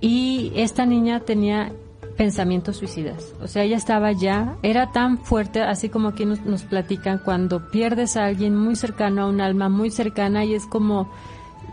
y 0.04 0.52
esta 0.56 0.86
niña 0.86 1.22
tenía 1.22 1.72
pensamientos 2.18 2.76
suicidas. 2.76 3.34
O 3.42 3.48
sea, 3.48 3.64
ella 3.64 3.78
estaba 3.78 4.12
ya, 4.12 4.58
era 4.62 4.92
tan 4.92 5.18
fuerte, 5.18 5.62
así 5.62 5.88
como 5.88 6.10
aquí 6.10 6.26
nos, 6.26 6.42
nos, 6.42 6.64
platican, 6.64 7.20
cuando 7.24 7.72
pierdes 7.72 8.18
a 8.18 8.26
alguien 8.26 8.54
muy 8.54 8.76
cercano, 8.76 9.24
a 9.24 9.30
un 9.30 9.40
alma 9.40 9.70
muy 9.70 9.92
cercana, 9.92 10.44
y 10.44 10.56
es 10.56 10.66
como, 10.66 11.10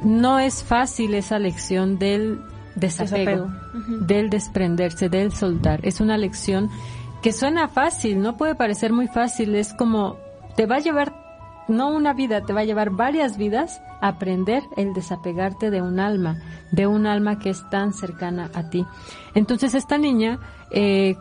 no 0.04 0.38
es 0.38 0.62
fácil 0.62 1.14
esa 1.14 1.40
lección 1.40 1.98
del 1.98 2.40
desapego, 2.76 3.48
del 4.00 4.30
desprenderse, 4.30 5.08
del 5.08 5.32
soltar. 5.32 5.80
Es 5.82 6.00
una 6.00 6.16
lección 6.16 6.70
que 7.22 7.32
suena 7.32 7.66
fácil, 7.66 8.22
no 8.22 8.36
puede 8.36 8.54
parecer 8.54 8.92
muy 8.92 9.08
fácil, 9.08 9.56
es 9.56 9.74
como, 9.74 10.18
te 10.56 10.66
va 10.66 10.76
a 10.76 10.80
llevar, 10.80 11.12
no 11.70 11.90
una 11.90 12.12
vida, 12.12 12.42
te 12.42 12.52
va 12.52 12.60
a 12.60 12.64
llevar 12.64 12.90
varias 12.90 13.36
vidas 13.36 13.80
aprender 14.00 14.62
el 14.76 14.92
desapegarte 14.92 15.70
de 15.70 15.82
un 15.82 16.00
alma, 16.00 16.38
de 16.70 16.86
un 16.86 17.06
alma 17.06 17.38
que 17.38 17.50
es 17.50 17.68
tan 17.70 17.92
cercana 17.92 18.50
a 18.54 18.70
ti. 18.70 18.86
Entonces 19.34 19.74
esta 19.74 19.98
niña 19.98 20.38
eh, 20.70 21.16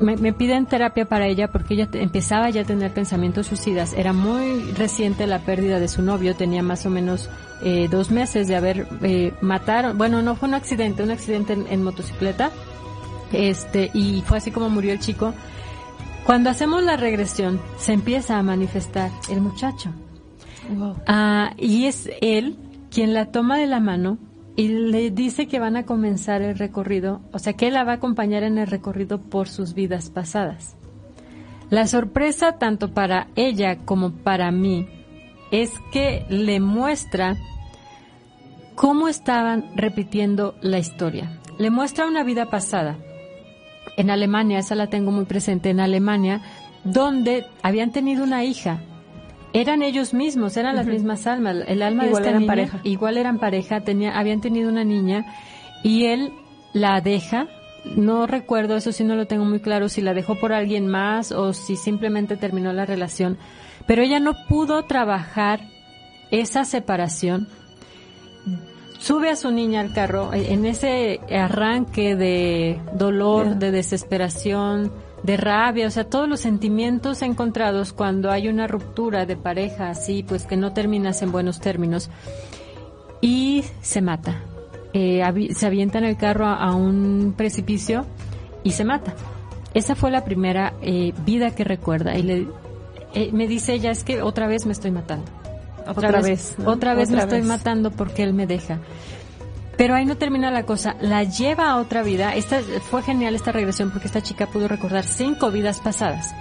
me, 0.00 0.16
me, 0.16 0.32
piden 0.32 0.66
terapia 0.66 1.04
para 1.04 1.26
ella 1.26 1.48
porque 1.48 1.74
ella 1.74 1.88
empezaba 1.92 2.48
ya 2.50 2.62
a 2.62 2.64
tener 2.64 2.92
pensamientos 2.92 3.48
suicidas. 3.48 3.92
Era 3.92 4.12
muy 4.12 4.72
reciente 4.72 5.26
la 5.26 5.40
pérdida 5.40 5.78
de 5.78 5.88
su 5.88 6.02
novio, 6.02 6.34
tenía 6.34 6.62
más 6.62 6.86
o 6.86 6.90
menos 6.90 7.28
eh, 7.62 7.88
dos 7.90 8.10
meses 8.10 8.48
de 8.48 8.56
haber 8.56 8.88
eh, 9.02 9.34
matado, 9.42 9.94
bueno, 9.94 10.22
no 10.22 10.34
fue 10.34 10.48
un 10.48 10.54
accidente, 10.54 11.02
un 11.02 11.10
accidente 11.10 11.52
en, 11.52 11.66
en 11.68 11.82
motocicleta, 11.82 12.50
este, 13.32 13.90
y 13.92 14.22
fue 14.22 14.38
así 14.38 14.50
como 14.50 14.70
murió 14.70 14.92
el 14.92 15.00
chico. 15.00 15.34
Cuando 16.30 16.48
hacemos 16.48 16.84
la 16.84 16.96
regresión, 16.96 17.60
se 17.76 17.92
empieza 17.92 18.38
a 18.38 18.42
manifestar 18.44 19.10
el 19.30 19.40
muchacho. 19.40 19.92
Ah, 21.08 21.54
y 21.58 21.86
es 21.86 22.08
él 22.20 22.56
quien 22.88 23.14
la 23.14 23.32
toma 23.32 23.58
de 23.58 23.66
la 23.66 23.80
mano 23.80 24.16
y 24.54 24.68
le 24.68 25.10
dice 25.10 25.48
que 25.48 25.58
van 25.58 25.74
a 25.74 25.86
comenzar 25.86 26.40
el 26.40 26.56
recorrido, 26.56 27.20
o 27.32 27.40
sea, 27.40 27.54
que 27.54 27.66
él 27.66 27.74
la 27.74 27.82
va 27.82 27.94
a 27.94 27.94
acompañar 27.96 28.44
en 28.44 28.58
el 28.58 28.68
recorrido 28.68 29.20
por 29.20 29.48
sus 29.48 29.74
vidas 29.74 30.08
pasadas. 30.08 30.76
La 31.68 31.88
sorpresa 31.88 32.58
tanto 32.58 32.94
para 32.94 33.26
ella 33.34 33.78
como 33.78 34.12
para 34.12 34.52
mí 34.52 34.86
es 35.50 35.72
que 35.90 36.26
le 36.28 36.60
muestra 36.60 37.38
cómo 38.76 39.08
estaban 39.08 39.72
repitiendo 39.74 40.54
la 40.62 40.78
historia. 40.78 41.40
Le 41.58 41.70
muestra 41.70 42.06
una 42.06 42.22
vida 42.22 42.46
pasada. 42.46 42.98
En 43.96 44.10
Alemania, 44.10 44.58
esa 44.58 44.74
la 44.74 44.88
tengo 44.88 45.10
muy 45.10 45.24
presente, 45.24 45.70
en 45.70 45.80
Alemania, 45.80 46.42
donde 46.84 47.46
habían 47.62 47.90
tenido 47.90 48.24
una 48.24 48.44
hija 48.44 48.80
eran 49.52 49.82
ellos 49.82 50.14
mismos, 50.14 50.56
eran 50.56 50.76
las 50.76 50.86
mismas 50.86 51.26
almas. 51.26 51.56
El 51.66 51.82
alma 51.82 52.06
igual 52.06 52.22
de 52.22 52.28
esta 52.28 52.30
eran 52.30 52.40
niña, 52.42 52.52
pareja. 52.52 52.80
igual 52.84 53.16
eran 53.16 53.38
pareja, 53.38 53.80
tenía, 53.80 54.18
habían 54.18 54.40
tenido 54.40 54.68
una 54.68 54.84
niña 54.84 55.26
y 55.82 56.06
él 56.06 56.32
la 56.72 57.00
deja. 57.00 57.48
No 57.96 58.26
recuerdo, 58.26 58.76
eso 58.76 58.92
sí 58.92 59.04
no 59.04 59.16
lo 59.16 59.26
tengo 59.26 59.44
muy 59.44 59.60
claro, 59.60 59.88
si 59.88 60.02
la 60.02 60.12
dejó 60.12 60.38
por 60.38 60.52
alguien 60.52 60.86
más 60.86 61.32
o 61.32 61.52
si 61.52 61.76
simplemente 61.76 62.36
terminó 62.36 62.72
la 62.72 62.84
relación. 62.84 63.38
Pero 63.86 64.02
ella 64.02 64.20
no 64.20 64.34
pudo 64.48 64.84
trabajar 64.84 65.60
esa 66.30 66.64
separación. 66.64 67.48
Sube 69.00 69.30
a 69.30 69.36
su 69.36 69.50
niña 69.50 69.80
al 69.80 69.94
carro 69.94 70.34
en 70.34 70.66
ese 70.66 71.20
arranque 71.30 72.16
de 72.16 72.78
dolor, 72.92 73.56
de 73.56 73.70
desesperación, 73.70 74.92
de 75.22 75.38
rabia, 75.38 75.86
o 75.86 75.90
sea, 75.90 76.04
todos 76.04 76.28
los 76.28 76.40
sentimientos 76.40 77.22
encontrados 77.22 77.94
cuando 77.94 78.30
hay 78.30 78.48
una 78.48 78.66
ruptura 78.66 79.24
de 79.24 79.36
pareja 79.36 79.88
así, 79.88 80.22
pues 80.22 80.44
que 80.44 80.58
no 80.58 80.74
terminas 80.74 81.22
en 81.22 81.32
buenos 81.32 81.60
términos. 81.60 82.10
Y 83.22 83.64
se 83.80 84.02
mata. 84.02 84.42
Eh, 84.92 85.22
se 85.54 85.66
avienta 85.66 85.96
en 85.96 86.04
el 86.04 86.18
carro 86.18 86.46
a, 86.46 86.56
a, 86.56 86.74
un 86.74 87.32
precipicio 87.34 88.04
y 88.64 88.72
se 88.72 88.84
mata. 88.84 89.14
Esa 89.72 89.94
fue 89.94 90.10
la 90.10 90.24
primera 90.24 90.74
eh, 90.82 91.14
vida 91.24 91.54
que 91.54 91.64
recuerda. 91.64 92.18
Y 92.18 92.22
le, 92.22 92.48
eh, 93.14 93.30
me 93.32 93.48
dice 93.48 93.72
ella, 93.72 93.92
es 93.92 94.04
que 94.04 94.20
otra 94.20 94.46
vez 94.46 94.66
me 94.66 94.72
estoy 94.72 94.90
matando. 94.90 95.39
Otra, 95.86 96.08
otra 96.08 96.20
vez, 96.20 96.24
vez 96.24 96.58
¿no? 96.58 96.70
otra 96.70 96.94
vez 96.94 97.08
otra 97.08 97.18
me 97.18 97.22
estoy 97.24 97.42
matando 97.42 97.90
porque 97.90 98.22
él 98.22 98.32
me 98.32 98.46
deja. 98.46 98.78
Pero 99.76 99.94
ahí 99.94 100.04
no 100.04 100.16
termina 100.16 100.50
la 100.50 100.64
cosa, 100.64 100.96
la 101.00 101.24
lleva 101.24 101.70
a 101.70 101.76
otra 101.76 102.02
vida. 102.02 102.34
Esta 102.34 102.60
fue 102.90 103.02
genial 103.02 103.34
esta 103.34 103.50
regresión 103.50 103.90
porque 103.90 104.08
esta 104.08 104.22
chica 104.22 104.46
pudo 104.46 104.68
recordar 104.68 105.04
cinco 105.04 105.50
vidas 105.50 105.80
pasadas 105.80 106.34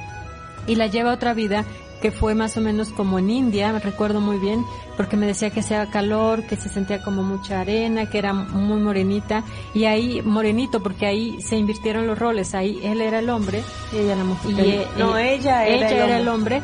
y 0.67 0.75
la 0.75 0.87
lleva 0.87 1.11
a 1.11 1.13
otra 1.13 1.33
vida 1.33 1.65
que 2.01 2.11
fue 2.11 2.35
más 2.35 2.55
o 2.57 2.61
menos 2.61 2.89
como 2.89 3.19
en 3.19 3.29
India, 3.29 3.73
me 3.73 3.79
recuerdo 3.79 4.21
muy 4.21 4.37
bien, 4.37 4.63
porque 4.95 5.17
me 5.17 5.25
decía 5.25 5.49
que 5.49 5.59
hacía 5.59 5.85
calor, 5.87 6.45
que 6.47 6.55
se 6.55 6.69
sentía 6.69 7.01
como 7.01 7.23
mucha 7.23 7.61
arena, 7.61 8.09
que 8.09 8.17
era 8.17 8.33
muy 8.33 8.79
morenita 8.79 9.43
y 9.73 9.85
ahí 9.85 10.21
morenito 10.21 10.81
porque 10.81 11.05
ahí 11.05 11.41
se 11.41 11.57
invirtieron 11.57 12.07
los 12.07 12.17
roles, 12.17 12.55
ahí 12.55 12.79
él 12.83 13.01
era 13.01 13.19
el 13.19 13.29
hombre 13.29 13.63
y 13.91 13.97
ella 13.97 14.15
la 14.15 14.23
mujer. 14.23 14.51
y 14.51 14.69
eh, 14.71 14.87
no, 14.97 15.17
ella 15.17 15.65
era, 15.67 15.87
ella 15.87 15.89
el, 15.89 16.09
era 16.09 16.17
el 16.19 16.27
hombre 16.27 16.61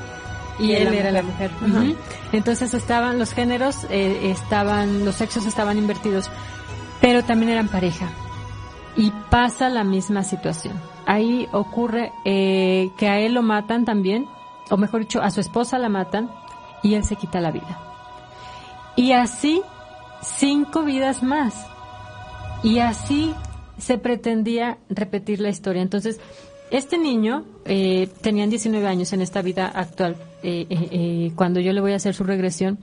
y, 0.59 0.67
Y 0.67 0.75
él 0.75 0.85
la 0.85 0.95
era 0.95 1.11
la 1.11 1.23
mujer. 1.23 1.51
Entonces 2.31 2.73
estaban 2.73 3.19
los 3.19 3.33
géneros, 3.33 3.85
eh, 3.89 4.31
estaban 4.31 5.05
los 5.05 5.15
sexos 5.15 5.45
estaban 5.45 5.77
invertidos, 5.77 6.29
pero 7.01 7.23
también 7.23 7.51
eran 7.51 7.67
pareja. 7.67 8.09
Y 8.97 9.11
pasa 9.29 9.69
la 9.69 9.83
misma 9.83 10.23
situación. 10.23 10.79
Ahí 11.05 11.47
ocurre 11.51 12.11
eh, 12.23 12.91
que 12.97 13.09
a 13.09 13.19
él 13.19 13.33
lo 13.33 13.41
matan 13.41 13.85
también, 13.85 14.27
o 14.69 14.77
mejor 14.77 15.01
dicho, 15.01 15.21
a 15.21 15.29
su 15.31 15.41
esposa 15.41 15.77
la 15.77 15.89
matan 15.89 16.31
y 16.81 16.95
él 16.95 17.03
se 17.03 17.15
quita 17.15 17.41
la 17.41 17.51
vida. 17.51 17.79
Y 18.95 19.11
así 19.11 19.61
cinco 20.21 20.83
vidas 20.83 21.23
más. 21.23 21.67
Y 22.63 22.79
así 22.79 23.33
se 23.77 23.97
pretendía 23.97 24.77
repetir 24.89 25.39
la 25.39 25.49
historia. 25.49 25.81
Entonces, 25.81 26.19
este 26.71 26.97
niño, 26.97 27.45
eh, 27.65 28.09
tenían 28.21 28.49
19 28.49 28.87
años 28.87 29.13
en 29.13 29.21
esta 29.21 29.41
vida 29.41 29.67
actual, 29.67 30.15
eh, 30.43 30.65
eh, 30.69 30.89
eh, 30.91 31.31
cuando 31.35 31.59
yo 31.59 31.73
le 31.73 31.81
voy 31.81 31.93
a 31.93 31.97
hacer 31.97 32.13
su 32.13 32.23
regresión, 32.23 32.79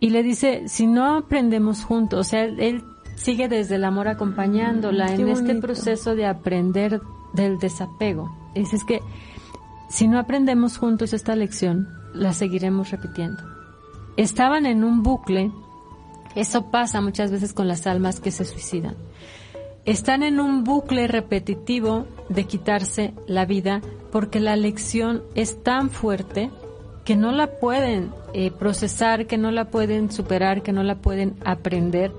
y 0.00 0.10
le 0.10 0.22
dice, 0.22 0.64
si 0.68 0.86
no 0.86 1.16
aprendemos 1.16 1.84
juntos, 1.84 2.20
o 2.20 2.24
sea, 2.24 2.44
él, 2.44 2.82
sigue 3.16 3.48
desde 3.48 3.76
el 3.76 3.84
amor 3.84 4.08
acompañándola 4.08 5.06
Mm, 5.06 5.16
qué 5.16 5.22
en 5.22 5.28
este 5.30 5.54
proceso 5.56 6.14
de 6.14 6.26
aprender 6.26 7.00
del 7.32 7.58
desapego. 7.58 8.30
Dice, 8.54 8.76
es 8.76 8.84
que 8.84 9.00
si 9.88 10.06
no 10.06 10.18
aprendemos 10.18 10.76
juntos 10.76 11.12
esta 11.12 11.34
lección, 11.34 11.88
la 12.14 12.32
seguiremos 12.32 12.90
repitiendo. 12.90 13.42
Estaban 14.16 14.66
en 14.66 14.84
un 14.84 15.02
bucle, 15.02 15.50
eso 16.34 16.70
pasa 16.70 17.00
muchas 17.00 17.30
veces 17.30 17.52
con 17.52 17.68
las 17.68 17.86
almas 17.86 18.20
que 18.20 18.30
se 18.30 18.44
suicidan. 18.44 18.96
están 19.86 20.22
en 20.22 20.40
un 20.40 20.64
bucle 20.64 21.06
repetitivo 21.06 22.06
de 22.28 22.44
quitarse 22.44 23.14
la 23.26 23.44
vida 23.44 23.80
porque 24.10 24.40
la 24.40 24.56
lección 24.56 25.22
es 25.34 25.62
tan 25.62 25.90
fuerte 25.90 26.50
que 27.04 27.16
no 27.16 27.32
la 27.32 27.58
pueden 27.58 28.10
eh, 28.34 28.50
procesar, 28.50 29.26
que 29.26 29.38
no 29.38 29.50
la 29.50 29.70
pueden 29.70 30.10
superar, 30.10 30.62
que 30.62 30.72
no 30.72 30.82
la 30.82 30.96
pueden 30.96 31.36
aprender 31.44 32.12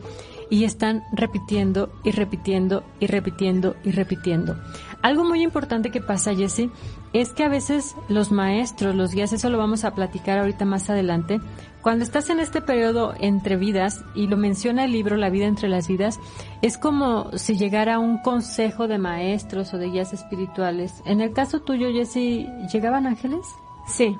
y 0.49 0.63
están 0.63 1.03
repitiendo 1.11 1.89
y 2.03 2.11
repitiendo 2.11 2.83
y 2.99 3.07
repitiendo 3.07 3.75
y 3.83 3.91
repitiendo. 3.91 4.55
Algo 5.01 5.23
muy 5.23 5.43
importante 5.43 5.91
que 5.91 6.01
pasa, 6.01 6.33
Jesse, 6.33 6.69
es 7.13 7.33
que 7.33 7.43
a 7.43 7.49
veces 7.49 7.95
los 8.09 8.31
maestros, 8.31 8.95
los 8.95 9.13
guías, 9.13 9.31
eso 9.31 9.49
lo 9.49 9.57
vamos 9.57 9.83
a 9.83 9.93
platicar 9.93 10.39
ahorita 10.39 10.65
más 10.65 10.89
adelante, 10.89 11.39
cuando 11.81 12.03
estás 12.03 12.29
en 12.29 12.39
este 12.39 12.61
periodo 12.61 13.13
entre 13.19 13.55
vidas, 13.55 14.03
y 14.15 14.27
lo 14.27 14.35
menciona 14.35 14.85
el 14.85 14.91
libro 14.91 15.15
La 15.15 15.29
vida 15.29 15.45
entre 15.45 15.69
las 15.69 15.87
vidas, 15.87 16.19
es 16.61 16.77
como 16.77 17.31
si 17.37 17.57
llegara 17.57 17.99
un 17.99 18.17
consejo 18.17 18.87
de 18.87 18.97
maestros 18.97 19.73
o 19.73 19.77
de 19.77 19.89
guías 19.89 20.13
espirituales. 20.13 21.01
En 21.05 21.21
el 21.21 21.31
caso 21.31 21.61
tuyo, 21.61 21.87
Jesse, 21.91 22.47
¿llegaban 22.73 23.07
ángeles? 23.07 23.45
Sí, 23.87 24.17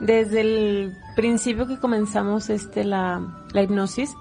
desde 0.00 0.40
el 0.40 0.96
principio 1.14 1.66
que 1.66 1.78
comenzamos 1.78 2.50
este 2.50 2.82
la, 2.82 3.44
la 3.52 3.62
hipnosis, 3.62 4.16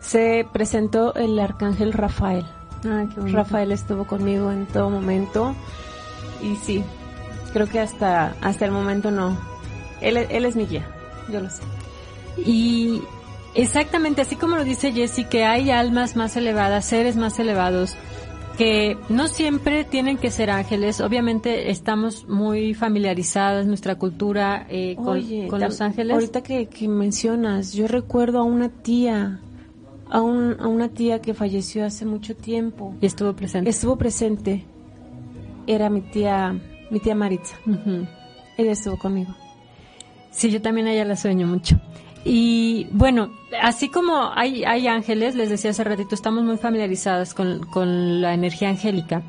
se 0.00 0.46
presentó 0.50 1.14
el 1.14 1.38
arcángel 1.38 1.92
Rafael. 1.92 2.46
Ah, 2.84 3.04
qué. 3.14 3.20
Rafael 3.32 3.72
estuvo 3.72 4.04
conmigo 4.06 4.50
en 4.52 4.66
todo 4.66 4.88
momento 4.90 5.54
y 6.42 6.56
sí, 6.56 6.82
creo 7.52 7.66
que 7.68 7.80
hasta 7.80 8.34
hasta 8.40 8.64
el 8.64 8.70
momento 8.72 9.10
no. 9.10 9.38
Él, 10.00 10.16
él 10.16 10.44
es 10.46 10.56
mi 10.56 10.66
guía, 10.66 10.86
yo 11.30 11.40
lo 11.40 11.50
sé. 11.50 11.62
Y 12.38 13.02
exactamente 13.54 14.22
así 14.22 14.36
como 14.36 14.56
lo 14.56 14.64
dice 14.64 14.92
Jessie, 14.92 15.24
que 15.24 15.44
hay 15.44 15.70
almas 15.70 16.16
más 16.16 16.36
elevadas, 16.36 16.84
seres 16.86 17.16
más 17.16 17.38
elevados, 17.38 17.96
que 18.56 18.96
no 19.08 19.28
siempre 19.28 19.84
tienen 19.84 20.16
que 20.18 20.30
ser 20.30 20.50
ángeles. 20.50 21.00
Obviamente 21.00 21.70
estamos 21.70 22.26
muy 22.28 22.72
familiarizadas, 22.74 23.66
nuestra 23.66 23.96
cultura, 23.96 24.66
eh, 24.70 24.96
con, 24.96 25.18
Oye, 25.18 25.48
con 25.48 25.60
tam- 25.60 25.66
los 25.66 25.80
ángeles. 25.80 26.14
Ahorita 26.14 26.42
que, 26.42 26.66
que 26.66 26.88
mencionas, 26.88 27.72
yo 27.74 27.86
recuerdo 27.88 28.38
a 28.38 28.42
una 28.44 28.68
tía, 28.70 29.40
a, 30.10 30.20
un, 30.20 30.56
a 30.60 30.66
una 30.66 30.88
tía 30.88 31.22
que 31.22 31.34
falleció 31.34 31.84
hace 31.84 32.04
mucho 32.04 32.36
tiempo. 32.36 32.94
Y 33.00 33.06
estuvo 33.06 33.32
presente. 33.34 33.70
Estuvo 33.70 33.96
presente. 33.96 34.64
Era 35.66 35.88
mi 35.88 36.00
tía, 36.00 36.58
mi 36.90 37.00
tía 37.00 37.14
Maritza. 37.14 37.56
Ella 38.56 38.72
estuvo 38.72 38.98
conmigo. 38.98 39.34
Sí, 40.30 40.50
yo 40.50 40.60
también 40.60 40.86
a 40.86 40.92
ella 40.92 41.04
la 41.04 41.16
sueño 41.16 41.46
mucho. 41.46 41.80
Y 42.24 42.86
bueno, 42.90 43.30
así 43.62 43.88
como 43.88 44.30
hay, 44.34 44.64
hay 44.64 44.86
ángeles, 44.86 45.34
les 45.34 45.48
decía 45.48 45.70
hace 45.70 45.84
ratito, 45.84 46.14
estamos 46.14 46.44
muy 46.44 46.58
familiarizadas 46.58 47.32
con, 47.32 47.60
con 47.66 48.20
la 48.20 48.34
energía 48.34 48.68
angélica, 48.68 49.22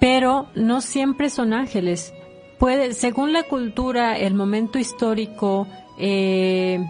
pero 0.00 0.46
no 0.54 0.80
siempre 0.80 1.28
son 1.28 1.52
ángeles. 1.52 2.14
Puede, 2.58 2.94
según 2.94 3.34
la 3.34 3.42
cultura, 3.42 4.16
el 4.16 4.32
momento 4.32 4.78
histórico, 4.78 5.66
eh, 5.98 6.82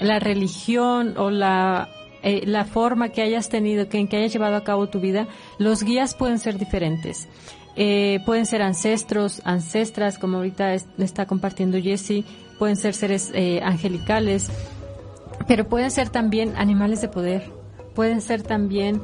la 0.00 0.18
religión 0.18 1.14
o 1.18 1.30
la, 1.30 1.88
eh, 2.24 2.42
la 2.46 2.64
forma 2.64 3.10
que 3.10 3.22
hayas 3.22 3.48
tenido, 3.48 3.88
que 3.88 3.98
en 3.98 4.08
que 4.08 4.16
hayas 4.16 4.32
llevado 4.32 4.56
a 4.56 4.64
cabo 4.64 4.88
tu 4.88 4.98
vida, 4.98 5.28
los 5.58 5.84
guías 5.84 6.14
pueden 6.16 6.38
ser 6.40 6.58
diferentes. 6.58 7.28
Eh, 7.76 8.20
pueden 8.26 8.46
ser 8.46 8.62
ancestros, 8.62 9.40
ancestras, 9.44 10.18
como 10.18 10.38
ahorita 10.38 10.74
es- 10.74 10.86
está 10.98 11.26
compartiendo 11.26 11.80
Jessie, 11.80 12.24
pueden 12.58 12.76
ser 12.76 12.94
seres 12.94 13.30
eh, 13.34 13.60
angelicales, 13.62 14.48
pero 15.46 15.68
pueden 15.68 15.90
ser 15.90 16.08
también 16.08 16.54
animales 16.56 17.00
de 17.00 17.08
poder, 17.08 17.50
pueden 17.94 18.20
ser 18.20 18.42
también 18.42 19.00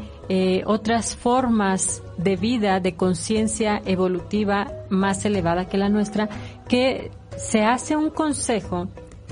otras 0.66 1.16
formas 1.16 2.04
de 2.16 2.36
vida, 2.36 2.78
de 2.78 2.94
conciencia 2.94 3.82
evolutiva 3.84 4.68
más 4.88 5.24
elevada 5.24 5.68
que 5.68 5.76
la 5.76 5.88
nuestra, 5.88 6.28
que 6.68 7.10
se 7.36 7.64
hace 7.64 7.96
un 7.96 8.10
consejo 8.10 8.86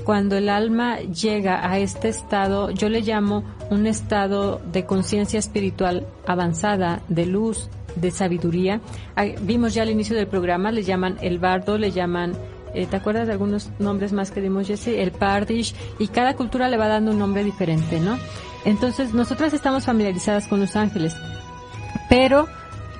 cuando 0.05 0.37
el 0.37 0.49
alma 0.49 0.99
llega 1.01 1.69
a 1.69 1.79
este 1.79 2.09
estado, 2.09 2.71
yo 2.71 2.89
le 2.89 3.01
llamo 3.01 3.45
un 3.71 3.87
estado 3.87 4.61
de 4.73 4.85
conciencia 4.85 5.39
espiritual 5.39 6.07
avanzada, 6.27 7.03
de 7.09 7.27
luz, 7.27 7.69
de 7.97 8.11
sabiduría. 8.11 8.81
Ah, 9.17 9.27
Vimos 9.43 9.75
ya 9.75 9.83
al 9.83 9.91
inicio 9.91 10.17
del 10.17 10.27
programa, 10.27 10.71
le 10.71 10.83
llaman 10.83 11.19
el 11.21 11.39
bardo, 11.39 11.79
le 11.79 11.91
llaman, 11.91 12.33
eh, 12.75 12.87
¿te 12.87 12.97
acuerdas 12.97 13.27
de 13.27 13.33
algunos 13.33 13.71
nombres 13.79 14.13
más 14.13 14.31
que 14.31 14.41
dimos, 14.41 14.67
Jesse? 14.67 14.89
El 14.89 15.13
pardish, 15.13 15.75
y 15.99 16.09
cada 16.09 16.35
cultura 16.35 16.69
le 16.69 16.77
va 16.77 16.89
dando 16.89 17.11
un 17.11 17.19
nombre 17.19 17.45
diferente, 17.45 18.01
¿no? 18.01 18.19
Entonces, 18.65 19.15
nosotras 19.15 19.53
estamos 19.53 19.85
familiarizadas 19.85 20.49
con 20.49 20.61
los 20.61 20.77
ángeles, 20.77 21.15
pero 22.09 22.49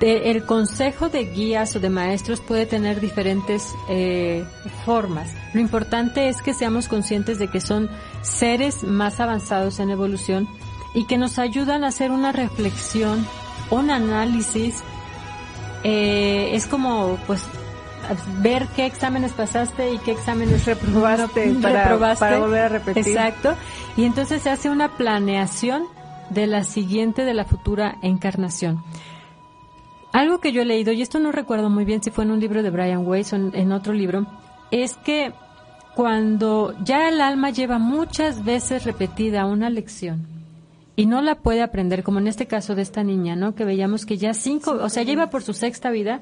el 0.01 0.43
consejo 0.45 1.09
de 1.09 1.25
guías 1.25 1.75
o 1.75 1.79
de 1.79 1.89
maestros 1.89 2.39
puede 2.39 2.65
tener 2.65 3.01
diferentes 3.01 3.75
eh, 3.89 4.45
formas. 4.85 5.27
Lo 5.53 5.59
importante 5.59 6.29
es 6.29 6.41
que 6.41 6.53
seamos 6.53 6.87
conscientes 6.87 7.37
de 7.39 7.47
que 7.49 7.59
son 7.59 7.89
seres 8.21 8.83
más 8.83 9.19
avanzados 9.19 9.79
en 9.79 9.89
evolución 9.89 10.47
y 10.95 11.05
que 11.05 11.17
nos 11.17 11.37
ayudan 11.37 11.83
a 11.83 11.87
hacer 11.87 12.11
una 12.11 12.31
reflexión, 12.31 13.25
un 13.69 13.91
análisis. 13.91 14.75
Eh, 15.83 16.51
es 16.53 16.65
como, 16.67 17.17
pues, 17.27 17.41
ver 18.41 18.67
qué 18.75 18.85
exámenes 18.85 19.31
pasaste 19.33 19.93
y 19.93 19.97
qué 19.99 20.11
exámenes 20.11 20.65
Reprobaste 20.65 21.51
para- 21.61 21.83
reprobaste. 21.83 22.25
para 22.25 22.39
volver 22.39 22.61
a 22.63 22.69
repetir. 22.69 23.07
Exacto. 23.07 23.55
Y 23.97 24.05
entonces 24.05 24.41
se 24.41 24.49
hace 24.49 24.69
una 24.69 24.95
planeación 24.97 25.83
de 26.29 26.47
la 26.47 26.63
siguiente, 26.63 27.23
de 27.25 27.33
la 27.33 27.45
futura 27.45 27.97
encarnación. 28.01 28.83
Algo 30.11 30.39
que 30.39 30.51
yo 30.51 30.63
he 30.63 30.65
leído, 30.65 30.91
y 30.91 31.01
esto 31.01 31.19
no 31.19 31.31
recuerdo 31.31 31.69
muy 31.69 31.85
bien 31.85 32.01
si 32.01 32.09
fue 32.09 32.23
en 32.23 32.31
un 32.31 32.39
libro 32.39 32.63
de 32.63 32.71
Brian 32.71 33.05
Weiss 33.05 33.33
o 33.33 33.35
en, 33.35 33.71
otro 33.71 33.93
libro, 33.93 34.25
es 34.71 34.95
que 34.97 35.33
cuando 35.95 36.73
ya 36.83 37.09
el 37.09 37.21
alma 37.21 37.51
lleva 37.51 37.77
muchas 37.77 38.43
veces 38.43 38.85
repetida 38.85 39.45
una 39.45 39.69
lección 39.69 40.25
y 40.95 41.05
no 41.05 41.21
la 41.21 41.35
puede 41.35 41.61
aprender, 41.61 42.03
como 42.03 42.19
en 42.19 42.27
este 42.27 42.47
caso 42.47 42.73
de 42.73 42.81
esta 42.81 43.03
niña, 43.03 43.35
¿no? 43.35 43.53
Que 43.53 43.65
veíamos 43.65 44.05
que 44.05 44.17
ya 44.17 44.33
cinco, 44.33 44.71
o 44.81 44.89
sea, 44.89 45.03
iba 45.03 45.29
por 45.29 45.43
su 45.43 45.53
sexta 45.53 45.91
vida, 45.91 46.21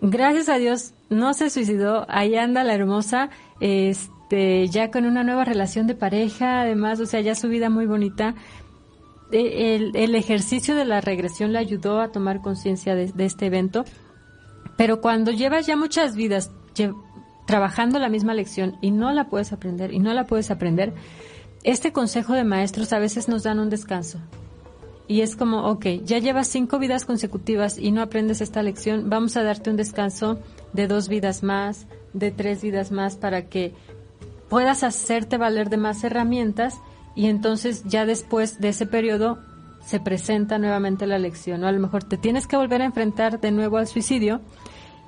gracias 0.00 0.48
a 0.48 0.56
Dios 0.56 0.94
no 1.10 1.34
se 1.34 1.50
suicidó, 1.50 2.06
ahí 2.08 2.34
anda 2.34 2.64
la 2.64 2.74
hermosa, 2.74 3.28
este, 3.60 4.68
ya 4.68 4.90
con 4.90 5.04
una 5.04 5.22
nueva 5.22 5.44
relación 5.44 5.86
de 5.86 5.94
pareja, 5.94 6.62
además, 6.62 6.98
o 7.00 7.06
sea, 7.06 7.20
ya 7.20 7.34
su 7.34 7.48
vida 7.48 7.68
muy 7.68 7.86
bonita, 7.86 8.34
el, 9.30 10.14
ejercicio 10.14 10.74
de 10.74 10.84
la 10.84 11.00
regresión 11.00 11.52
le 11.52 11.58
ayudó 11.58 12.00
a 12.00 12.12
tomar 12.12 12.40
conciencia 12.40 12.94
de, 12.94 13.12
este 13.18 13.46
evento, 13.46 13.84
pero 14.76 15.00
cuando 15.00 15.30
llevas 15.30 15.66
ya 15.66 15.76
muchas 15.76 16.14
vidas 16.16 16.50
trabajando 17.46 17.98
la 17.98 18.08
misma 18.08 18.34
lección 18.34 18.76
y 18.80 18.90
no 18.90 19.12
la 19.12 19.28
puedes 19.28 19.52
aprender 19.52 19.92
y 19.92 19.98
no 19.98 20.12
la 20.14 20.26
puedes 20.26 20.50
aprender, 20.50 20.94
este 21.64 21.92
consejo 21.92 22.34
de 22.34 22.44
maestros 22.44 22.92
a 22.92 22.98
veces 22.98 23.28
nos 23.28 23.42
dan 23.42 23.58
un 23.58 23.70
descanso. 23.70 24.18
Y 25.08 25.22
es 25.22 25.36
como, 25.36 25.66
ok, 25.66 25.86
ya 26.04 26.18
llevas 26.18 26.48
cinco 26.48 26.78
vidas 26.78 27.06
consecutivas 27.06 27.78
y 27.78 27.92
no 27.92 28.02
aprendes 28.02 28.42
esta 28.42 28.62
lección, 28.62 29.08
vamos 29.08 29.36
a 29.36 29.42
darte 29.42 29.70
un 29.70 29.76
descanso 29.76 30.38
de 30.74 30.86
dos 30.86 31.08
vidas 31.08 31.42
más, 31.42 31.86
de 32.12 32.30
tres 32.30 32.60
vidas 32.60 32.92
más, 32.92 33.16
para 33.16 33.48
que 33.48 33.72
puedas 34.50 34.84
hacerte 34.84 35.38
valer 35.38 35.70
de 35.70 35.78
más 35.78 36.04
herramientas 36.04 36.78
y 37.14 37.26
entonces 37.26 37.84
ya 37.84 38.06
después 38.06 38.60
de 38.60 38.68
ese 38.70 38.86
periodo 38.86 39.38
se 39.84 40.00
presenta 40.00 40.58
nuevamente 40.58 41.06
la 41.06 41.18
lección. 41.18 41.62
¿no? 41.62 41.66
A 41.66 41.72
lo 41.72 41.80
mejor 41.80 42.04
te 42.04 42.16
tienes 42.18 42.46
que 42.46 42.56
volver 42.56 42.82
a 42.82 42.84
enfrentar 42.84 43.40
de 43.40 43.50
nuevo 43.50 43.78
al 43.78 43.86
suicidio 43.86 44.40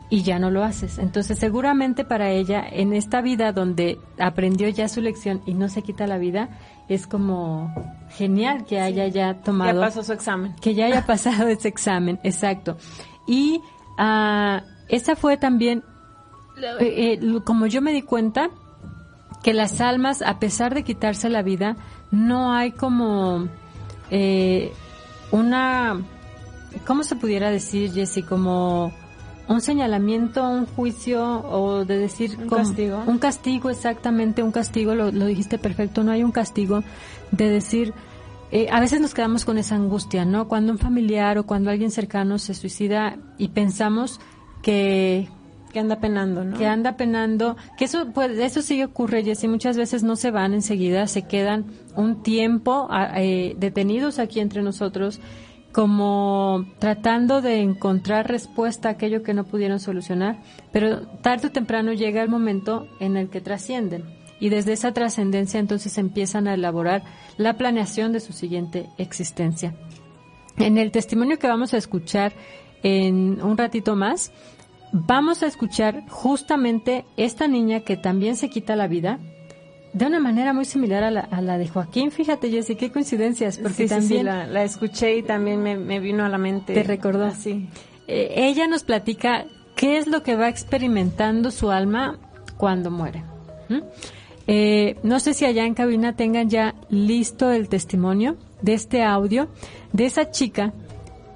y 0.09 0.23
ya 0.23 0.39
no 0.39 0.51
lo 0.51 0.65
haces. 0.65 0.99
Entonces 0.99 1.39
seguramente 1.39 2.05
para 2.05 2.31
ella 2.31 2.65
en 2.69 2.93
esta 2.93 3.21
vida 3.21 3.53
donde 3.53 3.99
aprendió 4.19 4.69
ya 4.69 4.89
su 4.89 5.01
lección 5.01 5.43
y 5.47 5.55
no 5.55 5.69
se 5.69 5.83
quita 5.83 6.07
la 6.07 6.19
vida, 6.19 6.59
es 6.89 7.07
como 7.07 7.73
genial 8.11 8.65
que 8.65 8.81
haya 8.81 9.07
ya 9.07 9.35
tomado 9.43 9.81
Ya 9.81 9.87
pasó 9.87 10.03
su 10.03 10.13
examen. 10.13 10.55
que 10.61 10.75
ya 10.75 10.87
haya 10.87 11.07
pasado 11.07 11.47
ese 11.49 11.69
examen, 11.69 12.19
exacto. 12.25 12.77
Y 13.27 13.61
ah, 13.97 14.65
esa 14.89 15.15
fue 15.15 15.37
también, 15.37 15.85
eh, 16.81 17.21
eh, 17.21 17.41
como 17.45 17.67
yo 17.67 17.81
me 17.81 17.93
di 17.93 18.03
cuenta, 18.03 18.51
que 19.43 19.55
las 19.55 19.81
almas, 19.81 20.23
a 20.23 20.39
pesar 20.39 20.75
de 20.75 20.83
quitarse 20.85 21.29
la 21.31 21.43
vida, 21.43 21.77
no 22.11 22.53
hay 22.53 22.73
como 22.73 23.49
eh, 24.11 24.73
una, 25.31 26.01
¿cómo 26.87 27.03
se 27.05 27.17
pudiera 27.17 27.51
decir, 27.51 27.93
Jessy? 27.93 28.23
Como 28.23 28.93
un 29.49 29.61
señalamiento, 29.61 30.49
un 30.49 30.67
juicio 30.67 31.25
o 31.51 31.85
de 31.85 31.99
decir 31.99 32.37
Un 32.39 32.49
como- 32.49 32.63
castigo. 32.63 33.03
un 33.07 33.19
castigo 33.19 33.71
exactamente, 33.71 34.43
un 34.43 34.53
castigo, 34.53 34.95
lo, 34.95 35.11
lo 35.11 35.27
dijiste 35.27 35.59
perfecto, 35.59 36.05
no 36.05 36.13
hay 36.13 36.23
un 36.23 36.33
castigo 36.33 36.83
de 37.33 37.49
decir, 37.49 37.93
eh, 38.53 38.69
a 38.71 38.81
veces 38.81 39.01
nos 39.01 39.15
quedamos 39.15 39.45
con 39.45 39.59
esa 39.59 39.75
angustia, 39.77 40.25
¿no? 40.25 40.49
Cuando 40.49 40.73
un 40.73 40.79
familiar 40.79 41.39
o 41.39 41.45
cuando 41.47 41.71
alguien 41.71 41.91
cercano 41.91 42.39
se 42.39 42.55
suicida 42.55 43.17
y 43.39 43.49
pensamos 43.49 44.21
que 44.63 45.29
Que 45.73 45.79
anda 45.81 46.01
penando, 46.01 46.45
¿no? 46.45 46.59
que 46.59 46.67
anda 46.67 46.97
penando, 46.97 47.57
que 47.79 47.85
eso 47.85 48.09
pues 48.13 48.39
eso 48.39 48.61
sí 48.63 48.83
ocurre, 48.83 49.23
Jessy, 49.23 49.47
muchas 49.49 49.77
veces 49.77 50.03
no 50.03 50.17
se 50.17 50.31
van 50.31 50.53
enseguida, 50.53 51.07
se 51.07 51.23
quedan 51.23 51.67
un 51.97 52.23
tiempo 52.23 52.89
a- 52.91 53.21
eh, 53.23 53.55
detenidos 53.59 54.19
aquí 54.19 54.41
entre 54.41 54.63
nosotros 54.63 55.21
como 55.73 56.65
tratando 56.81 57.41
de 57.41 57.61
encontrar 57.61 58.29
respuesta 58.29 58.89
a 58.89 58.93
aquello 58.93 59.23
que 59.23 59.35
no 59.35 59.45
pudieron 59.45 59.79
solucionar, 59.79 60.39
pero 60.73 61.03
tarde 61.23 61.47
o 61.49 61.51
temprano 61.53 61.93
llega 61.93 62.23
el 62.23 62.29
momento 62.29 62.89
en 62.99 63.17
el 63.17 63.29
que 63.31 63.41
trascienden 63.41 64.05
y 64.41 64.49
desde 64.49 64.73
esa 64.73 64.93
trascendencia 64.93 65.61
entonces 65.61 65.97
empiezan 65.99 66.49
a 66.49 66.55
elaborar 66.55 67.03
la 67.37 67.57
planeación 67.57 68.11
de 68.13 68.21
su 68.21 68.33
siguiente 68.33 68.89
existencia. 68.99 69.75
En 70.57 70.77
el 70.79 70.91
testimonio 70.91 71.39
que 71.39 71.47
vamos 71.47 71.73
a 71.73 71.77
escuchar 71.77 72.33
en 72.83 73.41
un 73.41 73.57
ratito 73.57 73.95
más, 73.95 74.33
vamos 74.93 75.43
a 75.43 75.47
escuchar 75.47 76.05
justamente 76.09 77.05
esta 77.17 77.49
niña 77.49 77.81
que 77.81 77.97
también 77.97 78.37
se 78.37 78.51
quita 78.51 78.77
la 78.77 78.89
vida 78.89 79.19
de 79.93 80.07
una 80.07 80.21
manera 80.21 80.53
muy 80.53 80.65
similar 80.65 81.03
a 81.03 81.11
la, 81.11 81.59
de 81.59 81.69
Joaquín. 81.69 82.11
Fíjate, 82.11 82.51
Jessy, 82.51 82.77
qué 82.77 82.93
coincidencias, 82.93 83.59
porque 83.59 83.89
también 83.89 84.27
la, 84.27 84.63
escuché 84.63 85.17
y 85.17 85.23
también 85.23 85.63
me, 85.63 86.01
vino 86.01 86.25
a 86.25 86.29
la 86.29 86.39
mente. 86.39 86.75
Te 86.75 86.83
recordó. 86.83 87.27
Así. 87.27 87.69
Eh, 88.07 88.33
ella 88.37 88.67
nos 88.67 88.85
platica 88.85 89.47
qué 89.75 89.99
es 89.99 90.07
lo 90.07 90.23
que 90.23 90.37
va 90.37 90.49
experimentando 90.49 91.51
su 91.51 91.71
alma 91.71 92.19
cuando 92.57 92.91
muere. 92.91 93.25
Eh, 94.47 94.97
no 95.03 95.21
sé 95.21 95.35
si 95.35 95.45
allá 95.45 95.65
en 95.65 95.75
cabina 95.75 96.17
tengan 96.17 96.51
ya 96.51 96.75
listo 96.89 97.51
el 97.51 97.69
testimonio 97.69 98.37
de 98.63 98.75
este 98.75 99.05
audio 99.05 99.49
de 99.93 100.07
esa 100.07 100.31
chica 100.31 100.73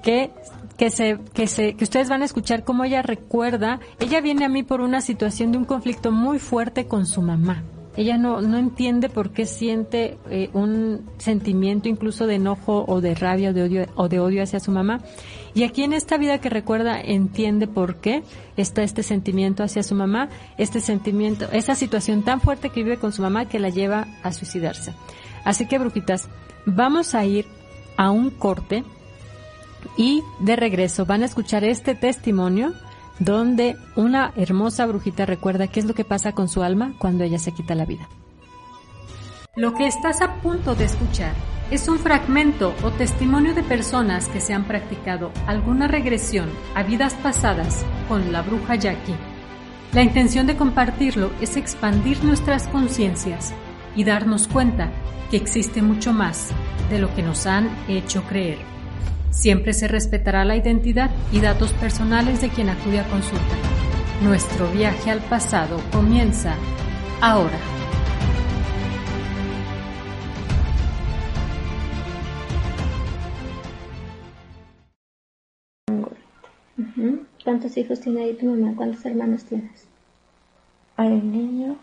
que 0.02 0.30
que 0.76 0.90
se, 0.90 1.18
que 1.32 1.46
se, 1.46 1.74
que 1.74 1.84
ustedes 1.84 2.08
van 2.08 2.22
a 2.22 2.24
escuchar 2.24 2.64
cómo 2.64 2.84
ella 2.84 3.02
recuerda, 3.02 3.80
ella 4.00 4.20
viene 4.20 4.44
a 4.44 4.48
mí 4.48 4.62
por 4.62 4.80
una 4.80 5.00
situación 5.00 5.52
de 5.52 5.58
un 5.58 5.64
conflicto 5.64 6.10
muy 6.10 6.38
fuerte 6.38 6.86
con 6.86 7.06
su 7.06 7.22
mamá. 7.22 7.62
Ella 7.96 8.18
no, 8.18 8.40
no 8.40 8.58
entiende 8.58 9.08
por 9.08 9.30
qué 9.30 9.46
siente 9.46 10.18
eh, 10.28 10.50
un 10.52 11.08
sentimiento 11.18 11.88
incluso 11.88 12.26
de 12.26 12.36
enojo 12.36 12.84
o 12.88 13.00
de 13.00 13.14
rabia 13.14 13.50
o 13.50 13.52
de 13.52 13.62
odio, 13.62 13.86
o 13.94 14.08
de 14.08 14.18
odio 14.18 14.42
hacia 14.42 14.58
su 14.58 14.72
mamá. 14.72 15.00
Y 15.54 15.62
aquí 15.62 15.84
en 15.84 15.92
esta 15.92 16.16
vida 16.16 16.40
que 16.40 16.50
recuerda 16.50 17.00
entiende 17.00 17.68
por 17.68 17.96
qué 17.96 18.24
está 18.56 18.82
este 18.82 19.04
sentimiento 19.04 19.62
hacia 19.62 19.84
su 19.84 19.94
mamá, 19.94 20.28
este 20.58 20.80
sentimiento, 20.80 21.46
esa 21.52 21.76
situación 21.76 22.24
tan 22.24 22.40
fuerte 22.40 22.70
que 22.70 22.82
vive 22.82 22.96
con 22.96 23.12
su 23.12 23.22
mamá 23.22 23.44
que 23.44 23.60
la 23.60 23.68
lleva 23.68 24.08
a 24.24 24.32
suicidarse. 24.32 24.92
Así 25.44 25.66
que, 25.66 25.78
brujitas, 25.78 26.28
vamos 26.66 27.14
a 27.14 27.24
ir 27.24 27.46
a 27.96 28.10
un 28.10 28.30
corte 28.30 28.82
y 29.96 30.22
de 30.40 30.56
regreso 30.56 31.06
van 31.06 31.22
a 31.22 31.26
escuchar 31.26 31.64
este 31.64 31.94
testimonio 31.94 32.72
donde 33.18 33.76
una 33.96 34.32
hermosa 34.36 34.86
brujita 34.86 35.26
recuerda 35.26 35.68
qué 35.68 35.80
es 35.80 35.86
lo 35.86 35.94
que 35.94 36.04
pasa 36.04 36.32
con 36.32 36.48
su 36.48 36.62
alma 36.62 36.94
cuando 36.98 37.24
ella 37.24 37.38
se 37.38 37.52
quita 37.52 37.74
la 37.74 37.84
vida. 37.84 38.08
Lo 39.56 39.74
que 39.74 39.86
estás 39.86 40.20
a 40.20 40.34
punto 40.40 40.74
de 40.74 40.84
escuchar 40.84 41.32
es 41.70 41.88
un 41.88 41.98
fragmento 41.98 42.74
o 42.82 42.90
testimonio 42.90 43.54
de 43.54 43.62
personas 43.62 44.28
que 44.28 44.40
se 44.40 44.52
han 44.52 44.64
practicado 44.64 45.30
alguna 45.46 45.86
regresión 45.86 46.50
a 46.74 46.82
vidas 46.82 47.14
pasadas 47.14 47.84
con 48.08 48.32
la 48.32 48.42
bruja 48.42 48.74
Jackie. 48.74 49.14
La 49.92 50.02
intención 50.02 50.48
de 50.48 50.56
compartirlo 50.56 51.30
es 51.40 51.56
expandir 51.56 52.22
nuestras 52.24 52.66
conciencias 52.66 53.54
y 53.94 54.02
darnos 54.02 54.48
cuenta 54.48 54.90
que 55.30 55.36
existe 55.36 55.82
mucho 55.82 56.12
más 56.12 56.50
de 56.90 56.98
lo 56.98 57.14
que 57.14 57.22
nos 57.22 57.46
han 57.46 57.70
hecho 57.88 58.24
creer. 58.24 58.73
Siempre 59.34 59.74
se 59.74 59.88
respetará 59.88 60.44
la 60.46 60.56
identidad 60.56 61.10
y 61.30 61.40
datos 61.40 61.72
personales 61.72 62.40
de 62.40 62.48
quien 62.48 62.70
acude 62.70 63.00
a 63.00 63.08
consulta. 63.08 63.56
Nuestro 64.22 64.70
viaje 64.70 65.10
al 65.10 65.20
pasado 65.20 65.78
comienza 65.92 66.54
ahora. 67.20 67.58
¿Cuántos 77.44 77.76
hijos 77.76 78.00
tiene 78.00 78.22
ahí 78.22 78.34
tu 78.34 78.46
mamá? 78.46 78.74
¿Cuántos 78.74 79.04
hermanos 79.04 79.44
tienes? 79.44 79.86
Hay 80.96 81.08
un 81.08 81.30
niño, 81.30 81.76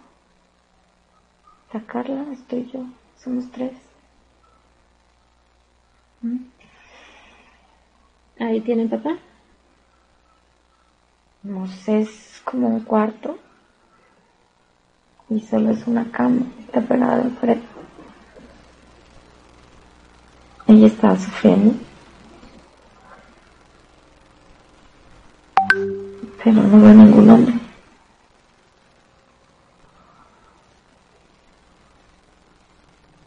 está 1.67 1.85
Carla, 1.85 2.25
estoy 2.33 2.67
yo, 2.73 2.85
somos 3.21 3.51
tres. 3.51 3.73
Ahí 8.41 8.59
tiene 8.61 8.87
papá. 8.87 9.17
No 11.43 11.67
sé, 11.67 12.01
es 12.01 12.41
como 12.43 12.69
un 12.69 12.79
cuarto. 12.81 13.37
Y 15.29 15.39
solo 15.41 15.69
es 15.69 15.85
una 15.85 16.11
cama, 16.11 16.41
está 16.59 16.81
pegada 16.81 17.21
al 17.21 17.29
pared. 17.31 17.59
Ella 20.67 20.87
estaba 20.87 21.15
sufriendo. 21.17 21.75
Pero 26.43 26.63
no 26.63 26.81
veo 26.81 26.93
ningún 26.95 27.29
hombre. 27.29 27.53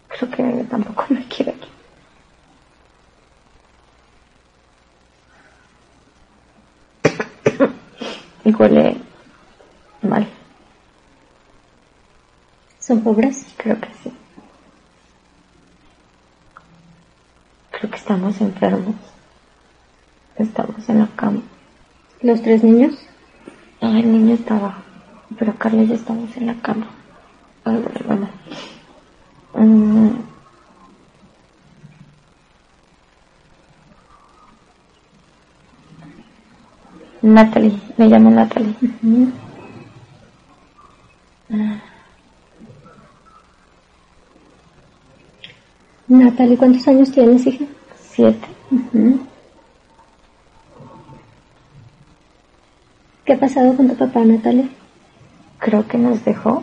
Creo 0.08 0.30
que 0.30 0.64
tampoco 0.64 1.06
me 1.10 1.24
quiere 1.28 1.52
aquí. 1.52 1.68
y 8.43 8.43
huele 8.58 8.96
mal. 10.02 10.26
¿Son 12.78 13.00
pobres? 13.02 13.46
Creo 13.56 13.80
que 13.80 13.88
sí. 14.02 14.12
Creo 17.70 17.90
que 17.90 17.96
estamos 17.96 18.40
enfermos. 18.40 18.94
Estamos 20.36 20.88
en 20.88 21.00
la 21.00 21.08
cama. 21.16 21.40
¿Los 22.20 22.42
tres 22.42 22.62
niños? 22.62 22.94
No, 23.80 23.96
el 23.96 24.10
niño 24.10 24.34
está 24.34 24.56
abajo. 24.56 24.82
Pero 25.38 25.54
Carla 25.56 25.82
y 25.82 25.88
yo 25.88 25.94
estamos 25.94 26.36
en 26.36 26.46
la 26.46 26.54
cama. 26.60 26.86
Ay, 27.64 27.82
bueno. 28.06 28.28
Natalie, 37.24 37.72
me 37.96 38.06
llamo 38.06 38.28
Natalie. 38.28 38.74
Natalie, 46.06 46.58
¿cuántos 46.58 46.86
años 46.86 47.10
tienes, 47.10 47.46
hija? 47.46 47.64
Siete. 47.98 48.46
¿Qué 53.24 53.32
ha 53.32 53.40
pasado 53.40 53.74
con 53.74 53.88
tu 53.88 53.96
papá, 53.96 54.22
Natalie? 54.22 54.68
Creo 55.60 55.88
que 55.88 55.96
nos 55.96 56.22
dejó. 56.26 56.62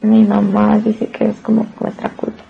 Mi 0.00 0.24
mamá 0.24 0.76
dice 0.80 1.06
que 1.06 1.26
es 1.26 1.36
como 1.38 1.64
nuestra 1.80 2.10
culpa. 2.10 2.45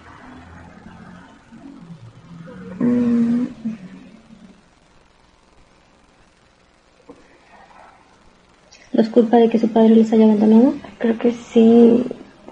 Culpa 9.17 9.39
de 9.39 9.49
que 9.49 9.59
su 9.59 9.69
padre 9.69 9.97
les 9.97 10.13
haya 10.13 10.27
abandonado? 10.27 10.75
Creo 10.99 11.19
que 11.19 11.33
sí. 11.33 12.05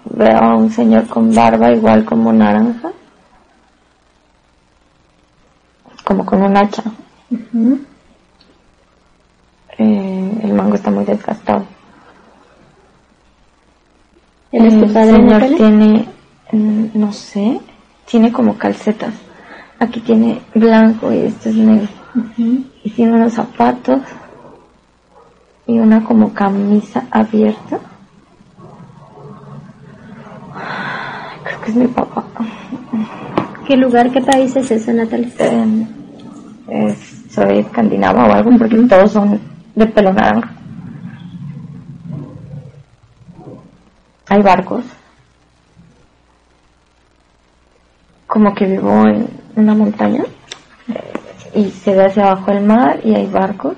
Veo 0.05 0.37
a 0.37 0.55
un 0.55 0.71
señor 0.71 1.07
con 1.07 1.33
barba 1.33 1.71
igual 1.71 2.03
como 2.03 2.33
naranja. 2.33 2.91
Como 6.03 6.25
con 6.25 6.41
un 6.41 6.57
hacha. 6.57 6.83
Eh, 9.77 10.39
el 10.43 10.53
mango 10.53 10.73
está 10.73 10.89
muy 10.89 11.05
desgastado. 11.05 11.65
¿El, 14.51 14.71
señor 14.71 15.41
tiene, 15.57 16.07
mm, 16.51 16.85
no 16.95 17.13
sé, 17.13 17.59
tiene 18.05 18.31
como 18.31 18.57
calcetas. 18.57 19.13
Aquí 19.77 19.99
tiene 19.99 20.41
blanco 20.55 21.13
y 21.13 21.25
este 21.25 21.49
es 21.49 21.55
negro. 21.57 21.89
Y 22.83 22.89
tiene 22.91 23.13
unos 23.13 23.33
zapatos 23.33 23.99
y 25.67 25.79
una 25.79 26.03
como 26.03 26.33
camisa 26.33 27.05
abierta. 27.11 27.79
Creo 31.43 31.61
que 31.61 31.71
es 31.71 31.75
mi 31.75 31.87
papá. 31.87 32.23
¿Qué 33.67 33.75
lugar, 33.75 34.11
qué 34.11 34.21
país 34.21 34.55
es 34.55 34.69
ese, 34.69 34.93
Natalia? 34.93 35.29
Eh, 36.67 36.95
soy 37.29 37.59
escandinava 37.59 38.27
o 38.27 38.31
algo 38.31 38.51
porque 38.57 38.77
todos 38.87 39.11
son 39.11 39.39
de 39.75 39.87
pelo 39.87 40.13
naranja. 40.13 40.51
Hay 44.29 44.41
barcos. 44.41 44.83
Como 48.27 48.53
que 48.53 48.65
vivo 48.65 49.07
en 49.07 49.27
una 49.55 49.73
montaña 49.73 50.23
y 51.53 51.69
se 51.69 51.95
ve 51.95 52.05
hacia 52.05 52.23
abajo 52.31 52.51
el 52.51 52.65
mar 52.65 52.99
y 53.03 53.15
hay 53.15 53.27
barcos 53.27 53.77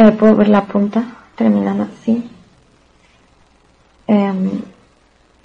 eh, 0.00 0.12
puedo 0.12 0.34
ver 0.34 0.48
la 0.48 0.64
punta 0.64 1.04
terminando 1.36 1.84
así. 1.84 2.26
Em, 4.06 4.62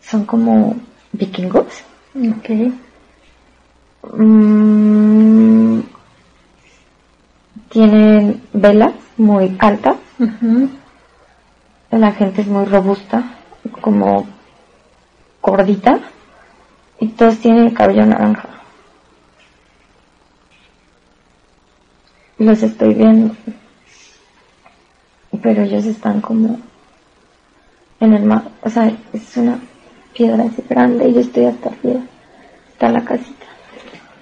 son 0.02 0.26
como 0.26 0.78
vikingos. 1.12 1.84
Ok. 2.16 2.50
Mm, 4.18 5.82
tienen 7.70 8.42
velas 8.54 8.94
muy 9.18 9.58
altas. 9.60 9.98
La 11.92 12.12
gente 12.14 12.42
es 12.42 12.48
muy 12.48 12.64
robusta, 12.66 13.24
como 13.82 14.26
gordita. 15.42 16.00
Y 17.02 17.10
todos 17.10 17.40
tienen 17.40 17.66
el 17.66 17.74
cabello 17.74 18.06
naranja. 18.06 18.48
Los 22.38 22.64
estoy 22.64 22.94
viendo. 22.94 23.36
Pero 25.42 25.64
ellos 25.64 25.86
están 25.86 26.22
como 26.22 26.58
en 28.00 28.14
el 28.14 28.24
mar. 28.24 28.44
O 28.62 28.70
sea, 28.70 28.92
es 29.14 29.38
una 29.38 29.60
piedra 30.14 30.44
así 30.44 30.64
grande 30.70 31.10
y 31.10 31.14
yo 31.14 31.22
estoy 31.22 31.46
hasta 31.46 31.70
arriba. 31.70 32.02
Está 32.72 32.90
la 32.90 33.04
casita. 33.04 33.46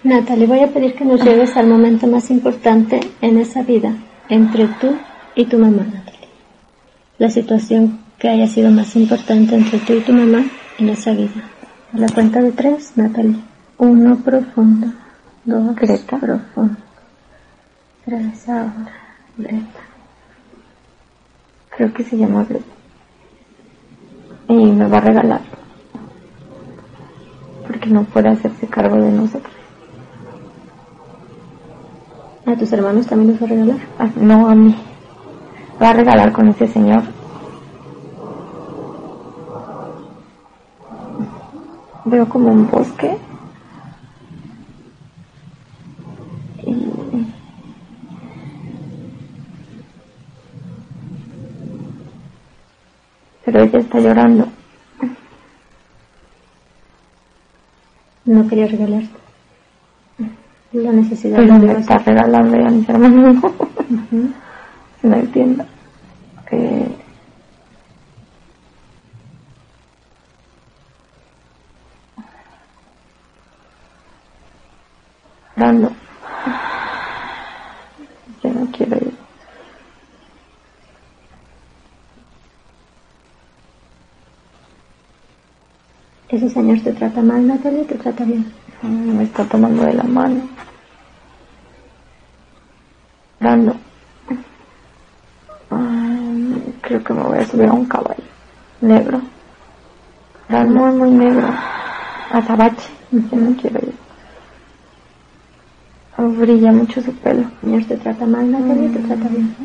Natalie, 0.03 0.47
voy 0.47 0.59
a 0.59 0.67
pedir 0.67 0.95
que 0.95 1.05
nos 1.05 1.23
lleves 1.23 1.55
al 1.55 1.67
momento 1.67 2.07
más 2.07 2.29
importante 2.29 2.99
en 3.21 3.37
esa 3.37 3.63
vida, 3.63 3.93
entre 4.27 4.67
tú 4.67 4.95
y 5.33 5.45
tu 5.45 5.57
mamá, 5.57 5.83
Natalie. 5.83 6.27
La 7.19 7.29
situación 7.29 7.99
que 8.19 8.27
haya 8.27 8.47
sido 8.47 8.69
más 8.69 8.95
importante 8.95 9.55
entre 9.55 9.79
tú 9.79 9.93
y 9.93 10.01
tu 10.01 10.11
mamá 10.11 10.43
en 10.77 10.89
esa 10.89 11.11
vida. 11.13 11.49
A 11.93 11.97
la 11.97 12.09
cuenta 12.09 12.41
de 12.41 12.51
tres, 12.51 12.93
Natalie. 12.95 13.37
Uno 13.77 14.17
profundo, 14.17 14.87
dos 15.45 15.75
Greta. 15.75 16.17
profundo, 16.17 16.77
tres 18.03 18.49
ahora, 18.49 18.91
Greta. 19.37 19.92
Creo 21.75 21.93
que 21.93 22.03
se 22.03 22.17
llama 22.17 22.43
Greta. 22.47 22.65
Y 24.49 24.71
me 24.71 24.87
va 24.87 24.97
a 24.97 25.01
regalar. 25.01 25.41
Porque 27.67 27.89
no 27.89 28.03
puede 28.03 28.29
hacerse 28.29 28.67
cargo 28.67 28.97
de 28.97 29.11
nosotros. 29.11 29.53
¿A 32.45 32.55
tus 32.55 32.71
hermanos 32.73 33.07
también 33.07 33.31
los 33.31 33.41
va 33.41 33.45
a 33.45 33.49
regalar? 33.49 33.77
Ah, 33.97 34.09
No 34.17 34.49
a 34.49 34.55
mí. 34.55 34.75
Va 35.81 35.89
a 35.89 35.93
regalar 35.93 36.31
con 36.31 36.49
ese 36.49 36.67
señor. 36.67 37.03
Veo 42.05 42.27
como 42.29 42.51
un 42.51 42.69
bosque. 42.69 43.17
Pero 53.45 53.61
ella 53.61 53.79
está 53.79 53.99
llorando. 53.99 54.47
No 58.25 58.47
quería 58.47 58.67
regalarte. 58.67 59.09
La 60.71 60.91
necesidad 60.91 61.37
Pero 61.37 61.59
de 61.59 61.67
me 61.67 61.79
está 61.79 61.97
regalando 61.99 62.57
ya 62.57 62.67
a 62.67 62.71
mis 62.71 62.89
hermanos. 62.89 63.43
No 65.03 65.15
entiendo. 65.15 65.65
Eh, 66.51 66.87
Dando. 75.55 75.91
Yo 78.43 78.53
no 78.53 78.67
quiero 78.71 78.97
ir. 78.97 79.13
¿Ese 86.29 86.42
señor 86.53 86.79
te 86.81 86.93
trata 86.93 87.21
mal, 87.21 87.45
Natalie, 87.47 87.81
o 87.81 87.85
te 87.85 87.95
trata 87.95 88.23
bien? 88.23 88.45
Me 88.81 89.23
está 89.23 89.43
tomando 89.45 89.83
de 89.83 89.93
la 89.93 90.03
mano. 90.03 90.41
Dando. 93.39 93.75
Ay, 95.69 96.73
creo 96.81 97.03
que 97.03 97.13
me 97.13 97.23
voy 97.23 97.37
a 97.39 97.45
subir 97.45 97.67
a 97.67 97.73
un 97.73 97.85
caballo. 97.85 98.23
Negro. 98.81 99.21
Muy, 100.49 100.91
muy 100.91 101.11
negro. 101.11 101.47
Azabache. 102.31 102.89
Yo 103.11 103.37
no 103.37 103.55
quiero 103.55 103.79
ir. 103.79 103.93
Brilla 106.17 106.71
mucho 106.71 107.01
su 107.01 107.11
pelo. 107.15 107.41
¿El 107.41 107.69
señor 107.69 107.83
te 107.85 107.97
trata 107.97 108.25
mal, 108.25 108.49
Natalie, 108.51 108.87
o 108.89 108.91
te 108.91 108.99
trata 108.99 109.27
bien? 109.29 109.55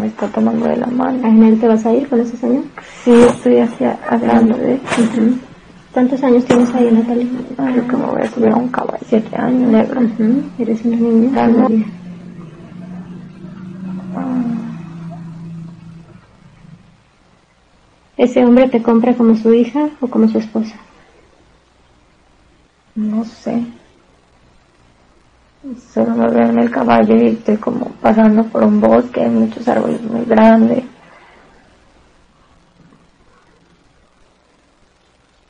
Me 0.00 0.06
está 0.06 0.26
tomando 0.28 0.66
de 0.66 0.76
la 0.76 0.86
¿A 0.86 0.90
mano. 0.90 1.46
él 1.46 1.60
te 1.60 1.68
vas 1.68 1.84
a 1.86 1.92
ir 1.92 2.08
con 2.08 2.20
ese 2.20 2.36
señor? 2.36 2.64
Sí, 3.04 3.12
estoy 3.12 3.58
hacia, 3.58 3.98
hablando 4.08 4.56
de. 4.56 4.80
¿Cuántos 5.92 6.22
años 6.24 6.44
tienes 6.46 6.74
ahí, 6.74 6.90
Natalie? 6.90 7.28
Creo 7.56 7.88
que 7.88 7.96
me 7.96 8.06
voy 8.06 8.22
a 8.22 8.30
subir 8.30 8.48
a 8.48 8.56
un 8.56 8.68
caballo. 8.68 9.04
Siete 9.06 9.36
años, 9.36 9.70
negro. 9.70 10.00
Eres 10.58 10.84
una 10.84 10.96
niña 10.96 11.30
Dando. 11.32 11.58
todavía. 11.58 11.86
¿Ese 18.16 18.44
hombre 18.44 18.68
te 18.68 18.82
compra 18.82 19.14
como 19.14 19.34
su 19.34 19.52
hija 19.52 19.90
o 20.00 20.06
como 20.06 20.28
su 20.28 20.38
esposa? 20.38 20.76
No 22.94 23.24
sé. 23.24 23.66
Solo 25.92 26.14
me 26.14 26.28
veo 26.28 26.48
en 26.48 26.58
el 26.58 26.70
caballo 26.70 27.16
y 27.16 27.28
estoy 27.28 27.56
como 27.56 27.86
pasando 28.00 28.44
por 28.44 28.64
un 28.64 28.80
bosque, 28.80 29.22
hay 29.22 29.30
muchos 29.30 29.66
árboles 29.68 30.02
muy 30.02 30.24
grandes. 30.24 30.84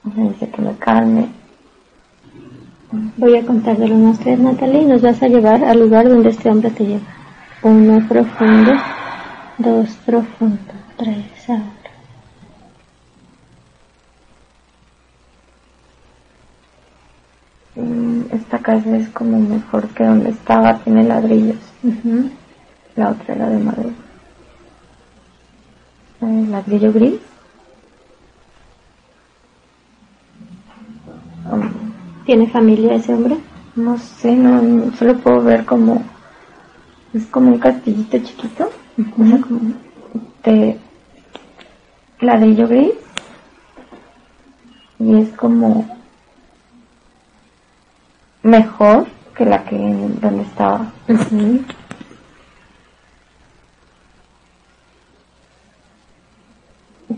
Me 0.04 0.28
dice 0.30 0.50
que 0.50 0.62
me 0.62 0.76
calme. 0.76 1.28
Voy 3.32 3.40
a 3.40 3.46
contar 3.46 3.78
de 3.78 3.88
los 3.88 4.18
tres, 4.18 4.38
Natalie, 4.38 4.82
y 4.82 4.84
nos 4.84 5.00
vas 5.00 5.22
a 5.22 5.26
llevar 5.26 5.64
al 5.64 5.80
lugar 5.80 6.06
donde 6.06 6.28
este 6.28 6.50
hombre 6.50 6.68
te 6.68 6.84
lleva. 6.84 7.00
Uno 7.62 8.06
profundo, 8.06 8.72
dos 9.56 9.88
profundo, 10.04 10.58
tres 10.98 11.48
ahora. 11.48 11.62
Mm, 17.76 18.20
Esta 18.34 18.58
casa 18.58 18.96
es 18.98 19.08
como 19.08 19.38
mejor 19.40 19.88
que 19.94 20.04
donde 20.04 20.28
estaba, 20.28 20.76
tiene 20.80 21.02
ladrillos. 21.02 21.56
La 22.96 23.12
otra 23.12 23.34
era 23.34 23.48
de 23.48 23.58
madera. 23.60 23.94
Eh, 26.20 26.46
ladrillo 26.50 26.92
gris. 26.92 27.14
Um, 31.50 31.92
¿Tiene 32.24 32.48
familia 32.48 32.94
ese 32.94 33.14
hombre? 33.14 33.36
No 33.74 33.98
sé, 33.98 34.34
no, 34.34 34.62
no, 34.62 34.94
solo 34.96 35.18
puedo 35.18 35.42
ver 35.42 35.64
como 35.64 36.02
es 37.12 37.26
como 37.26 37.50
un 37.50 37.58
castillito 37.58 38.18
chiquito, 38.18 38.70
o 39.18 39.26
sea, 39.26 39.40
como 39.40 39.72
de 40.44 40.78
ladrillo 42.20 42.68
gris 42.68 42.92
y 44.98 45.16
es 45.16 45.28
como 45.30 45.86
mejor 48.42 49.06
que 49.34 49.44
la 49.44 49.64
que 49.64 49.76
donde 49.76 50.42
estaba. 50.42 50.92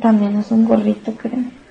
También 0.01 0.37
es 0.37 0.51
un 0.51 0.67
gorrito, 0.67 1.13
creo. 1.13 1.64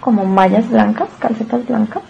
Como 0.00 0.24
mallas 0.24 0.68
blancas, 0.68 1.08
calcetas 1.18 1.66
blancas. 1.66 2.02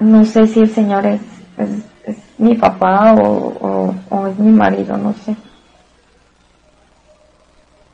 No 0.00 0.24
sé 0.24 0.46
si 0.46 0.60
el 0.60 0.68
señor 0.68 1.06
es, 1.06 1.20
es, 1.58 2.16
mi 2.38 2.54
papá 2.56 3.14
o, 3.14 3.94
o, 4.10 4.26
es 4.26 4.38
mi 4.38 4.50
marido, 4.50 4.96
no 4.96 5.14
sé. 5.14 5.36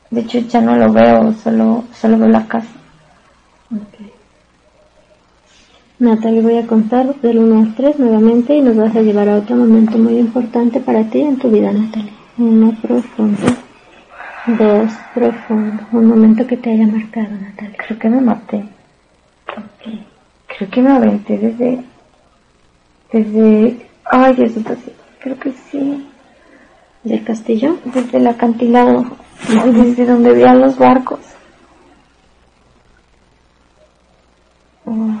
De 0.09 0.21
hecho 0.21 0.39
ya 0.39 0.59
no 0.59 0.75
lo 0.75 0.91
veo, 0.91 1.33
solo, 1.33 1.83
solo 1.93 2.17
veo 2.17 2.29
la 2.29 2.47
casa. 2.47 2.67
Natalie, 5.99 6.41
voy 6.41 6.57
a 6.57 6.65
contar 6.65 7.13
del 7.21 7.39
1 7.39 7.59
al 7.59 7.75
3 7.75 7.99
nuevamente 7.99 8.55
y 8.55 8.61
nos 8.61 8.75
vas 8.75 8.95
a 8.95 9.01
llevar 9.01 9.29
a 9.29 9.35
otro 9.35 9.55
momento 9.55 9.97
muy 9.97 10.17
importante 10.17 10.79
para 10.79 11.03
ti 11.03 11.21
en 11.21 11.37
tu 11.37 11.51
vida, 11.51 11.71
Natalie. 11.71 12.18
Uno 12.39 12.73
profundo, 12.81 13.47
dos 14.47 14.93
profundo, 15.13 15.83
un 15.91 16.07
momento 16.07 16.47
que 16.47 16.55
te 16.55 16.71
haya 16.71 16.87
marcado, 16.87 17.27
Natalie. 17.31 17.75
Creo 17.75 17.99
que 17.99 18.09
me 18.09 18.21
maté. 18.21 18.63
Creo 20.47 20.69
que 20.71 20.81
me 20.81 20.91
aventé 20.91 21.37
desde, 21.37 21.83
desde, 23.11 23.89
ay 24.05 24.35
sí, 24.35 24.63
creo 25.19 25.37
que 25.37 25.51
sí, 25.51 26.07
¿Del 27.03 27.25
castillo? 27.25 27.77
desde 27.83 28.17
el 28.17 28.27
acantilado, 28.27 29.05
desde 29.73 30.05
donde 30.05 30.31
veían 30.31 30.61
los 30.61 30.77
barcos. 30.77 31.19
Oh, 34.85 35.11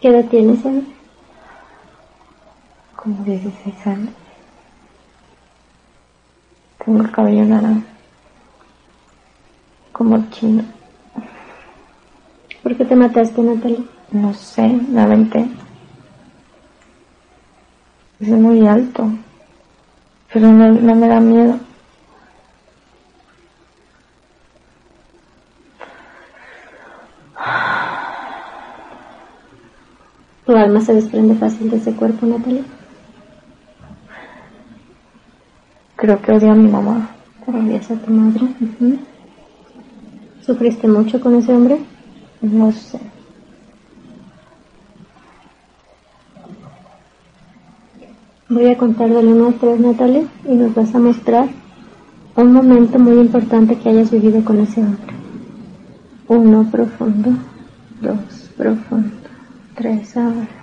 ¿Qué 0.00 0.08
edad 0.08 0.24
tienes, 0.24 0.64
hombre? 0.64 0.98
como 2.96 3.22
16 3.22 3.86
años. 3.86 4.27
Tengo 6.88 7.02
el 7.02 7.10
cabello 7.10 7.44
naranja, 7.44 7.82
como 9.92 10.24
chino. 10.30 10.64
¿Por 12.62 12.74
qué 12.78 12.86
te 12.86 12.96
mataste, 12.96 13.42
Natalia? 13.42 13.80
No 14.10 14.32
sé, 14.32 14.66
me 14.66 15.02
aventé. 15.02 15.46
Es 18.20 18.28
muy 18.30 18.66
alto, 18.66 19.06
pero 20.32 20.50
no, 20.50 20.72
no 20.72 20.94
me 20.94 21.08
da 21.08 21.20
miedo. 21.20 21.60
¿Tu 30.46 30.56
alma 30.56 30.80
se 30.80 30.94
desprende 30.94 31.34
fácil 31.34 31.68
de 31.68 31.76
ese 31.76 31.92
cuerpo, 31.92 32.24
Natalia? 32.24 32.64
Creo 35.98 36.22
que 36.22 36.30
odio 36.30 36.52
a 36.52 36.54
mi 36.54 36.70
mamá. 36.70 37.10
¿Odias 37.44 37.90
a 37.90 37.96
tu 37.96 38.12
madre? 38.12 38.46
¿Sufriste 40.46 40.86
mucho 40.86 41.20
con 41.20 41.34
ese 41.34 41.52
hombre? 41.52 41.80
No 42.40 42.70
sé. 42.70 43.00
Voy 48.48 48.66
a 48.68 48.78
contar 48.78 49.10
del 49.10 49.26
1 49.26 49.46
al 49.48 49.54
3, 49.54 49.80
Natalia, 49.80 50.22
y 50.48 50.54
nos 50.54 50.72
vas 50.72 50.94
a 50.94 51.00
mostrar 51.00 51.48
un 52.36 52.52
momento 52.52 53.00
muy 53.00 53.18
importante 53.18 53.76
que 53.76 53.88
hayas 53.88 54.12
vivido 54.12 54.44
con 54.44 54.60
ese 54.60 54.80
hombre. 54.80 55.14
Uno 56.28 56.70
profundo, 56.70 57.30
dos 58.00 58.52
profundo, 58.56 59.16
tres 59.74 60.16
ahora. 60.16 60.57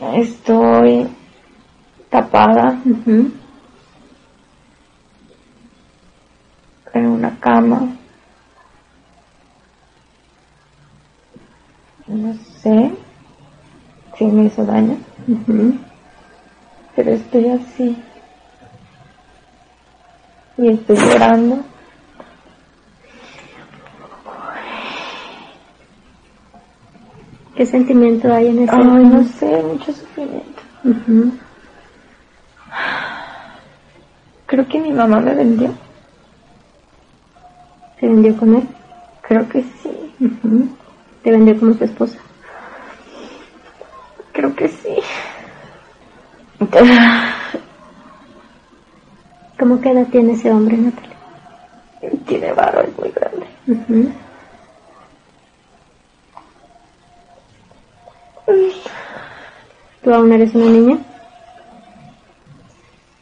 Estoy 0.00 1.06
tapada 2.08 2.80
Ujú. 2.86 3.30
en 6.94 7.06
una 7.06 7.38
cama. 7.38 7.96
No 12.06 12.34
sé 12.34 12.92
si 14.16 14.24
me 14.24 14.44
hizo 14.46 14.64
daño, 14.64 14.96
Ujú. 15.28 15.74
pero 16.96 17.10
estoy 17.12 17.48
así. 17.50 18.02
Y 20.56 20.68
estoy 20.68 20.96
llorando. 20.96 21.62
¿Qué 27.60 27.66
sentimiento 27.66 28.32
hay 28.32 28.46
en 28.46 28.60
ese 28.60 28.74
Ay, 28.74 29.04
no 29.04 29.22
sé, 29.22 29.62
mucho 29.62 29.92
sufrimiento. 29.92 30.62
Creo 34.46 34.66
que 34.66 34.80
mi 34.80 34.90
mamá 34.90 35.20
me 35.20 35.34
vendió. 35.34 35.68
¿Te 38.00 38.08
vendió 38.08 38.34
con 38.38 38.54
él? 38.54 38.66
Creo 39.20 39.46
que 39.46 39.62
sí. 39.62 40.14
¿Te 41.22 41.30
vendió 41.30 41.60
como 41.60 41.74
su 41.74 41.84
esposa? 41.84 42.18
Creo 44.32 44.56
que 44.56 44.66
sí. 44.66 44.96
¿Cómo 49.58 49.82
qué 49.82 49.90
edad 49.90 50.06
tiene 50.06 50.32
ese 50.32 50.50
hombre, 50.50 50.78
Natalia? 50.78 51.16
Tiene 52.26 52.54
varo, 52.54 52.80
es 52.80 52.98
muy 52.98 53.10
grande. 53.10 54.14
¿Tú 60.02 60.14
aún 60.14 60.32
eres 60.32 60.54
una 60.54 60.66
niña? 60.70 60.98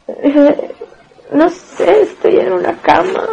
Eh, 0.07 0.75
No 1.33 1.49
sé, 1.49 2.03
estoy 2.03 2.37
en 2.39 2.53
una 2.53 2.77
cama. 2.81 3.23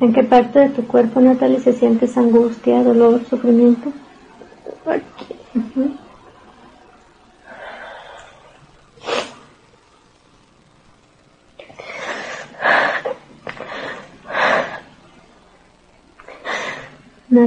¿En 0.00 0.12
qué 0.14 0.24
parte 0.24 0.60
de 0.60 0.70
tu 0.70 0.86
cuerpo, 0.88 1.20
Natalia, 1.20 1.60
se 1.60 1.74
sientes 1.74 2.16
angustia, 2.18 2.82
dolor, 2.84 3.24
sufrimiento? 3.26 3.92
Aquí. 4.86 5.36
Ujú. 5.56 5.98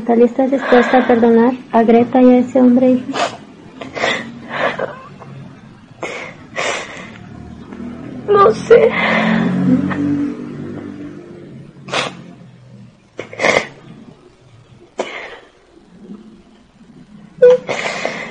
Natalia, 0.04 0.26
¿estás 0.26 0.51
dispuesta 0.51 0.97
a 0.97 1.08
perdonar 1.08 1.54
a 1.72 1.82
Greta 1.82 2.22
y 2.22 2.30
a 2.30 2.39
ese 2.39 2.60
hombre? 2.60 3.01
No 8.28 8.51
sé. 8.51 8.91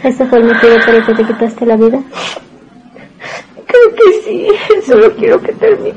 ¿Ese 0.03 0.27
fue 0.27 0.39
el 0.41 0.45
motivo 0.45 0.75
por 0.85 0.95
el 0.95 1.07
que 1.07 1.15
te 1.15 1.25
quitaste 1.25 1.65
la 1.65 1.77
vida? 1.77 2.03
Creo 3.67 3.95
que 3.95 4.23
sí. 4.25 4.49
Solo 4.87 5.11
quiero 5.17 5.41
que 5.41 5.55
termine. 5.55 5.95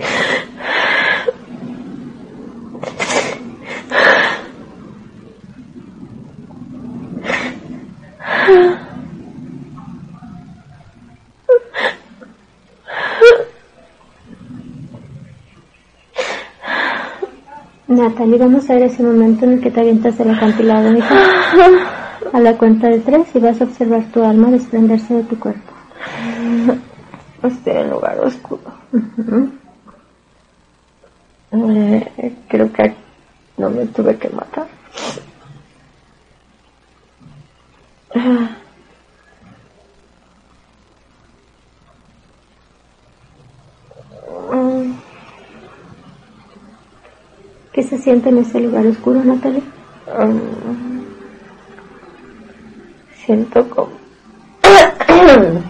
Natalie, 18.09 18.37
vamos 18.37 18.69
a 18.69 18.75
ver 18.75 18.83
ese 18.83 19.03
momento 19.03 19.45
en 19.45 19.53
el 19.53 19.61
que 19.61 19.71
te 19.71 19.79
avientas 19.79 20.17
del 20.17 20.31
acantilado, 20.31 20.95
hija. 20.97 21.15
A 22.33 22.39
la 22.39 22.57
cuenta 22.57 22.87
de 22.89 22.99
tres 22.99 23.27
y 23.35 23.39
vas 23.39 23.61
a 23.61 23.65
observar 23.65 24.03
tu 24.11 24.23
alma 24.23 24.49
desprenderse 24.49 25.13
de 25.13 25.23
tu 25.23 25.39
cuerpo. 25.39 25.71
Estoy 27.43 27.73
en 27.73 27.89
lugar 27.91 28.19
oscuro 28.19 28.75
creo 32.47 32.71
que 32.71 32.95
no 33.57 33.69
me 33.69 33.85
tuve 33.87 34.17
que 34.17 34.29
matar. 34.29 34.67
Mm, 44.51 44.93
¿Qué 47.73 47.83
se 47.83 47.94
siente 48.05 48.29
en 48.29 48.37
ese 48.37 48.59
lugar 48.59 48.85
oscuro, 48.85 49.23
Natalie? 49.23 49.63
mm, 50.05 51.01
Siento 53.25 53.67
como 53.71 53.89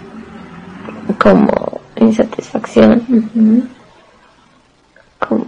como 1.22 1.80
insatisfacción, 1.96 3.70
como 5.20 5.46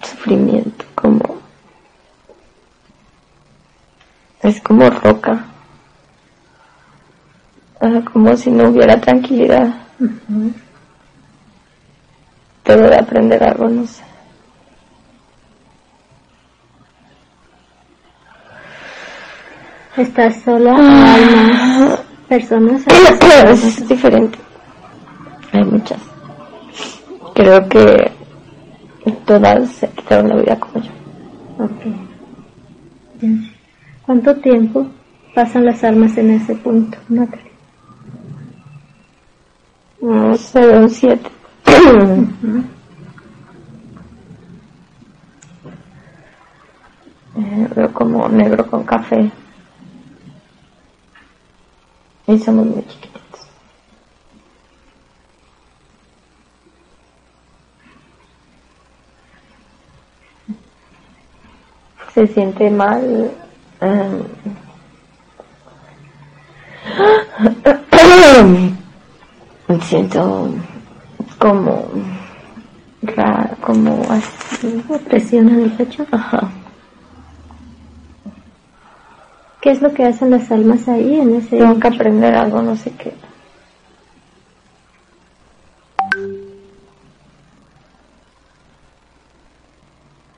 sufrimiento, 0.00 0.84
como 0.94 1.20
es 4.42 4.60
como 4.60 4.88
roca, 4.90 5.44
Ah, 7.82 8.02
como 8.12 8.36
si 8.36 8.50
no 8.50 8.68
hubiera 8.68 9.00
tranquilidad. 9.00 9.74
Ujú. 9.98 10.52
Debo 12.66 12.82
de 12.90 12.96
aprender 12.96 13.42
algo, 13.42 13.68
no 13.70 13.86
sé. 13.86 14.02
¿Estás 19.96 20.42
sola 20.42 20.74
o 20.74 20.78
hay 20.78 21.24
más 21.34 22.00
personas? 22.28 22.84
es 23.46 23.88
diferente. 23.88 24.38
Hay 25.52 25.64
muchas. 25.64 26.00
Creo 27.34 27.68
que 27.68 28.12
todas 29.26 29.68
se 29.70 29.88
quitaron 29.88 30.28
la 30.28 30.36
vida 30.36 30.60
como 30.60 30.84
yo. 30.84 30.90
Ok. 31.64 31.82
Bien. 33.20 33.50
¿Cuánto 34.06 34.36
tiempo 34.36 34.86
pasan 35.34 35.64
las 35.64 35.82
almas 35.82 36.16
en 36.18 36.30
ese 36.30 36.54
punto, 36.54 36.96
Natalie? 37.08 37.50
No 40.00 40.36
sé, 40.36 40.68
un 40.68 40.88
siete. 40.88 41.30
Eh, 47.36 47.68
veo 47.74 47.92
como 47.92 48.28
negro 48.28 48.66
con 48.66 48.82
café. 48.82 49.30
Pensamos 52.30 52.64
muy 52.64 52.86
chiquitos. 52.86 53.40
Se 62.14 62.28
siente 62.28 62.70
mal. 62.70 63.32
Um, 63.80 64.22
siento 69.82 70.54
como, 71.40 71.88
como 73.60 74.06
así, 74.08 74.84
presión 75.08 75.48
en 75.48 75.60
el 75.62 75.72
pecho. 75.72 76.06
Ajá. 76.12 76.48
¿Qué 79.60 79.70
es 79.70 79.82
lo 79.82 79.92
que 79.92 80.04
hacen 80.04 80.30
las 80.30 80.50
almas 80.50 80.88
ahí 80.88 81.20
en 81.20 81.36
ese 81.36 81.58
tengo 81.58 81.78
que 81.78 81.88
aprender 81.88 82.34
algo 82.34 82.62
no 82.62 82.76
sé 82.76 82.92
qué 82.92 83.12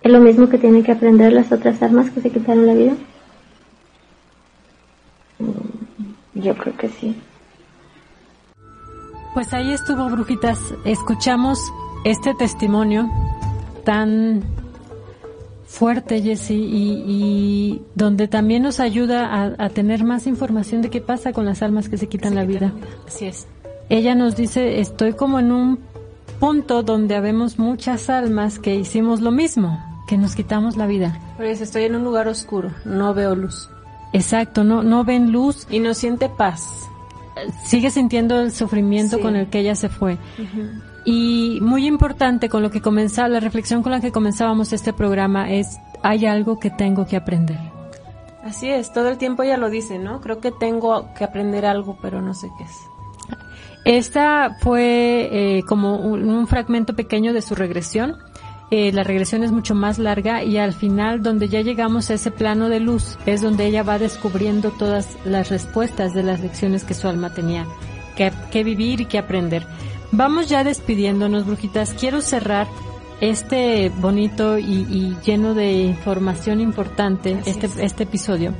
¿Es 0.02 0.10
lo 0.10 0.20
mismo 0.20 0.48
que 0.48 0.58
tienen 0.58 0.82
que 0.82 0.90
aprender 0.90 1.32
las 1.32 1.52
otras 1.52 1.80
almas 1.80 2.10
que 2.10 2.20
se 2.20 2.30
quitaron 2.30 2.66
la 2.66 2.74
vida? 2.74 2.94
yo 6.34 6.56
creo 6.56 6.76
que 6.76 6.88
sí 6.88 7.16
Pues 9.34 9.54
ahí 9.54 9.72
estuvo, 9.72 10.10
brujitas. 10.10 10.58
Escuchamos 10.84 11.72
este 12.04 12.34
testimonio 12.34 13.08
tan 13.84 14.61
fuerte, 15.72 16.20
Jessie, 16.22 16.56
y, 16.56 17.02
y 17.06 17.82
donde 17.94 18.28
también 18.28 18.62
nos 18.62 18.78
ayuda 18.78 19.26
a, 19.34 19.54
a 19.64 19.68
tener 19.70 20.04
más 20.04 20.26
información 20.26 20.82
de 20.82 20.90
qué 20.90 21.00
pasa 21.00 21.32
con 21.32 21.44
las 21.46 21.62
almas 21.62 21.88
que 21.88 21.96
se 21.96 22.08
quitan 22.08 22.34
la 22.34 22.44
vida. 22.44 22.72
Así 23.06 23.24
es. 23.26 23.46
Ella 23.88 24.14
nos 24.14 24.36
dice, 24.36 24.80
estoy 24.80 25.14
como 25.14 25.38
en 25.40 25.50
un 25.50 25.78
punto 26.38 26.82
donde 26.82 27.14
habemos 27.16 27.58
muchas 27.58 28.10
almas 28.10 28.58
que 28.58 28.74
hicimos 28.74 29.20
lo 29.20 29.30
mismo, 29.30 29.82
que 30.08 30.18
nos 30.18 30.34
quitamos 30.34 30.76
la 30.76 30.86
vida. 30.86 31.18
Pero 31.38 31.48
dice, 31.48 31.64
estoy 31.64 31.84
en 31.84 31.96
un 31.96 32.04
lugar 32.04 32.28
oscuro, 32.28 32.70
no 32.84 33.14
veo 33.14 33.34
luz. 33.34 33.68
Exacto, 34.12 34.64
no, 34.64 34.82
no 34.82 35.04
ven 35.04 35.32
luz, 35.32 35.66
Y 35.70 35.78
no 35.80 35.94
siente 35.94 36.28
paz. 36.28 36.68
sigue 37.64 37.90
sintiendo 37.90 38.40
el 38.40 38.52
sufrimiento 38.52 39.16
Sí. 39.16 39.22
con 39.22 39.36
el 39.36 39.48
que 39.48 39.60
ella 39.60 39.74
se 39.74 39.88
fue. 39.88 40.18
Y 41.04 41.58
muy 41.60 41.86
importante 41.86 42.48
con 42.48 42.62
lo 42.62 42.70
que 42.70 42.80
comenzaba, 42.80 43.28
la 43.28 43.40
reflexión 43.40 43.82
con 43.82 43.92
la 43.92 44.00
que 44.00 44.12
comenzábamos 44.12 44.72
este 44.72 44.92
programa 44.92 45.50
es, 45.50 45.78
hay 46.02 46.26
algo 46.26 46.58
que 46.58 46.70
tengo 46.70 47.06
que 47.06 47.16
aprender. 47.16 47.58
Así 48.44 48.68
es, 48.68 48.92
todo 48.92 49.08
el 49.08 49.18
tiempo 49.18 49.42
ella 49.42 49.56
lo 49.56 49.70
dice, 49.70 49.98
¿no? 49.98 50.20
Creo 50.20 50.40
que 50.40 50.50
tengo 50.50 51.12
que 51.14 51.24
aprender 51.24 51.64
algo, 51.64 51.96
pero 52.02 52.20
no 52.20 52.34
sé 52.34 52.48
qué 52.58 52.64
es. 52.64 52.76
Esta 53.84 54.56
fue 54.60 55.28
eh, 55.32 55.62
como 55.64 55.96
un, 55.96 56.28
un 56.28 56.46
fragmento 56.46 56.94
pequeño 56.94 57.32
de 57.32 57.42
su 57.42 57.54
regresión. 57.54 58.16
Eh, 58.70 58.90
la 58.92 59.02
regresión 59.02 59.42
es 59.42 59.52
mucho 59.52 59.74
más 59.74 59.98
larga 59.98 60.42
y 60.42 60.56
al 60.56 60.72
final, 60.72 61.22
donde 61.22 61.48
ya 61.48 61.60
llegamos 61.60 62.10
a 62.10 62.14
ese 62.14 62.30
plano 62.30 62.68
de 62.68 62.80
luz, 62.80 63.18
es 63.26 63.42
donde 63.42 63.66
ella 63.66 63.82
va 63.82 63.98
descubriendo 63.98 64.70
todas 64.70 65.18
las 65.24 65.50
respuestas 65.50 66.14
de 66.14 66.22
las 66.22 66.40
lecciones 66.40 66.84
que 66.84 66.94
su 66.94 67.06
alma 67.06 67.34
tenía 67.34 67.66
que, 68.16 68.32
que 68.50 68.64
vivir 68.64 69.02
y 69.02 69.06
que 69.06 69.18
aprender. 69.18 69.66
Vamos 70.14 70.48
ya 70.48 70.62
despidiéndonos, 70.62 71.46
brujitas. 71.46 71.94
Quiero 71.94 72.20
cerrar 72.20 72.68
este 73.22 73.88
bonito 73.88 74.58
y, 74.58 74.86
y 74.90 75.16
lleno 75.24 75.54
de 75.54 75.72
información 75.84 76.60
importante, 76.60 77.34
Así 77.40 77.50
este, 77.50 77.66
es. 77.66 77.78
este 77.78 78.02
episodio, 78.02 78.52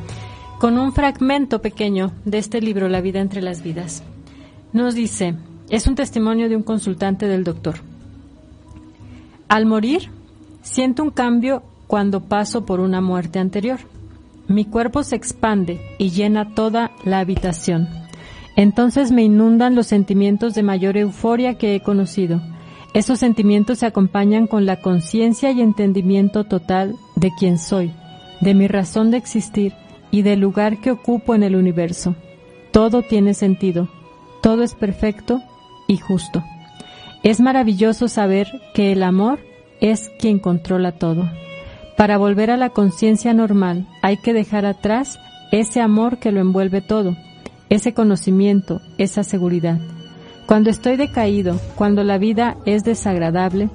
con 0.59 0.78
un 0.78 0.92
fragmento 0.92 1.61
pequeño 1.61 2.12
de 2.24 2.38
este 2.38 2.62
libro, 2.62 2.88
La 2.88 3.03
vida 3.03 3.20
entre 3.20 3.42
las 3.42 3.62
vidas. 3.62 4.03
Nos 4.72 4.94
dice, 4.94 5.34
es 5.68 5.86
un 5.86 5.94
testimonio 5.94 6.48
de 6.48 6.57
un 6.57 6.62
consultante 6.62 7.26
del 7.26 7.44
doctor. 7.44 7.76
Al 9.48 9.66
morir, 9.66 10.11
siento 10.62 11.03
un 11.03 11.11
cambio 11.11 11.62
cuando 11.86 12.20
paso 12.22 12.64
por 12.64 12.80
una 12.80 13.03
muerte 13.03 13.38
anterior. 13.38 13.80
Mi 14.48 14.64
cuerpo 14.64 15.03
se 15.03 15.16
expande 15.16 15.82
y 15.98 16.11
llena 16.11 16.55
toda 16.55 16.92
la 17.05 17.18
habitación. 17.18 18.01
Entonces 18.57 19.11
me 19.12 19.22
inundan 19.22 19.74
los 19.74 19.86
sentimientos 19.86 20.55
de 20.55 20.62
mayor 20.62 20.96
euforia 20.96 21.55
que 21.55 21.74
he 21.74 21.80
conocido. 21.80 22.40
Esos 22.94 23.18
sentimientos 23.18 23.78
se 23.78 23.86
acompañan 23.86 24.46
con 24.46 24.66
la 24.66 24.80
conciencia 24.80 25.50
y 25.50 25.62
entendimiento 25.62 26.44
total 26.44 26.96
de 27.16 27.32
quién 27.38 27.59
soy, 27.59 27.90
de 28.40 28.55
mi 28.55 28.68
razón 28.68 29.11
de 29.11 29.16
existir 29.16 29.72
y 30.11 30.22
del 30.22 30.40
lugar 30.40 30.80
que 30.80 30.90
ocupo 30.90 31.34
en 31.34 31.42
el 31.42 31.57
universo. 31.57 32.14
Todo 32.70 33.03
tiene 33.03 33.32
sentido, 33.32 33.88
todo 34.42 34.62
es 34.62 34.74
perfecto 34.74 35.40
y 35.88 35.96
justo. 35.96 36.44
Es 37.22 37.40
maravilloso 37.40 38.09
saber 38.09 38.48
que 38.74 38.92
el 38.92 39.03
amor 39.03 39.38
es 39.80 40.11
quien 40.18 40.38
controla 40.38 40.92
todo. 40.92 41.30
Para 41.96 42.18
volver 42.18 42.50
a 42.50 42.57
la 42.57 42.70
conciencia 42.70 43.32
normal 43.32 43.86
hay 44.03 44.18
que 44.18 44.32
dejar 44.32 44.66
atrás 44.66 45.18
ese 45.50 45.80
amor 45.80 46.18
que 46.18 46.32
lo 46.32 46.40
envuelve 46.40 46.80
todo, 46.80 47.16
ese 47.73 47.95
conocimiento, 47.95 48.83
esa 48.99 49.25
seguridad. 49.25 49.79
Cuando 50.45 50.68
estoy 50.68 50.97
decaído, 50.97 51.59
cuando 51.75 52.05
la 52.05 52.18
vida 52.18 52.59
es 52.66 52.85
desagradable, 52.85 53.70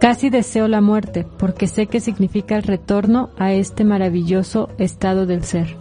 casi 0.00 0.30
deseo 0.30 0.66
la 0.66 0.80
muerte 0.80 1.24
porque 1.38 1.68
sé 1.68 1.86
que 1.86 2.00
significa 2.00 2.56
el 2.56 2.64
retorno 2.64 3.30
a 3.38 3.52
este 3.52 3.84
maravilloso 3.84 4.68
estado 4.78 5.26
del 5.26 5.44
ser. 5.44 5.76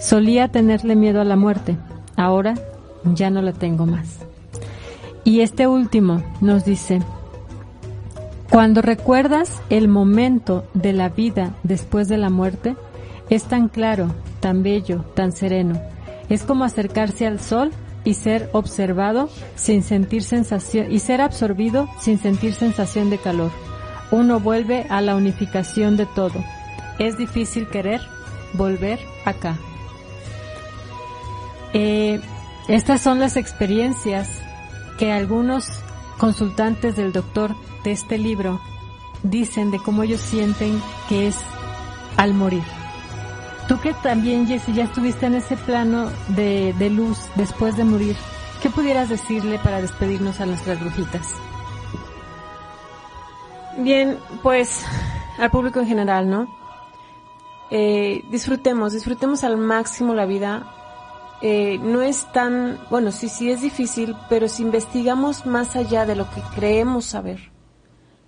Solía 0.00 0.48
tenerle 0.48 0.96
miedo 0.96 1.20
a 1.20 1.24
la 1.24 1.36
muerte, 1.36 1.76
ahora 2.16 2.54
ya 3.04 3.28
no 3.28 3.42
la 3.42 3.52
tengo 3.52 3.84
más. 3.84 4.20
Y 5.24 5.40
este 5.40 5.66
último 5.66 6.22
nos 6.40 6.64
dice, 6.64 7.00
cuando 8.48 8.80
recuerdas 8.80 9.60
el 9.68 9.88
momento 9.88 10.64
de 10.72 10.94
la 10.94 11.10
vida 11.10 11.52
después 11.64 12.08
de 12.08 12.16
la 12.16 12.30
muerte, 12.30 12.76
es 13.28 13.44
tan 13.44 13.68
claro, 13.68 14.08
tan 14.40 14.62
bello, 14.62 15.04
tan 15.14 15.32
sereno. 15.32 15.78
Es 16.28 16.42
como 16.42 16.64
acercarse 16.64 17.26
al 17.26 17.40
sol 17.40 17.70
y 18.04 18.14
ser 18.14 18.48
observado 18.52 19.28
sin 19.56 19.82
sentir 19.82 20.22
sensación 20.22 20.90
y 20.92 21.00
ser 21.00 21.20
absorbido 21.20 21.88
sin 22.00 22.18
sentir 22.18 22.54
sensación 22.54 23.10
de 23.10 23.18
calor. 23.18 23.50
Uno 24.10 24.40
vuelve 24.40 24.86
a 24.88 25.00
la 25.00 25.16
unificación 25.16 25.96
de 25.96 26.06
todo. 26.06 26.42
Es 26.98 27.18
difícil 27.18 27.68
querer 27.68 28.00
volver 28.54 28.98
acá. 29.24 29.56
Eh, 31.74 32.20
estas 32.68 33.00
son 33.00 33.20
las 33.20 33.36
experiencias 33.36 34.28
que 34.98 35.12
algunos 35.12 35.66
consultantes 36.18 36.96
del 36.96 37.12
doctor 37.12 37.54
de 37.84 37.92
este 37.92 38.18
libro 38.18 38.60
dicen 39.22 39.70
de 39.70 39.78
cómo 39.78 40.02
ellos 40.02 40.20
sienten 40.20 40.80
que 41.08 41.28
es 41.28 41.36
al 42.16 42.34
morir. 42.34 42.77
Tú 43.68 43.78
que 43.80 43.92
también, 43.92 44.46
Jessy, 44.46 44.72
ya 44.72 44.84
estuviste 44.84 45.26
en 45.26 45.34
ese 45.34 45.56
plano 45.56 46.10
de, 46.28 46.74
de 46.78 46.88
luz 46.88 47.18
después 47.36 47.76
de 47.76 47.84
morir, 47.84 48.16
¿qué 48.62 48.70
pudieras 48.70 49.10
decirle 49.10 49.58
para 49.58 49.82
despedirnos 49.82 50.40
a 50.40 50.46
nuestras 50.46 50.80
brujitas? 50.80 51.34
Bien, 53.76 54.18
pues 54.42 54.82
al 55.38 55.50
público 55.50 55.80
en 55.80 55.86
general, 55.86 56.28
¿no? 56.28 56.48
Eh, 57.70 58.24
disfrutemos, 58.30 58.94
disfrutemos 58.94 59.44
al 59.44 59.56
máximo 59.56 60.14
la 60.14 60.26
vida. 60.26 60.66
Eh, 61.42 61.78
no 61.80 62.02
es 62.02 62.30
tan, 62.32 62.80
bueno, 62.90 63.12
sí, 63.12 63.28
sí 63.28 63.50
es 63.50 63.60
difícil, 63.60 64.16
pero 64.28 64.48
si 64.48 64.62
investigamos 64.62 65.46
más 65.46 65.76
allá 65.76 66.06
de 66.06 66.16
lo 66.16 66.28
que 66.30 66.40
creemos 66.54 67.04
saber, 67.04 67.52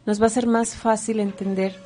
nos 0.06 0.22
va 0.22 0.26
a 0.26 0.30
ser 0.30 0.46
más 0.46 0.76
fácil 0.76 1.18
entender, 1.18 1.76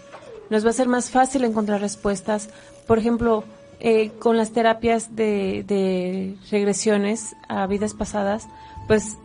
nos 0.50 0.66
va 0.66 0.70
a 0.70 0.74
ser 0.74 0.88
más 0.88 1.10
fácil 1.10 1.44
encontrar 1.44 1.80
respuestas. 1.80 2.50
Por 2.86 2.98
ejemplo, 2.98 3.44
eh, 3.80 4.10
con 4.18 4.36
las 4.36 4.52
terapias 4.52 5.14
de, 5.16 5.64
de 5.66 6.36
regresiones 6.50 7.34
a 7.48 7.66
vidas 7.66 7.94
pasadas, 7.94 8.48
pues 8.86 9.16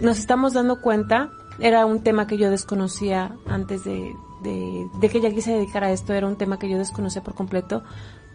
nos 0.00 0.18
estamos 0.18 0.52
dando 0.52 0.80
cuenta, 0.80 1.30
era 1.58 1.86
un 1.86 2.02
tema 2.02 2.26
que 2.26 2.36
yo 2.38 2.50
desconocía 2.50 3.32
antes 3.48 3.84
de, 3.84 4.14
de, 4.42 4.86
de 5.00 5.08
que 5.08 5.18
ella 5.18 5.30
quise 5.30 5.52
dedicar 5.52 5.84
a 5.84 5.90
esto, 5.90 6.12
era 6.14 6.26
un 6.26 6.36
tema 6.36 6.58
que 6.58 6.68
yo 6.68 6.78
desconocía 6.78 7.22
por 7.22 7.34
completo. 7.34 7.82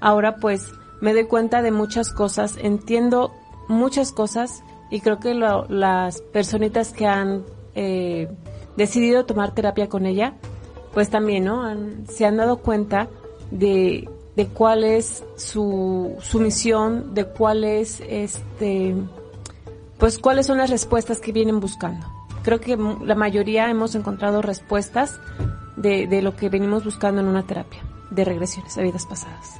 Ahora 0.02 0.36
pues 0.38 0.72
me 1.02 1.14
doy 1.14 1.26
cuenta 1.26 1.62
de 1.62 1.72
muchas 1.72 2.12
cosas, 2.12 2.58
entiendo 2.62 3.32
muchas 3.68 4.12
cosas 4.12 4.64
y 4.90 5.00
creo 5.02 5.20
que 5.20 5.34
lo- 5.34 5.66
las 5.70 6.22
personitas 6.22 6.92
que 6.92 7.06
han 7.08 7.44
eh, 7.76 8.30
decidido 8.76 9.26
tomar 9.26 9.54
terapia 9.56 9.88
con 9.88 10.06
ella, 10.06 10.34
pues 10.94 11.10
también, 11.10 11.46
¿no? 11.46 11.64
Han- 11.64 12.06
se 12.08 12.26
han 12.26 12.38
dado 12.38 12.58
cuenta 12.58 13.08
de, 13.52 14.10
de 14.36 14.48
cuál 14.48 14.84
es 14.84 15.24
su, 15.36 16.16
su 16.22 16.40
misión, 16.40 17.14
de 17.14 17.26
cuál 17.26 17.64
es 17.64 18.02
este, 18.08 18.96
pues 19.98 20.18
cuáles 20.18 20.48
son 20.48 20.58
las 20.58 20.70
respuestas 20.70 21.20
que 21.20 21.32
vienen 21.32 21.60
buscando. 21.60 22.06
Creo 22.44 22.60
que 22.60 22.78
la 22.78 23.16
mayoría 23.16 23.70
hemos 23.70 23.96
encontrado 23.96 24.42
respuestas 24.42 25.20
de, 25.78 26.08
de 26.08 26.22
lo 26.22 26.36
que 26.36 26.50
venimos 26.50 26.84
buscando 26.84 27.22
en 27.22 27.28
una 27.28 27.44
terapia 27.44 27.82
de 28.10 28.26
regresiones 28.26 28.78
a 28.78 28.82
vidas 28.82 29.06
pasadas. 29.06 29.60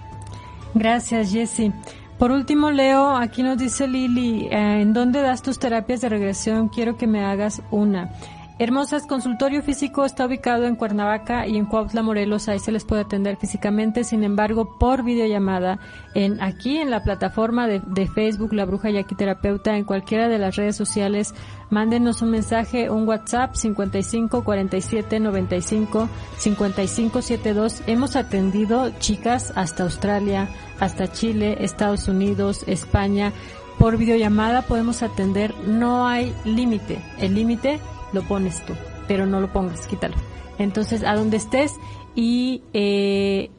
Gracias, 0.74 1.32
Jessy. 1.32 1.72
Por 2.18 2.32
último, 2.32 2.72
Leo, 2.72 3.16
aquí 3.16 3.44
nos 3.44 3.58
dice 3.58 3.88
Lili, 3.88 4.48
eh, 4.48 4.82
¿en 4.82 4.94
dónde 4.94 5.22
das 5.22 5.42
tus 5.42 5.60
terapias 5.60 6.02
de 6.02 6.10
regresión? 6.10 6.70
Quiero 6.70 6.98
que 6.98 7.08
me 7.08 7.26
hagas 7.26 7.62
una. 7.72 8.12
Hermosas, 8.60 9.08
consultorio 9.08 9.64
físico 9.64 10.06
está 10.06 10.28
ubicado 10.28 10.66
en 10.66 10.76
Cuernavaca 10.76 11.48
y 11.48 11.58
en 11.58 11.66
Cuautla, 11.66 12.04
Morelos. 12.04 12.48
Ahí 12.48 12.60
se 12.60 12.72
les 12.72 12.86
puede 12.86 13.02
atender 13.02 13.36
físicamente, 13.38 14.04
sin 14.04 14.24
embargo, 14.24 14.78
por 14.78 15.04
videollamada, 15.04 15.80
en 16.14 16.40
aquí 16.40 16.78
en 16.78 16.92
la 16.92 17.04
plataforma 17.04 17.66
de, 17.66 17.82
de 17.84 18.08
Facebook, 18.08 18.54
La 18.54 18.66
Bruja 18.66 18.92
Yaqui 18.92 19.16
Terapeuta, 19.16 19.76
en 19.76 19.86
cualquiera 19.86 20.28
de 20.28 20.38
las 20.38 20.56
redes 20.56 20.76
sociales, 20.76 21.34
mándenos 21.72 22.22
un 22.22 22.30
mensaje, 22.30 22.92
un 22.92 23.08
WhatsApp 23.08 23.56
55 23.56 24.44
47 24.44 25.20
95 25.20 26.10
55 26.38 27.22
72. 27.24 27.82
Hemos 27.88 28.16
atendido 28.16 28.92
chicas 29.00 29.52
hasta 29.56 29.82
Australia, 29.82 30.48
hasta 30.80 31.12
Chile, 31.12 31.58
Estados 31.62 32.08
Unidos, 32.08 32.64
España. 32.68 33.34
Por 33.80 33.98
videollamada 33.98 34.62
podemos 34.62 35.02
atender, 35.02 35.56
no 35.66 36.08
hay 36.08 36.32
límite. 36.46 37.00
El 37.18 37.34
límite 37.34 37.80
lo 38.14 38.22
pones 38.24 38.64
tú, 38.66 38.74
pero 39.08 39.26
no 39.26 39.40
lo 39.40 39.52
pongas, 39.52 39.88
quítalo. 39.88 40.16
Entonces, 40.58 41.04
a 41.04 41.16
donde 41.16 41.38
estés 41.38 41.74
y 42.16 42.62
eh, 42.74 43.50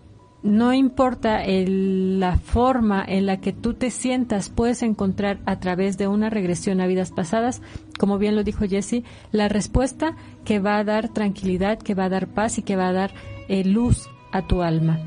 no 0.44 0.74
importa 0.74 1.42
la 1.46 2.36
forma 2.36 3.02
en 3.06 3.24
la 3.24 3.40
que 3.40 3.54
tú 3.54 3.72
te 3.72 3.90
sientas, 3.90 4.50
puedes 4.50 4.82
encontrar 4.82 5.40
a 5.46 5.58
través 5.58 5.96
de 5.96 6.06
una 6.06 6.28
regresión 6.28 6.82
a 6.82 6.86
vidas 6.86 7.12
pasadas, 7.12 7.62
como 7.98 8.18
bien 8.18 8.36
lo 8.36 8.44
dijo 8.44 8.66
Jesse, 8.68 9.04
la 9.32 9.48
respuesta 9.48 10.16
que 10.44 10.60
va 10.60 10.76
a 10.76 10.84
dar 10.84 11.08
tranquilidad, 11.08 11.78
que 11.78 11.94
va 11.94 12.04
a 12.04 12.10
dar 12.10 12.28
paz 12.28 12.58
y 12.58 12.62
que 12.62 12.76
va 12.76 12.88
a 12.88 12.92
dar 12.92 13.14
eh, 13.48 13.64
luz 13.64 14.06
a 14.32 14.46
tu 14.46 14.60
alma. 14.60 14.98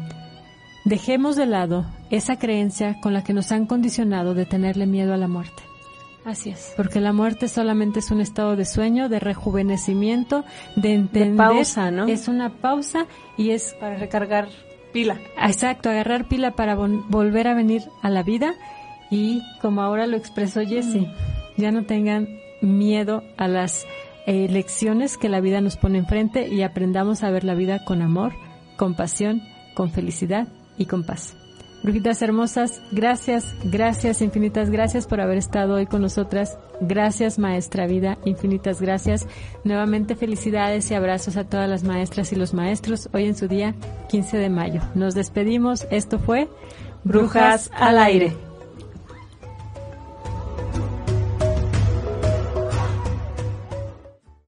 Dejemos 0.85 1.35
de 1.35 1.45
lado 1.45 1.85
esa 2.09 2.39
creencia 2.39 2.99
con 2.99 3.13
la 3.13 3.23
que 3.23 3.33
nos 3.33 3.51
han 3.51 3.67
condicionado 3.67 4.33
de 4.33 4.45
tenerle 4.45 4.87
miedo 4.87 5.13
a 5.13 5.17
la 5.17 5.27
muerte. 5.27 5.66
Así 6.27 6.49
es. 6.49 6.73
Porque 6.75 6.99
la 6.99 7.13
muerte 7.13 7.47
solamente 7.47 7.99
es 7.99 8.11
un 8.11 8.19
estado 8.19 8.57
de 8.57 8.65
sueño, 8.65 9.07
de 9.07 9.21
rejuvenecimiento, 9.21 10.43
de 10.75 10.93
entender. 10.93 11.31
De 11.31 11.37
pausa, 11.37 11.89
¿no? 11.89 12.05
Es 12.05 12.27
una 12.27 12.49
pausa 12.49 13.05
y 13.37 13.51
es. 13.51 13.73
Para 13.79 13.95
recargar 13.95 14.49
pila. 14.91 15.17
Exacto, 15.41 15.89
agarrar 15.89 16.27
pila 16.27 16.51
para 16.51 16.75
volver 16.75 17.47
a 17.47 17.53
venir 17.53 17.83
a 18.01 18.09
la 18.09 18.23
vida 18.23 18.55
y, 19.09 19.41
como 19.61 19.81
ahora 19.81 20.05
lo 20.05 20.17
expresó 20.17 20.65
Jessie, 20.65 21.07
mm. 21.07 21.61
ya 21.61 21.71
no 21.71 21.85
tengan 21.85 22.27
miedo 22.61 23.23
a 23.37 23.47
las 23.47 23.87
eh, 24.25 24.49
lecciones 24.49 25.17
que 25.17 25.29
la 25.29 25.39
vida 25.39 25.61
nos 25.61 25.77
pone 25.77 25.97
enfrente 25.97 26.49
y 26.49 26.61
aprendamos 26.61 27.23
a 27.23 27.31
ver 27.31 27.45
la 27.45 27.55
vida 27.55 27.85
con 27.85 28.01
amor, 28.01 28.33
con 28.75 28.95
pasión, 28.95 29.41
con 29.75 29.91
felicidad 29.91 30.49
y 30.77 30.87
con 30.87 31.05
paz. 31.05 31.37
Brujitas 31.83 32.21
hermosas, 32.21 32.81
gracias, 32.91 33.55
gracias, 33.63 34.21
infinitas 34.21 34.69
gracias 34.69 35.05
por 35.05 35.21
haber 35.21 35.37
estado 35.37 35.75
hoy 35.75 35.85
con 35.85 36.01
nosotras. 36.01 36.57
Gracias, 36.81 37.39
maestra 37.39 37.87
vida, 37.87 38.17
infinitas 38.25 38.81
gracias. 38.81 39.27
Nuevamente 39.63 40.15
felicidades 40.15 40.89
y 40.91 40.95
abrazos 40.95 41.37
a 41.37 41.45
todas 41.45 41.69
las 41.69 41.83
maestras 41.83 42.31
y 42.31 42.35
los 42.35 42.53
maestros 42.53 43.09
hoy 43.13 43.25
en 43.25 43.35
su 43.35 43.47
día 43.47 43.75
15 44.09 44.37
de 44.37 44.49
mayo. 44.49 44.81
Nos 44.95 45.15
despedimos. 45.15 45.87
Esto 45.91 46.19
fue 46.19 46.49
Brujas 47.03 47.71
al 47.73 47.99
aire. 47.99 48.46